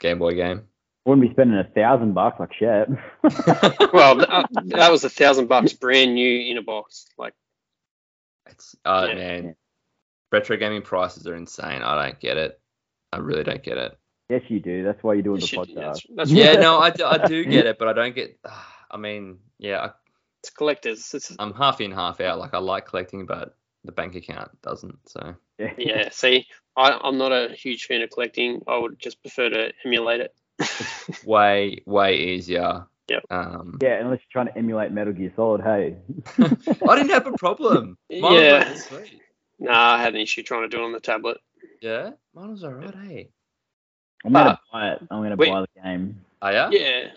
[0.00, 0.62] Game Boy game.
[1.04, 2.88] Wouldn't be spending a thousand bucks like shit.
[3.92, 7.06] Well, th- uh, that was a thousand bucks brand new in a box.
[7.18, 7.34] Like,
[8.46, 9.14] It's uh Yeah.
[9.14, 9.56] man,
[10.30, 11.82] retro gaming prices are insane.
[11.82, 12.60] I don't get it.
[13.12, 13.98] I really don't get it.
[14.30, 14.82] yes, you do.
[14.84, 15.74] That's why you're doing the shit, podcast.
[15.74, 18.38] that's, that's Yeah, no, I do, I do get it, but I don't get.
[18.90, 19.90] I mean, yeah, I,
[20.42, 21.12] It's collectors.
[21.14, 22.38] It's, I'm half in, half out.
[22.38, 24.98] Like I like collecting, but the bank account doesn't.
[25.08, 25.72] So yeah.
[25.78, 28.62] yeah See, I, I'm not a huge fan of collecting.
[28.66, 30.34] I would just prefer to emulate it.
[31.24, 32.86] way, way easier.
[33.08, 33.24] Yep.
[33.30, 35.96] Um, Yeah, unless you're trying to emulate Metal Gear Solid, hey.
[36.38, 37.98] I didn't have a problem.
[38.10, 38.74] Mine Yeah.
[38.92, 39.10] like.
[39.58, 41.38] Nah, I had an issue trying to do it on the tablet.
[41.80, 42.94] Yeah, mine was alright.
[42.94, 43.28] Hey.
[44.24, 44.72] I'm gonna Ah.
[44.72, 44.98] buy it.
[45.10, 45.50] I'm gonna Wait.
[45.50, 46.20] buy the game.
[46.40, 46.68] Oh yeah.
[46.70, 47.08] Yeah.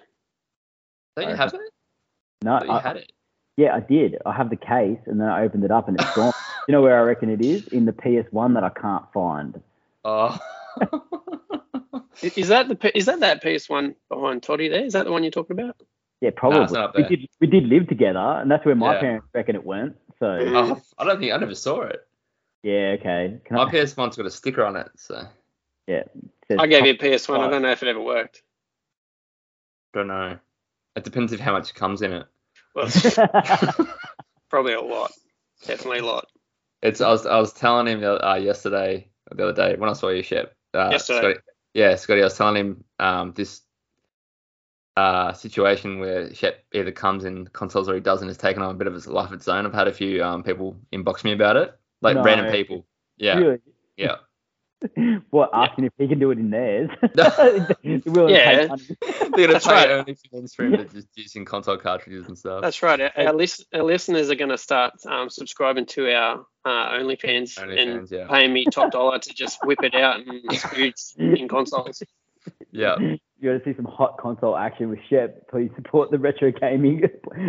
[1.16, 1.62] Don't you have it?
[2.44, 3.12] No, Thought you I, had it.
[3.58, 4.18] Yeah, I did.
[4.26, 6.34] I have the case, and then I opened it up, and it's gone.
[6.68, 7.68] you know where I reckon it is?
[7.68, 9.62] In the PS1 that I can't find.
[10.04, 10.38] Oh.
[12.22, 14.84] Is that the is that that PS1 behind Toddy there?
[14.86, 15.76] Is that the one you're talking about?
[16.22, 16.64] Yeah, probably.
[16.64, 19.00] it's we did we did live together, and that's where my Yeah.
[19.00, 19.98] parents reckon it went.
[20.20, 22.08] So Oh, I don't think I never saw it.
[22.64, 23.38] yeah, okay.
[23.46, 25.24] Can My I, PS1's got a sticker on it, so
[25.88, 26.04] yeah,
[26.48, 27.38] says I gave you a PS1.
[27.40, 28.42] I don't know if it ever worked.
[29.94, 30.40] don't know.
[30.96, 32.26] It depends of how much comes in it.
[32.76, 32.88] Well,
[34.50, 35.12] probably a lot.
[35.66, 36.28] Definitely a lot.
[36.82, 40.10] It's I was I was telling him uh, yesterday the other day when I saw
[40.10, 40.54] you Shep.
[40.74, 41.20] Uh, Yesterday.
[41.20, 41.40] Scotty,
[41.74, 42.22] yeah, Scotty.
[42.22, 43.62] I was telling him um this
[44.98, 48.78] uh situation where Shep either comes in consoles or he doesn't has taken on a
[48.78, 49.66] bit of a life of its own.
[49.66, 52.24] I've had a few um people inbox me about it, like No.
[52.24, 52.86] random people.
[53.18, 53.60] Yeah, Really?
[53.98, 54.16] yeah.
[55.30, 56.90] What asking if he can do it in theirs?
[57.84, 57.98] Yeah.
[58.06, 59.90] They're gonna That's pay right.
[59.92, 62.62] only for the stream to just using console cartridges and stuff.
[62.62, 63.00] That's right.
[63.02, 66.70] Our, our, lis- our listeners are going to start um, subscribing to our uh,
[67.00, 68.28] OnlyFans, and OnlyFans, yeah.
[68.30, 72.02] paying me top dollar to just whip it out and distribute in consoles.
[72.72, 75.50] Yeah, You want to see some hot console action with Shep?
[75.50, 77.02] Please support the retro gaming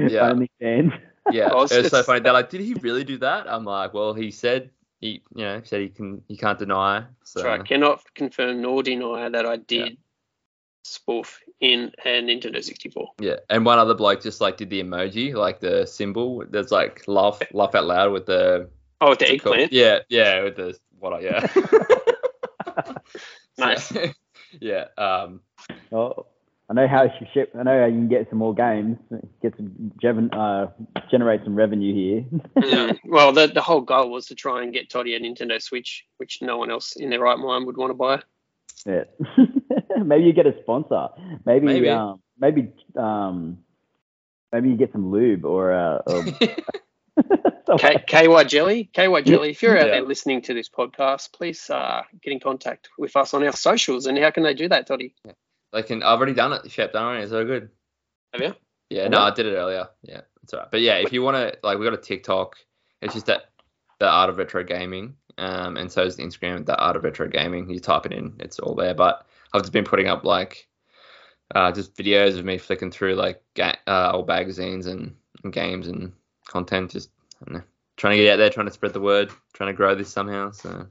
[0.09, 0.29] Yeah.
[0.31, 0.93] only fans.
[1.31, 1.49] yeah.
[1.49, 2.21] Well, it was so funny.
[2.21, 4.71] They're like, "Did he really do that?" I'm like, "Well, he said
[5.01, 7.65] he, you know, said he can, he can't deny." So That's right.
[7.67, 9.99] Cannot confirm nor deny that I did
[10.85, 13.13] spoof in a Nintendo 64.
[13.21, 16.45] Yeah, and one other bloke just like did the emoji, like the symbol.
[16.49, 18.71] There's like laugh, laugh out loud with the
[19.01, 19.73] Oh, with the eggplant.
[19.73, 21.13] Yeah, yeah, with the what?
[21.13, 21.47] I- Yeah.
[23.59, 23.89] Nice.
[23.93, 24.07] So,
[24.61, 24.85] yeah.
[24.99, 25.41] Um.
[25.91, 26.27] Oh,
[26.69, 27.51] I know how you Shep.
[27.59, 28.99] I know how you can get some more games,
[29.41, 30.67] get some geven- uh,
[31.11, 32.25] generate some revenue here.
[32.57, 32.99] Mm.
[33.05, 36.39] Well, the, the whole goal was to try and get Toddy a Nintendo Switch, which
[36.43, 38.21] no one else in their right mind would want to buy.
[38.85, 39.05] Yeah.
[40.05, 41.09] maybe you get a sponsor.
[41.45, 41.89] Maybe Maybe.
[41.89, 43.59] um maybe um
[44.53, 46.25] maybe you get some lube or uh or
[47.79, 49.93] K- KY Jelly, KY Jelly, if you're out Yeah.
[49.95, 54.07] there listening to this podcast, please uh, get in contact with us on our socials.
[54.07, 55.15] And how can they do that, Toddy?
[55.77, 56.03] They can.
[56.03, 56.71] I've already done it.
[56.71, 57.23] Shep, don't worry.
[57.23, 57.69] It's so good.
[58.33, 58.55] Have you?
[58.89, 59.09] Yeah.
[59.09, 59.89] No, I did it earlier.
[60.03, 60.71] Yeah, it's alright.
[60.71, 62.57] But yeah, if you want to, like, we got a TikTok.
[63.03, 63.51] It's just that
[63.99, 65.17] the art of retro gaming.
[65.37, 67.69] Um, and so is the Instagram, the art of retro gaming.
[67.69, 68.95] You type it in, it's all there.
[68.95, 70.67] But I've just been putting up like,
[71.55, 75.15] uh, just videos of me flicking through like ga- uh, old magazines and,
[75.45, 76.13] and games and
[76.47, 76.93] content.
[76.93, 77.11] Just
[77.43, 77.65] I don't know,
[77.99, 80.53] trying to get out there, trying to spread the word, trying to grow this somehow.
[80.53, 80.87] So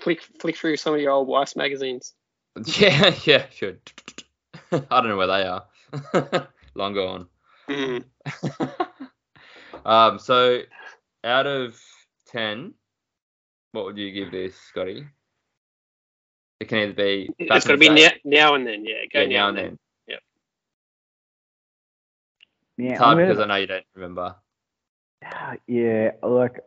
[0.00, 2.14] Flick, flick through some of your old wife's magazines.
[2.78, 3.74] yeah, yeah, sure.
[4.72, 6.48] I don't know where they are.
[6.74, 7.26] Long gone.
[7.68, 8.04] Mm.
[9.84, 10.60] um, so
[11.24, 11.78] out of
[12.26, 12.74] ten,
[13.72, 15.06] what would you give this, Scotty?
[16.60, 17.28] It can either be.
[17.48, 18.84] back It's in got to be now, now and then.
[18.84, 19.78] Yeah, go yeah, now and then.
[22.78, 24.36] yeah, It's hard gonna- because I know you don't remember.
[25.66, 26.60] yeah, like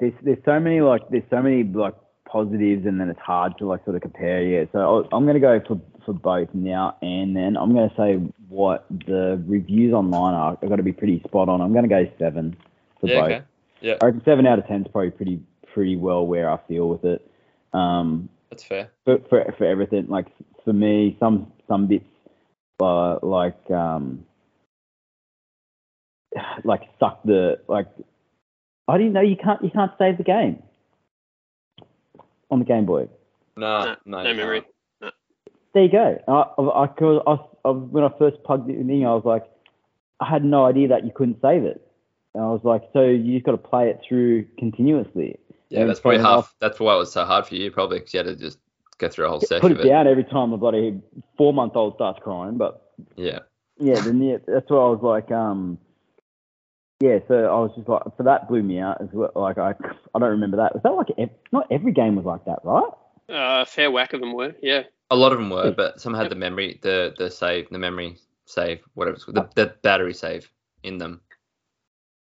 [0.00, 1.94] there's there's so many like there's so many like
[2.28, 4.42] positives and then it's hard to like sort of compare.
[4.42, 7.56] Yeah, so I'm gonna go for for both now and then.
[7.56, 8.14] I'm gonna say
[8.48, 10.58] what the reviews online are.
[10.62, 11.60] I've got to be pretty spot on.
[11.60, 12.56] I'm gonna go seven
[13.00, 13.30] for Yeah, both.
[13.30, 13.42] okay.
[13.80, 15.40] Yeah, I reckon seven out of ten is probably pretty
[15.72, 17.30] pretty well where I feel with it.
[17.72, 18.90] Um, that's fair.
[19.04, 20.06] But for for everything.
[20.08, 20.26] Like
[20.64, 22.04] for me, some some bits
[22.80, 24.24] uh, like um
[26.64, 27.88] like suck the like.
[28.90, 30.62] I didn't know you can't you can't save the game
[32.50, 33.08] on the Game Boy.
[33.56, 34.62] No, No, no, no memory.
[35.02, 35.14] can't.
[35.74, 36.18] There you go.
[36.28, 39.44] I, I, I, I, I, when I first plugged it in, I was like,
[40.20, 41.80] I had no idea that you couldn't save it.
[42.34, 45.38] And I was like, so you just got to play it through continuously.
[45.70, 46.38] Yeah, And that's probably half.
[46.38, 48.58] off- That's why it was so hard for you, probably because you had to just
[48.98, 49.88] go through a whole session Put of it it.
[49.90, 51.00] down every time the bloody
[51.36, 53.40] four month old starts crying, but Yeah,
[53.78, 55.30] yeah, then yeah, that's why I was like.
[55.30, 55.78] Um,
[57.00, 59.30] yeah, so I was just like, so that blew me out as well.
[59.34, 59.70] Like I,
[60.14, 60.74] I don't remember that.
[60.74, 62.90] Was that like ev- not every game was like that, right?
[63.30, 64.54] Uh, a fair whack of them were.
[64.62, 64.82] Yeah.
[65.10, 68.16] a lot of them were, but some had the memory, the the save, the memory
[68.46, 70.50] save, whatever it's called, the, the battery save
[70.82, 71.20] in them.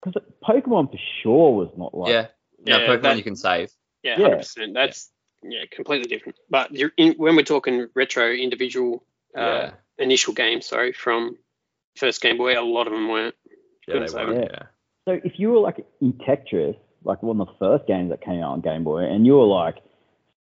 [0.03, 2.11] Because Pokemon for sure was not like.
[2.11, 2.27] yeah,
[2.65, 3.71] no, Yeah, Pokemon that- you can save.
[4.03, 4.23] Yeah, Yeah.
[4.23, 4.73] hundred percent.
[4.73, 5.09] That's
[5.43, 6.37] yeah, completely different.
[6.49, 9.03] But you're in, when we're talking retro individual
[9.37, 9.71] uh, Yeah.
[9.97, 11.37] initial games, sorry, from
[11.97, 13.35] first Game Boy, a lot of them weren't.
[13.87, 14.41] Yeah, they were.
[14.41, 14.63] Yeah.
[15.05, 18.41] So if you were like in Tetris, like one of the first games that came
[18.41, 19.75] out on Game Boy, and you were like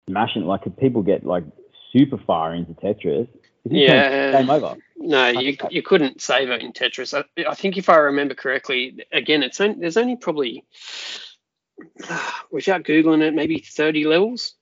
[0.10, 1.44] smashing, like could people get like
[1.92, 3.28] super far into Tetris?
[3.66, 4.32] Yeah.
[4.32, 4.78] game over.
[4.98, 7.14] No, you you couldn't save it in Tetris.
[7.14, 10.66] I, I think if I remember correctly, again, it's only, there's only probably
[12.52, 14.56] without googling it, maybe thirty levels.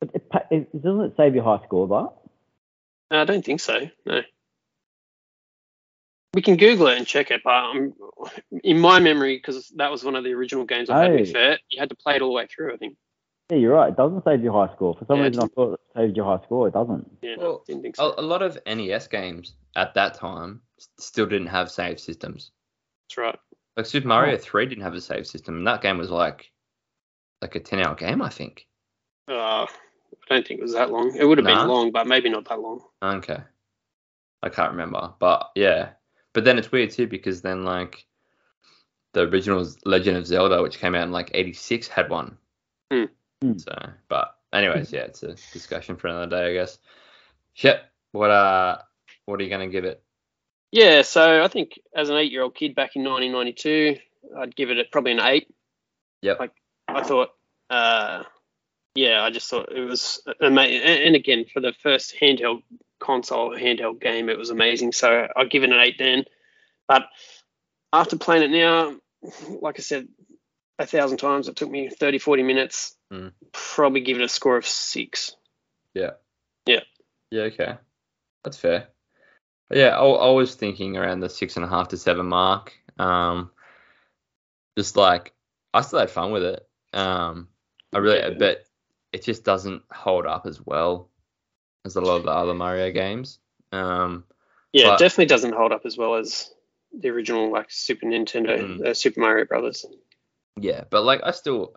[0.00, 1.88] But it, it, doesn't it save your high score,
[3.10, 3.88] Uh, I don't think so.
[4.06, 4.22] No.
[6.34, 7.94] We can Google it and check it, but um,
[8.64, 11.38] in my memory, because that was one of the original games I had with Oh.
[11.52, 12.74] it, you had to play it all the way through.
[12.74, 12.96] I think.
[13.50, 13.90] Yeah, you're right.
[13.90, 14.94] It doesn't save your high score.
[14.96, 16.66] For some Yeah, reason, I thought it saved your high score.
[16.66, 17.18] It doesn't.
[17.22, 18.14] Yeah, no, Well, didn't think A, so.
[18.18, 20.62] a lot of NES games at that time
[20.98, 22.50] still didn't have save systems.
[23.08, 23.38] That's right.
[23.76, 26.50] Like Super Mario 3 didn't have a save system, and that game was like
[27.42, 28.66] like a 10 hour game, I think.
[29.28, 29.68] Uh, I
[30.30, 31.14] don't think it was that long.
[31.14, 31.60] It would have Nah.
[31.60, 32.80] been long, but maybe not that long.
[33.02, 33.38] Okay.
[34.42, 35.90] I can't remember, but yeah.
[36.34, 38.04] But then it's weird too because then like
[39.14, 42.36] the original Legend of Zelda, which came out in like '86, had one.
[42.92, 43.04] Hmm.
[43.56, 43.74] So,
[44.08, 46.78] but anyways, yeah, it's a discussion for another day, I guess.
[47.54, 48.78] Shep, what uh,
[49.24, 50.02] what are you gonna give it?
[50.72, 54.00] Yeah, so I think as an eight-year-old kid back in 1992,
[54.36, 55.54] I'd give it probably an eight.
[56.22, 56.40] Yep.
[56.40, 56.52] Like
[56.88, 57.30] I thought,
[57.70, 58.24] uh,
[58.96, 60.82] yeah, I just thought it was amazing.
[60.82, 62.62] And, and again, for the first handheld
[63.04, 64.92] console handheld game, it was amazing.
[64.92, 66.24] So I'd give it an eight then.
[66.88, 67.04] But
[67.92, 68.96] after playing it now,
[69.60, 70.08] like I said
[70.78, 72.96] a thousand times, it took me 30, 40 minutes.
[73.12, 73.32] Mm.
[73.52, 75.36] Probably give it a score of six.
[75.94, 76.12] Yeah,
[76.66, 76.80] Yeah.
[77.30, 77.76] Yeah, okay,
[78.42, 78.88] that's fair.
[79.70, 82.72] Yeah, I, I was thinking around the six and a half to seven mark.
[82.98, 83.50] Um,
[84.78, 85.32] just like
[85.72, 86.68] I still had fun with it.
[86.92, 87.48] Um,
[87.92, 88.38] I really, Yeah.
[88.38, 88.64] but
[89.12, 91.10] it just doesn't hold up as well
[91.84, 93.38] as a lot of the other Mario games.
[93.72, 94.24] Um,
[94.72, 96.52] Yeah, But- it definitely doesn't hold up as well as
[96.92, 98.86] the original like Super Nintendo, Mm.
[98.86, 99.86] uh, Super Mario Brothers.
[100.60, 101.74] yeah, but like I still,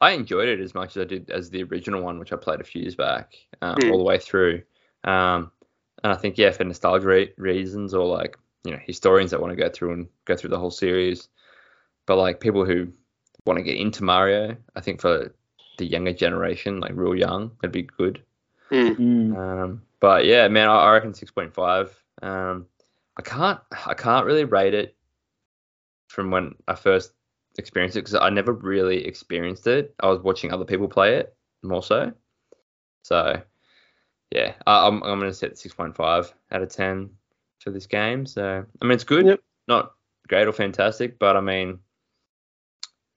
[0.00, 2.60] I enjoyed it as much as I did as the original one, which I played
[2.60, 3.92] a few years back, um, Hmm.
[3.92, 4.62] all the way through.
[5.04, 5.52] Um,
[6.02, 9.52] and I think yeah, for nostalgia re- reasons or like you know historians that want
[9.52, 11.28] to go through and go through the whole series,
[12.06, 12.88] but like people who
[13.46, 15.32] want to get into Mario, I think for
[15.78, 18.22] the younger generation, like real young, it'd be good.
[18.72, 18.96] Mm.
[18.96, 19.36] Mm.
[19.36, 21.94] Um, but yeah, man, I, I reckon six point five.
[22.22, 22.66] Um,
[23.16, 24.96] I can't, I can't really rate it
[26.08, 27.12] from when I first
[27.58, 29.94] experienced it because I never really experienced it.
[30.00, 32.12] I was watching other people play it more so.
[33.02, 33.40] So
[34.30, 37.10] yeah, I, I'm I'm gonna set six point five out of ten
[37.60, 38.24] for this game.
[38.26, 39.40] So I mean, it's good, Yep.
[39.68, 39.92] not
[40.28, 41.78] great or fantastic, but I mean,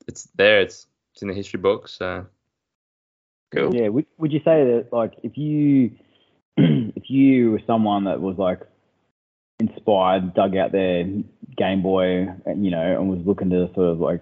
[0.07, 0.59] it's there.
[0.59, 1.93] It's it's in the history books.
[1.93, 2.25] So
[3.53, 3.75] Cool.
[3.75, 3.89] Yeah.
[3.89, 5.91] Would, would you say that like if you
[6.57, 8.61] if you were someone that was like
[9.59, 11.05] inspired, dug out their
[11.57, 14.21] Game Boy, and, you know, and was looking to sort of like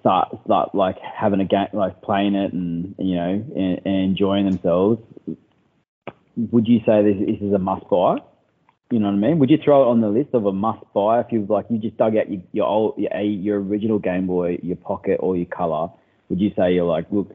[0.00, 4.48] start start like having a game, like playing it, and you know, and, and enjoying
[4.48, 5.00] themselves,
[6.36, 8.16] would you say this, this is a must buy?
[8.90, 9.38] You know what I mean?
[9.38, 11.78] Would you throw it on the list of a must buy if you like you
[11.78, 15.46] just dug out your, your old your, your original Game Boy, your Pocket, or your
[15.46, 15.88] Color?
[16.28, 17.34] Would you say you're like, look,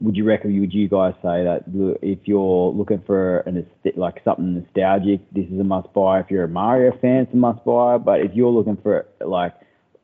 [0.00, 1.64] would you reckon would you guys say that
[2.02, 3.66] if you're looking for an
[3.96, 6.20] like something nostalgic, this is a must buy.
[6.20, 7.98] If you're a Mario fan, it's a must buy.
[7.98, 9.54] But if you're looking for like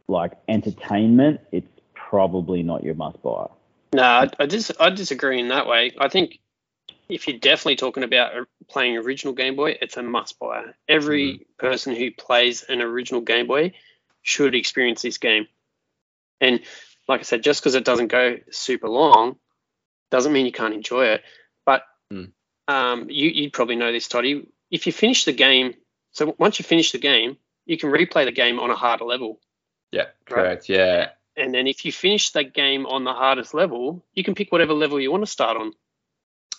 [0.08, 3.46] like entertainment, it's probably not your must buy.
[3.94, 5.92] No, I, I dis I disagree in that way.
[5.98, 6.40] I think
[7.08, 10.64] if you're definitely talking about playing original Game Boy, it's a must buy.
[10.88, 11.42] Every mm-hmm.
[11.58, 13.74] person who plays an original Game Boy
[14.22, 15.46] should experience this game.
[16.40, 16.60] And
[17.06, 19.36] like I said, just because it doesn't go super long
[20.10, 21.22] doesn't mean you can't enjoy it.
[21.64, 21.82] But
[22.12, 22.32] Mm.
[22.68, 24.46] um, you you'd probably know this, Toddy.
[24.70, 25.74] If you finish the game,
[26.12, 27.36] so once you finish the game,
[27.66, 29.40] you can replay the game on a harder level.
[29.92, 30.68] yeah, correct.
[30.68, 34.50] Yeah, And then if you finish that game on the hardest level, you can pick
[34.52, 35.72] whatever level you want to start on.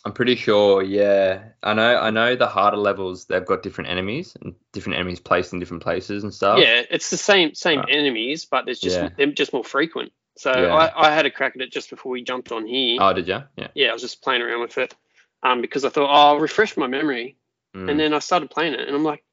[0.06, 0.84] I'm pretty sure.
[0.84, 1.98] Yeah, I know.
[1.98, 5.82] I know the harder levels they've got different enemies and different enemies placed in different
[5.84, 6.60] places and stuff.
[6.60, 7.90] Yeah, it's the same same Right.
[7.90, 9.10] enemies, but there's just Yeah.
[9.18, 10.12] they're just more frequent.
[10.38, 10.74] So Yeah.
[10.74, 12.98] I, I had a crack at it just before we jumped on here.
[13.02, 13.44] Oh, did you?
[13.56, 13.68] Yeah.
[13.74, 14.94] yeah, I was just playing around with it
[15.44, 17.38] um, because I thought, oh, I'll refresh my memory.
[17.76, 17.92] Mm.
[17.92, 19.24] And then I started playing it, and I'm like,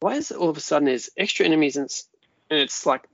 [0.00, 2.06] why is it all of a sudden there's extra enemies and it's,
[2.50, 3.08] and it's like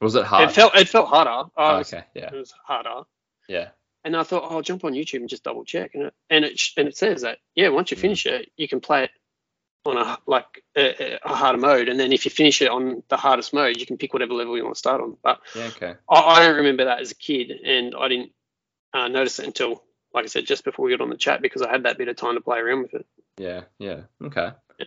[0.00, 0.48] was it hard?
[0.48, 1.50] it felt it felt harder.
[1.56, 2.04] Oh, was- okay.
[2.14, 2.30] Yeah.
[2.32, 3.02] it was harder.
[3.48, 3.68] Yeah.
[4.04, 6.44] And I thought, oh, I'll jump on YouTube and just double check, and it and
[6.44, 8.00] it and it says that yeah, once you Mm.
[8.00, 9.10] finish it, you can play it
[9.84, 13.16] on a like a, a harder mode, and then if you finish it on the
[13.16, 15.16] hardest mode, you can pick whatever level you want to start on.
[15.22, 15.66] But Yeah.
[15.68, 15.94] Okay.
[16.10, 18.32] I, I don't remember that as a kid, and I didn't
[18.92, 19.82] uh, notice it until,
[20.14, 22.08] like I said, just before we got on the chat because I had that bit
[22.08, 23.06] of time to play around with it.
[23.38, 23.62] Yeah.
[23.78, 24.00] Yeah.
[24.24, 24.50] Okay.
[24.78, 24.86] Yeah.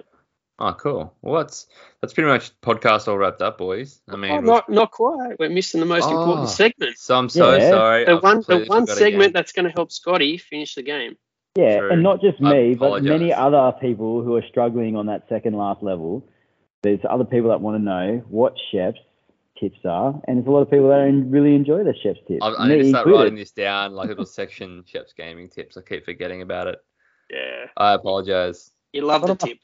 [0.59, 1.15] Oh, cool.
[1.23, 1.65] Well, that's
[2.01, 4.01] that's pretty much podcast all wrapped up, boys.
[4.09, 5.39] I mean, Oh, not not quite.
[5.39, 6.11] We're missing the most Oh.
[6.19, 6.97] important segment.
[6.99, 7.69] so I'm so Yeah.
[7.69, 8.05] sorry.
[8.05, 11.17] The I've one the one segment that's going to help Scotty finish the game.
[11.55, 11.91] Yeah, True.
[11.91, 15.83] and not just me, but many other people who are struggling on that second last
[15.83, 16.25] level.
[16.81, 18.99] There's other people that want to know what Shep's
[19.59, 22.39] tips are, and there's a lot of people that really enjoy the Shep's tips.
[22.41, 23.23] I, I need to start included.
[23.23, 25.75] writing this down, like a little section, Shep's gaming tips.
[25.77, 26.79] I keep forgetting about it.
[27.29, 28.71] Yeah, I apologize.
[28.93, 29.59] you love the What am I- tip.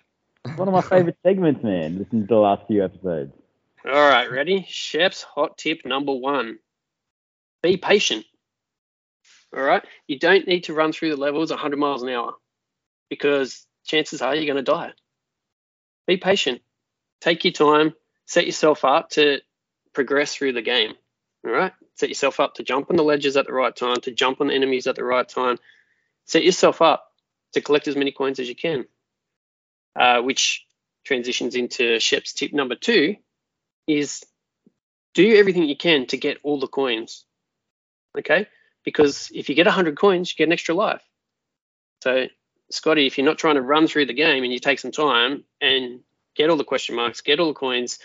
[0.58, 1.98] One of my favorite segments, man.
[2.00, 3.34] Listen to the last few episodes.
[3.86, 4.66] All right, ready?
[4.70, 6.60] Shep's hot tip number one:
[7.64, 8.26] Be patient.
[9.56, 9.84] All right.
[10.08, 12.34] You don't need to run through the levels 100 miles an hour
[13.10, 14.92] because chances are you're going to die.
[16.06, 16.62] Be patient.
[17.22, 17.94] Take your time.
[18.26, 19.40] Set yourself up to
[19.94, 20.94] progress through the game.
[21.46, 21.74] All right.
[21.96, 24.48] Set yourself up to jump on the ledges at the right time, to jump on
[24.48, 25.58] the enemies at the right time.
[26.26, 27.12] Set yourself up
[27.54, 28.86] to collect as many coins as you can,
[29.96, 30.66] uh, which
[31.06, 33.16] transitions into Shep's tip number two
[33.88, 34.26] is
[35.14, 37.26] do everything you can to get all the coins.
[38.18, 38.48] Okay?
[38.88, 41.02] Because if you get 100 coins, you get an extra life.
[42.02, 42.28] So,
[42.72, 45.44] Scotty, if you're not trying to run through the game and you take some time
[45.60, 46.00] and
[46.38, 48.00] get all the question marks, get all the coins,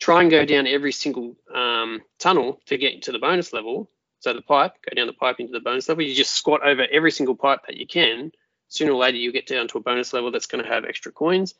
[0.00, 3.92] try and go down every single um, tunnel to get to the bonus level.
[4.18, 6.02] So the pipe, go down the pipe into the bonus level.
[6.02, 8.32] You just squat over every single pipe that you can.
[8.66, 11.12] Sooner or later, you get down to a bonus level that's going to have extra
[11.12, 11.54] coins.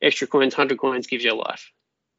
[0.00, 1.72] Extra coins, 100 coins gives you a life.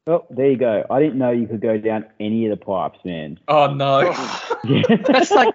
[0.08, 0.84] Oh, there you go.
[0.90, 3.38] I didn't know you could go down any of the pipes, man.
[3.46, 4.10] Oh no.
[5.06, 5.54] That's like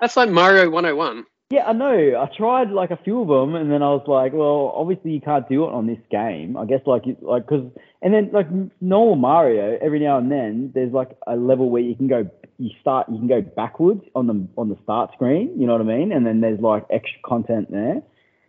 [0.00, 1.24] that's like Mario 101.
[1.48, 1.94] Yeah, I know.
[2.20, 5.20] I tried like a few of them, and then I was like, well, obviously you
[5.20, 6.56] can't do it on this game.
[6.56, 7.64] I guess like you- like because
[8.02, 8.48] and then like
[8.82, 12.28] normal Mario, every now and then there's like a level where you can go,
[12.58, 15.52] you start, you can go backwards on the on the start screen.
[15.58, 16.12] You know what I mean?
[16.12, 18.02] And then there's like extra content there.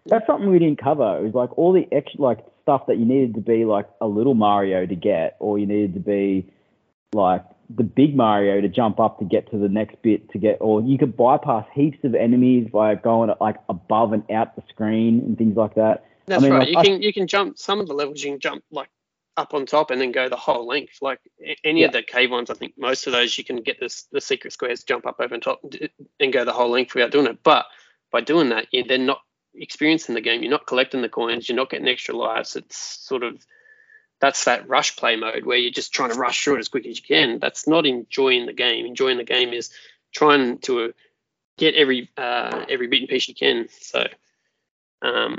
[0.10, 1.18] That's something we didn't cover.
[1.18, 4.08] It was like all the extra like stuff that you needed to be like a
[4.08, 6.52] little Mario to get, or you needed to be
[7.14, 10.58] like the big Mario to jump up to get to the next bit to get,
[10.62, 15.20] or you could bypass heaps of enemies by going like above and out the screen
[15.20, 16.06] and things like that.
[16.28, 16.60] That's mean, right.
[16.60, 18.24] like, you I- can you can jump some of the levels.
[18.24, 18.90] You can jump like
[19.38, 20.98] up on top and then go the whole length.
[21.02, 21.20] Like
[21.64, 24.20] any of the cave ones, I think most of those you can get this the
[24.22, 25.62] secret squares, jump up over on top
[26.20, 27.40] and go the whole length without doing it.
[27.44, 27.66] But
[28.12, 29.22] by doing that, you're then not
[29.58, 30.42] experiencing the game.
[30.42, 31.48] You're not collecting the coins.
[31.48, 32.56] You're not getting extra lives.
[32.56, 33.46] It's sort of
[34.20, 36.86] that's that rush play mode where you're just trying to rush through it as quick
[36.86, 37.40] as you can.
[37.40, 38.86] That's not enjoying the game.
[38.86, 39.72] Enjoying the game is
[40.12, 40.94] trying to
[41.58, 43.68] get every uh, every bit and piece you can.
[43.80, 44.08] So,
[45.02, 45.38] um,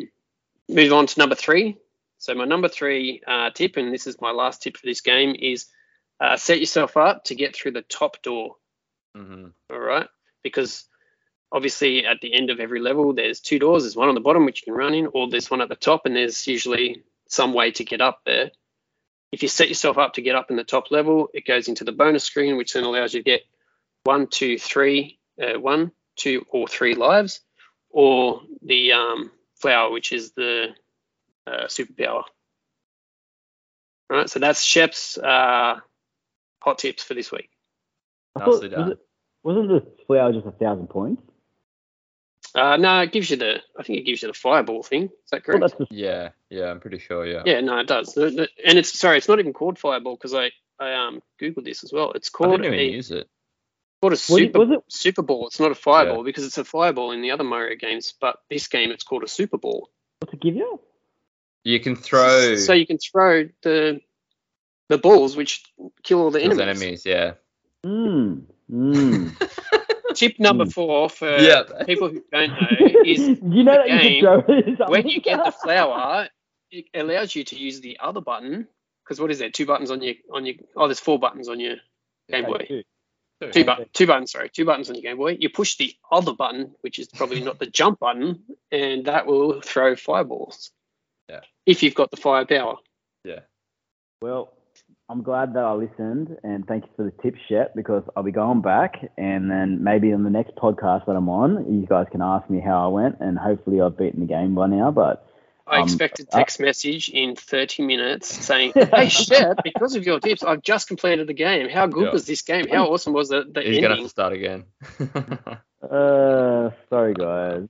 [0.69, 1.77] move on to number three.
[2.19, 5.36] So my number three uh, tip, and this is my last tip for this game,
[5.39, 5.66] is
[6.20, 8.57] uh, set yourself up to get through the top door.
[9.16, 9.47] Mm-hmm.
[9.70, 10.09] All right,
[10.43, 10.85] because
[11.53, 13.83] obviously at the end of every level, there's two doors.
[13.83, 15.77] There's one on the bottom which you can run in, or there's one at the
[15.77, 18.51] top, and there's usually some way to get up there.
[19.31, 21.85] If you set yourself up to get up in the top level, it goes into
[21.85, 23.43] the bonus screen, which then allows you to get
[24.05, 27.41] one, two, three, uh, one, two, or three lives,
[27.91, 30.69] or the um, flower, which is the
[31.47, 32.25] uh, superpower.
[34.11, 35.81] All right, so that's Shep's uh,
[36.62, 37.51] hot tips for this week.
[38.35, 38.99] I thought, Nicely was it,
[39.43, 41.23] wasn't the flower just a thousand points?
[42.59, 43.60] Uh, no, it gives you the.
[43.78, 45.05] I think it gives you the fireball thing.
[45.05, 45.60] Is that correct?
[45.60, 47.26] that's the, Yeah, yeah, I'm pretty sure.
[47.26, 47.43] Yeah.
[47.47, 48.14] yeah, no, it does.
[48.14, 51.64] The- the- and it's sorry, it's not even called fireball because I I um googled
[51.64, 52.12] this as well.
[52.12, 53.28] It's I called didn't even a use it.
[54.01, 54.80] called a was, it, super was it?
[54.89, 55.47] super ball.
[55.47, 58.66] It's not a fireball because it's a fireball in the other Mario games, but this
[58.68, 59.90] game it's called a super ball.
[60.20, 60.80] What's it give you?
[61.64, 64.01] You can throw So you can throw the
[64.89, 65.64] the balls which
[66.02, 66.80] kill all the those enemies.
[66.82, 67.06] enemies.
[67.06, 67.32] Yeah.
[67.85, 68.43] Mm.
[68.70, 69.32] Mm.
[70.19, 70.73] Tip number Mm.
[70.73, 71.62] four for Yeah.
[71.86, 72.69] people who don't know
[73.05, 74.90] is you know that game, could throw it.
[74.90, 76.28] when you get the flower,
[76.73, 78.66] it allows you to use the other button.
[79.05, 79.51] Because what is there?
[79.51, 81.77] Two buttons on your on your oh, there's four buttons on your
[82.28, 82.85] Game Boy.
[83.53, 84.32] Two button, two buttons.
[84.32, 85.36] Sorry, two buttons on your Game Boy.
[85.39, 88.43] You push the other button, which is probably not the jump button,
[88.73, 90.73] and that will throw fireballs.
[91.31, 91.40] Yeah.
[91.65, 92.78] If you've got the firepower.
[93.24, 93.40] Yeah.
[94.20, 94.53] Well,
[95.10, 98.30] I'm glad that I listened, and thank you for the tip, Shep, because I'll be
[98.30, 102.20] going back, and then maybe on the next podcast that I'm on, you guys can
[102.20, 104.90] ask me how I went, and hopefully I've beaten the game by now.
[104.90, 105.24] But
[105.66, 110.20] I Um, expect a text message in 30 minutes saying, "Hey, Shep, because of your
[110.20, 111.70] tips, I've just completed the game.
[111.70, 112.12] How good Yeah.
[112.12, 112.68] was this game?
[112.68, 114.64] How awesome was the, the He's gonna have to start again.
[115.82, 117.66] uh, sorry, guys.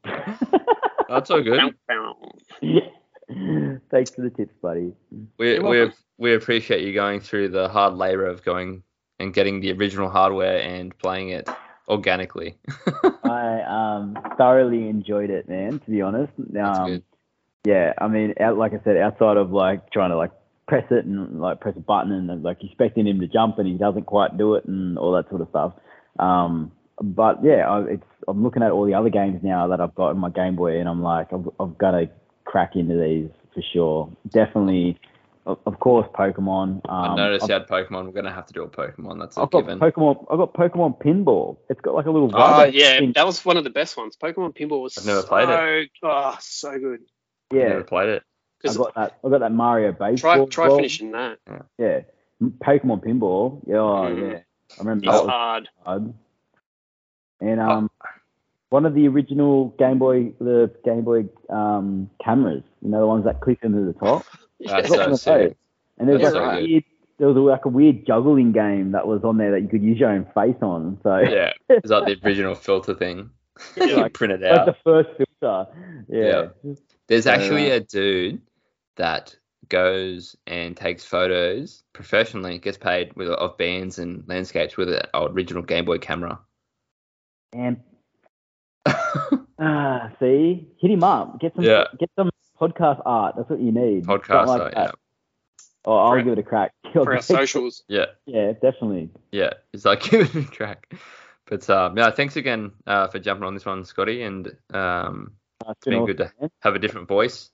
[1.09, 1.75] That's all good.
[1.89, 2.17] Bow,
[2.61, 2.81] bow.
[3.91, 4.93] Thanks for the tips, buddy.
[5.39, 8.83] We we we appreciate you going through the hard labor of going
[9.19, 11.49] and getting the original hardware and playing it
[11.89, 12.57] organically.
[13.25, 15.79] I um thoroughly enjoyed it, man.
[15.79, 17.03] To be honest, That's um,
[17.65, 17.93] yeah.
[17.99, 20.33] I mean, out, like I said, outside of like trying to like
[20.67, 23.75] press it and like press a button and like expecting him to jump and he
[23.75, 25.73] doesn't quite do it and all that sort of stuff.
[26.19, 29.95] Um, but yeah, I, it's I'm looking at all the other games now that I've
[29.95, 32.11] got in my Game Boy and I'm like, I've, I've got to
[32.49, 34.11] crack into these for sure.
[34.31, 34.99] Definitely,
[35.47, 36.81] of, of course, Pokemon.
[36.89, 38.07] Um, I noticed I've, you had Pokemon.
[38.07, 39.21] We're gonna have to do a Pokemon.
[39.21, 39.79] That's a I've got given.
[39.79, 40.27] Pokemon.
[40.31, 41.59] I've got Pokemon Pinball.
[41.69, 42.31] It's got like a little.
[42.35, 43.13] Oh rubber yeah, thing.
[43.15, 44.17] that was one of the best ones.
[44.21, 45.91] Pokemon Pinball was I've never so, played it.
[46.03, 47.01] Oh, so good.
[47.53, 47.69] yeah.
[47.69, 48.23] Never played it.
[48.65, 49.19] I 'Cause got that.
[49.25, 50.47] I got that Mario baseball.
[50.49, 51.39] try try finishing that.
[51.47, 52.01] Yeah, yeah.
[52.43, 53.61] Pokemon pinball.
[53.67, 54.33] Yeah, oh, Mhm.
[54.33, 54.39] yeah.
[54.39, 55.69] I remember It's that was hard.
[55.85, 56.15] hard.
[57.41, 57.89] And Oh.
[58.71, 62.63] One of the original Game Boy, the Game Boy um, cameras.
[62.83, 64.25] You know, the ones that click into the top.
[64.61, 65.57] That's so one sick.
[65.99, 66.69] And there's That's like so a good.
[66.71, 66.85] weird,
[67.19, 69.99] there was like a weird juggling game that was on there that you could use
[69.99, 70.99] your own face on.
[71.03, 73.31] So Yeah, it's like the original filter thing.
[73.77, 75.67] you like- print it like the first filter.
[76.09, 76.49] Yeah.
[77.09, 78.41] There's Uh, actually a dude
[78.97, 79.35] that
[79.69, 85.63] goes and takes photos professionally, gets paid with of bands and landscapes with an original
[85.63, 86.39] Game Boy camera.
[87.53, 87.81] And
[89.59, 91.41] ah, see, hit him up.
[91.41, 91.85] Get some, Yeah.
[91.99, 93.35] get some podcast art.
[93.37, 94.05] That's what you need.
[94.05, 94.95] Something Podcast, like art, that.
[95.85, 96.73] Oh, I'll For- give it a crack.
[96.93, 97.83] For our socials.
[97.89, 99.11] yeah, yeah, definitely.
[99.33, 99.51] yeah.
[99.73, 100.93] It's like give it a track.
[101.47, 105.33] But um, yeah, thanks again uh, for jumping on this one, Scotty, and um,
[105.67, 107.51] Uh, it's been good to awesome, have a different voice.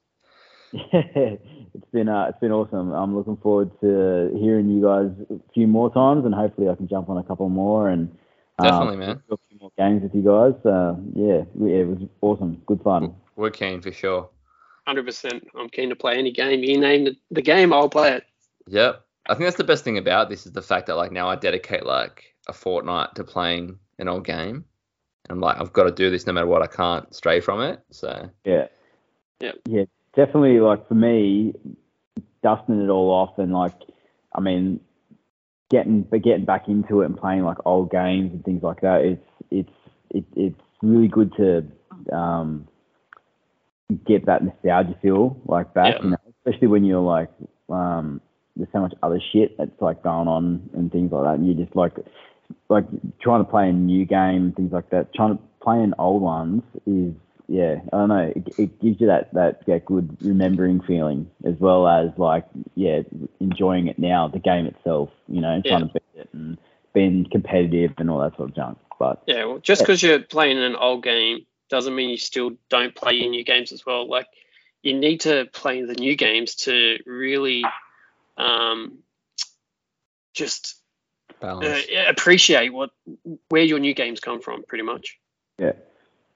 [0.73, 1.39] man.
[1.73, 2.91] it's been uh, it's been awesome.
[2.93, 6.89] I'm looking forward to hearing you guys a few more times, and hopefully I can
[6.89, 8.11] jump on a couple more and
[8.59, 9.23] um, Definitely, man.
[9.29, 10.55] do a few more games with you guys.
[10.65, 12.63] Uh, yeah, yeah, it was awesome.
[12.67, 13.15] Good fun.
[13.37, 14.29] We're keen for sure.
[14.87, 15.47] Hundred percent.
[15.59, 16.63] I'm keen to play any game.
[16.63, 18.25] You name the, the game, I'll play it.
[18.69, 19.05] Yep.
[19.27, 21.37] I think that's the best thing about this is the fact that like now I
[21.37, 24.65] dedicate like a fortnight to playing an old game.
[25.31, 26.63] And like, I've got to do this no matter what.
[26.63, 27.81] I can't stray from it.
[27.91, 28.67] So Yeah.
[29.41, 29.53] Yeah.
[29.67, 30.61] Yeah, definitely.
[30.61, 31.55] Like for me,
[32.43, 33.75] dusting it all off and like,
[34.35, 34.81] I mean,
[35.75, 39.01] getting but getting back into it and playing like old games and things like that.
[39.01, 39.77] It's it's
[40.11, 41.67] it, it's really good to
[42.15, 42.69] um,
[44.07, 45.97] get that nostalgia feel like back.
[45.97, 46.05] Yeah.
[46.05, 47.31] You know, especially when you're like
[47.69, 48.21] um,
[48.55, 51.55] there's so much other shit that's like going on and things like that, and you
[51.55, 51.97] just like
[52.69, 52.85] like
[53.21, 55.13] trying to play a new game, and things like that.
[55.13, 57.13] Trying to play in old ones is
[57.49, 58.33] yeah, I don't know.
[58.35, 63.03] It, it gives you that that that good remembering feeling as well as like yeah,
[63.41, 65.11] enjoying it now, the game itself.
[65.29, 65.71] You know, Yeah.
[65.79, 66.59] trying to beat it and
[66.95, 68.79] being competitive and all that sort of junk.
[68.99, 69.85] But Yeah, well, just Yeah.
[69.85, 73.73] because you're playing an old game doesn't mean you still don't play your new games
[73.73, 74.09] as well.
[74.09, 74.27] Like
[74.83, 77.65] you need to play the new games to really
[78.37, 78.99] um,
[80.35, 80.77] just
[81.43, 82.91] uh, appreciate what
[83.49, 85.19] where your new games come from, pretty much.
[85.59, 85.73] yeah.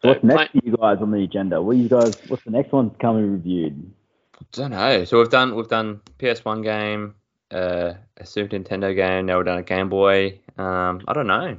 [0.02, 1.60] So what's next for you guys on the agenda?
[1.60, 2.16] What you guys?
[2.28, 3.92] What's the next one coming reviewed?
[4.34, 5.04] I don't know.
[5.04, 7.14] So we've done we've done PS1 game,
[7.50, 9.26] uh, a Super Nintendo game.
[9.26, 10.38] Now we've done a Game Boy.
[10.56, 11.58] Um, I don't know.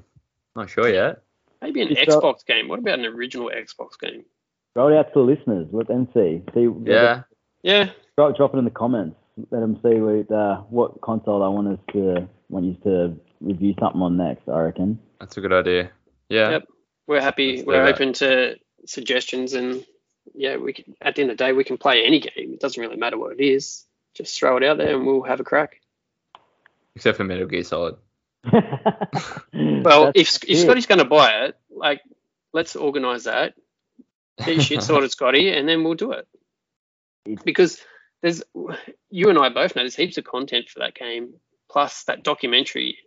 [0.56, 1.22] Not sure yet.
[1.62, 2.70] Maybe an Just, uh, Xbox game.
[2.70, 4.24] What about an original Xbox game?
[4.74, 5.68] Throw it out to the listeners.
[5.72, 6.42] Let them see.
[6.54, 6.70] See.
[6.86, 7.24] Yeah.
[7.62, 9.18] Yeah, Drop, drop it in the comments.
[9.52, 13.74] Let them see what uh, what console I want us to want you to review
[13.80, 14.48] something on next.
[14.48, 14.98] I reckon.
[15.20, 15.92] That's a good idea.
[16.30, 16.52] Yeah.
[16.52, 16.68] Yep.
[17.10, 17.64] We're happy.
[17.64, 17.96] We're that.
[17.96, 19.84] open to suggestions, and
[20.36, 22.54] yeah, we can, at the end of the day we can play any game.
[22.54, 23.84] It doesn't really matter what it is.
[24.14, 25.82] Just throw it out there, and we'll have a crack.
[26.96, 27.98] Except for Metal Gear Solid.
[29.82, 32.02] Well, if if Scotty's going to buy it, like,
[32.54, 33.56] let's organise that.
[34.38, 36.28] Get your shit sorted, Scotty, and then we'll do it.
[37.44, 37.82] Because
[38.22, 38.44] there's,
[39.10, 41.34] you and I both know there's heaps of content for that game.
[41.70, 43.00] Plus that documentary.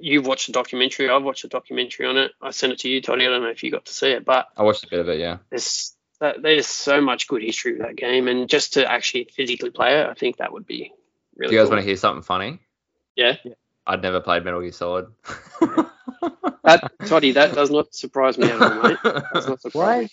[0.00, 1.08] You've watched the documentary.
[1.08, 2.32] I've watched the documentary on it.
[2.40, 3.26] I sent it to you, Toddy.
[3.26, 5.08] I don't know if you got to see it, but I watched a bit of
[5.08, 5.18] it.
[5.18, 5.38] Yeah.
[5.50, 9.70] there's that, there's so much good history with that game, and just to actually physically
[9.70, 10.92] play it, I think that would be
[11.36, 11.50] really.
[11.50, 11.76] Do you guys cool.
[11.76, 12.58] want to hear something funny?
[13.16, 13.36] Yeah.
[13.86, 15.06] I'd never played Metal Gear Solid.
[16.62, 18.98] That Toddy, that does not surprise me at all, mate.
[19.34, 20.10] Does not surprise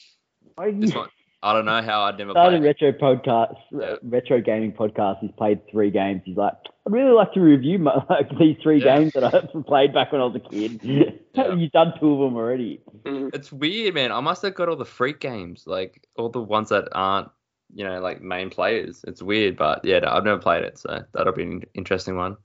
[0.55, 0.69] why?
[0.69, 0.75] me.
[0.77, 1.09] Why This you one,
[1.43, 2.81] I don't know how I'd never started played.
[2.81, 3.95] retro podcast, Yeah.
[4.01, 5.19] retro gaming podcast?
[5.19, 6.23] He's played three games.
[6.25, 6.53] He's like,
[6.85, 8.97] I'd really like to review my, like these three Yeah.
[8.97, 10.79] games that I played back when I was a kid.
[10.83, 11.11] Yeah.
[11.55, 12.81] You've done two of them already.
[13.03, 13.33] Mm.
[13.35, 14.11] It's weird, man.
[14.11, 17.29] I must have got all the freak games, like all the ones that aren't,
[17.75, 19.05] you know, like main players.
[19.07, 22.37] It's weird, but yeah, no, I've never played it, so that'll be an interesting one.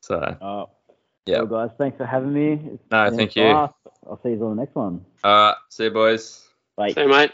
[0.00, 0.70] So, Oh,
[1.26, 1.42] Yeah.
[1.42, 2.60] Well, guys, thanks for having me.
[2.74, 3.44] It's no, thank you.
[3.44, 3.74] blast.
[4.06, 5.04] I'll see you on the next one.
[5.24, 6.47] All right, see you, boys.
[6.78, 6.92] Bye.
[6.92, 7.32] So, mate.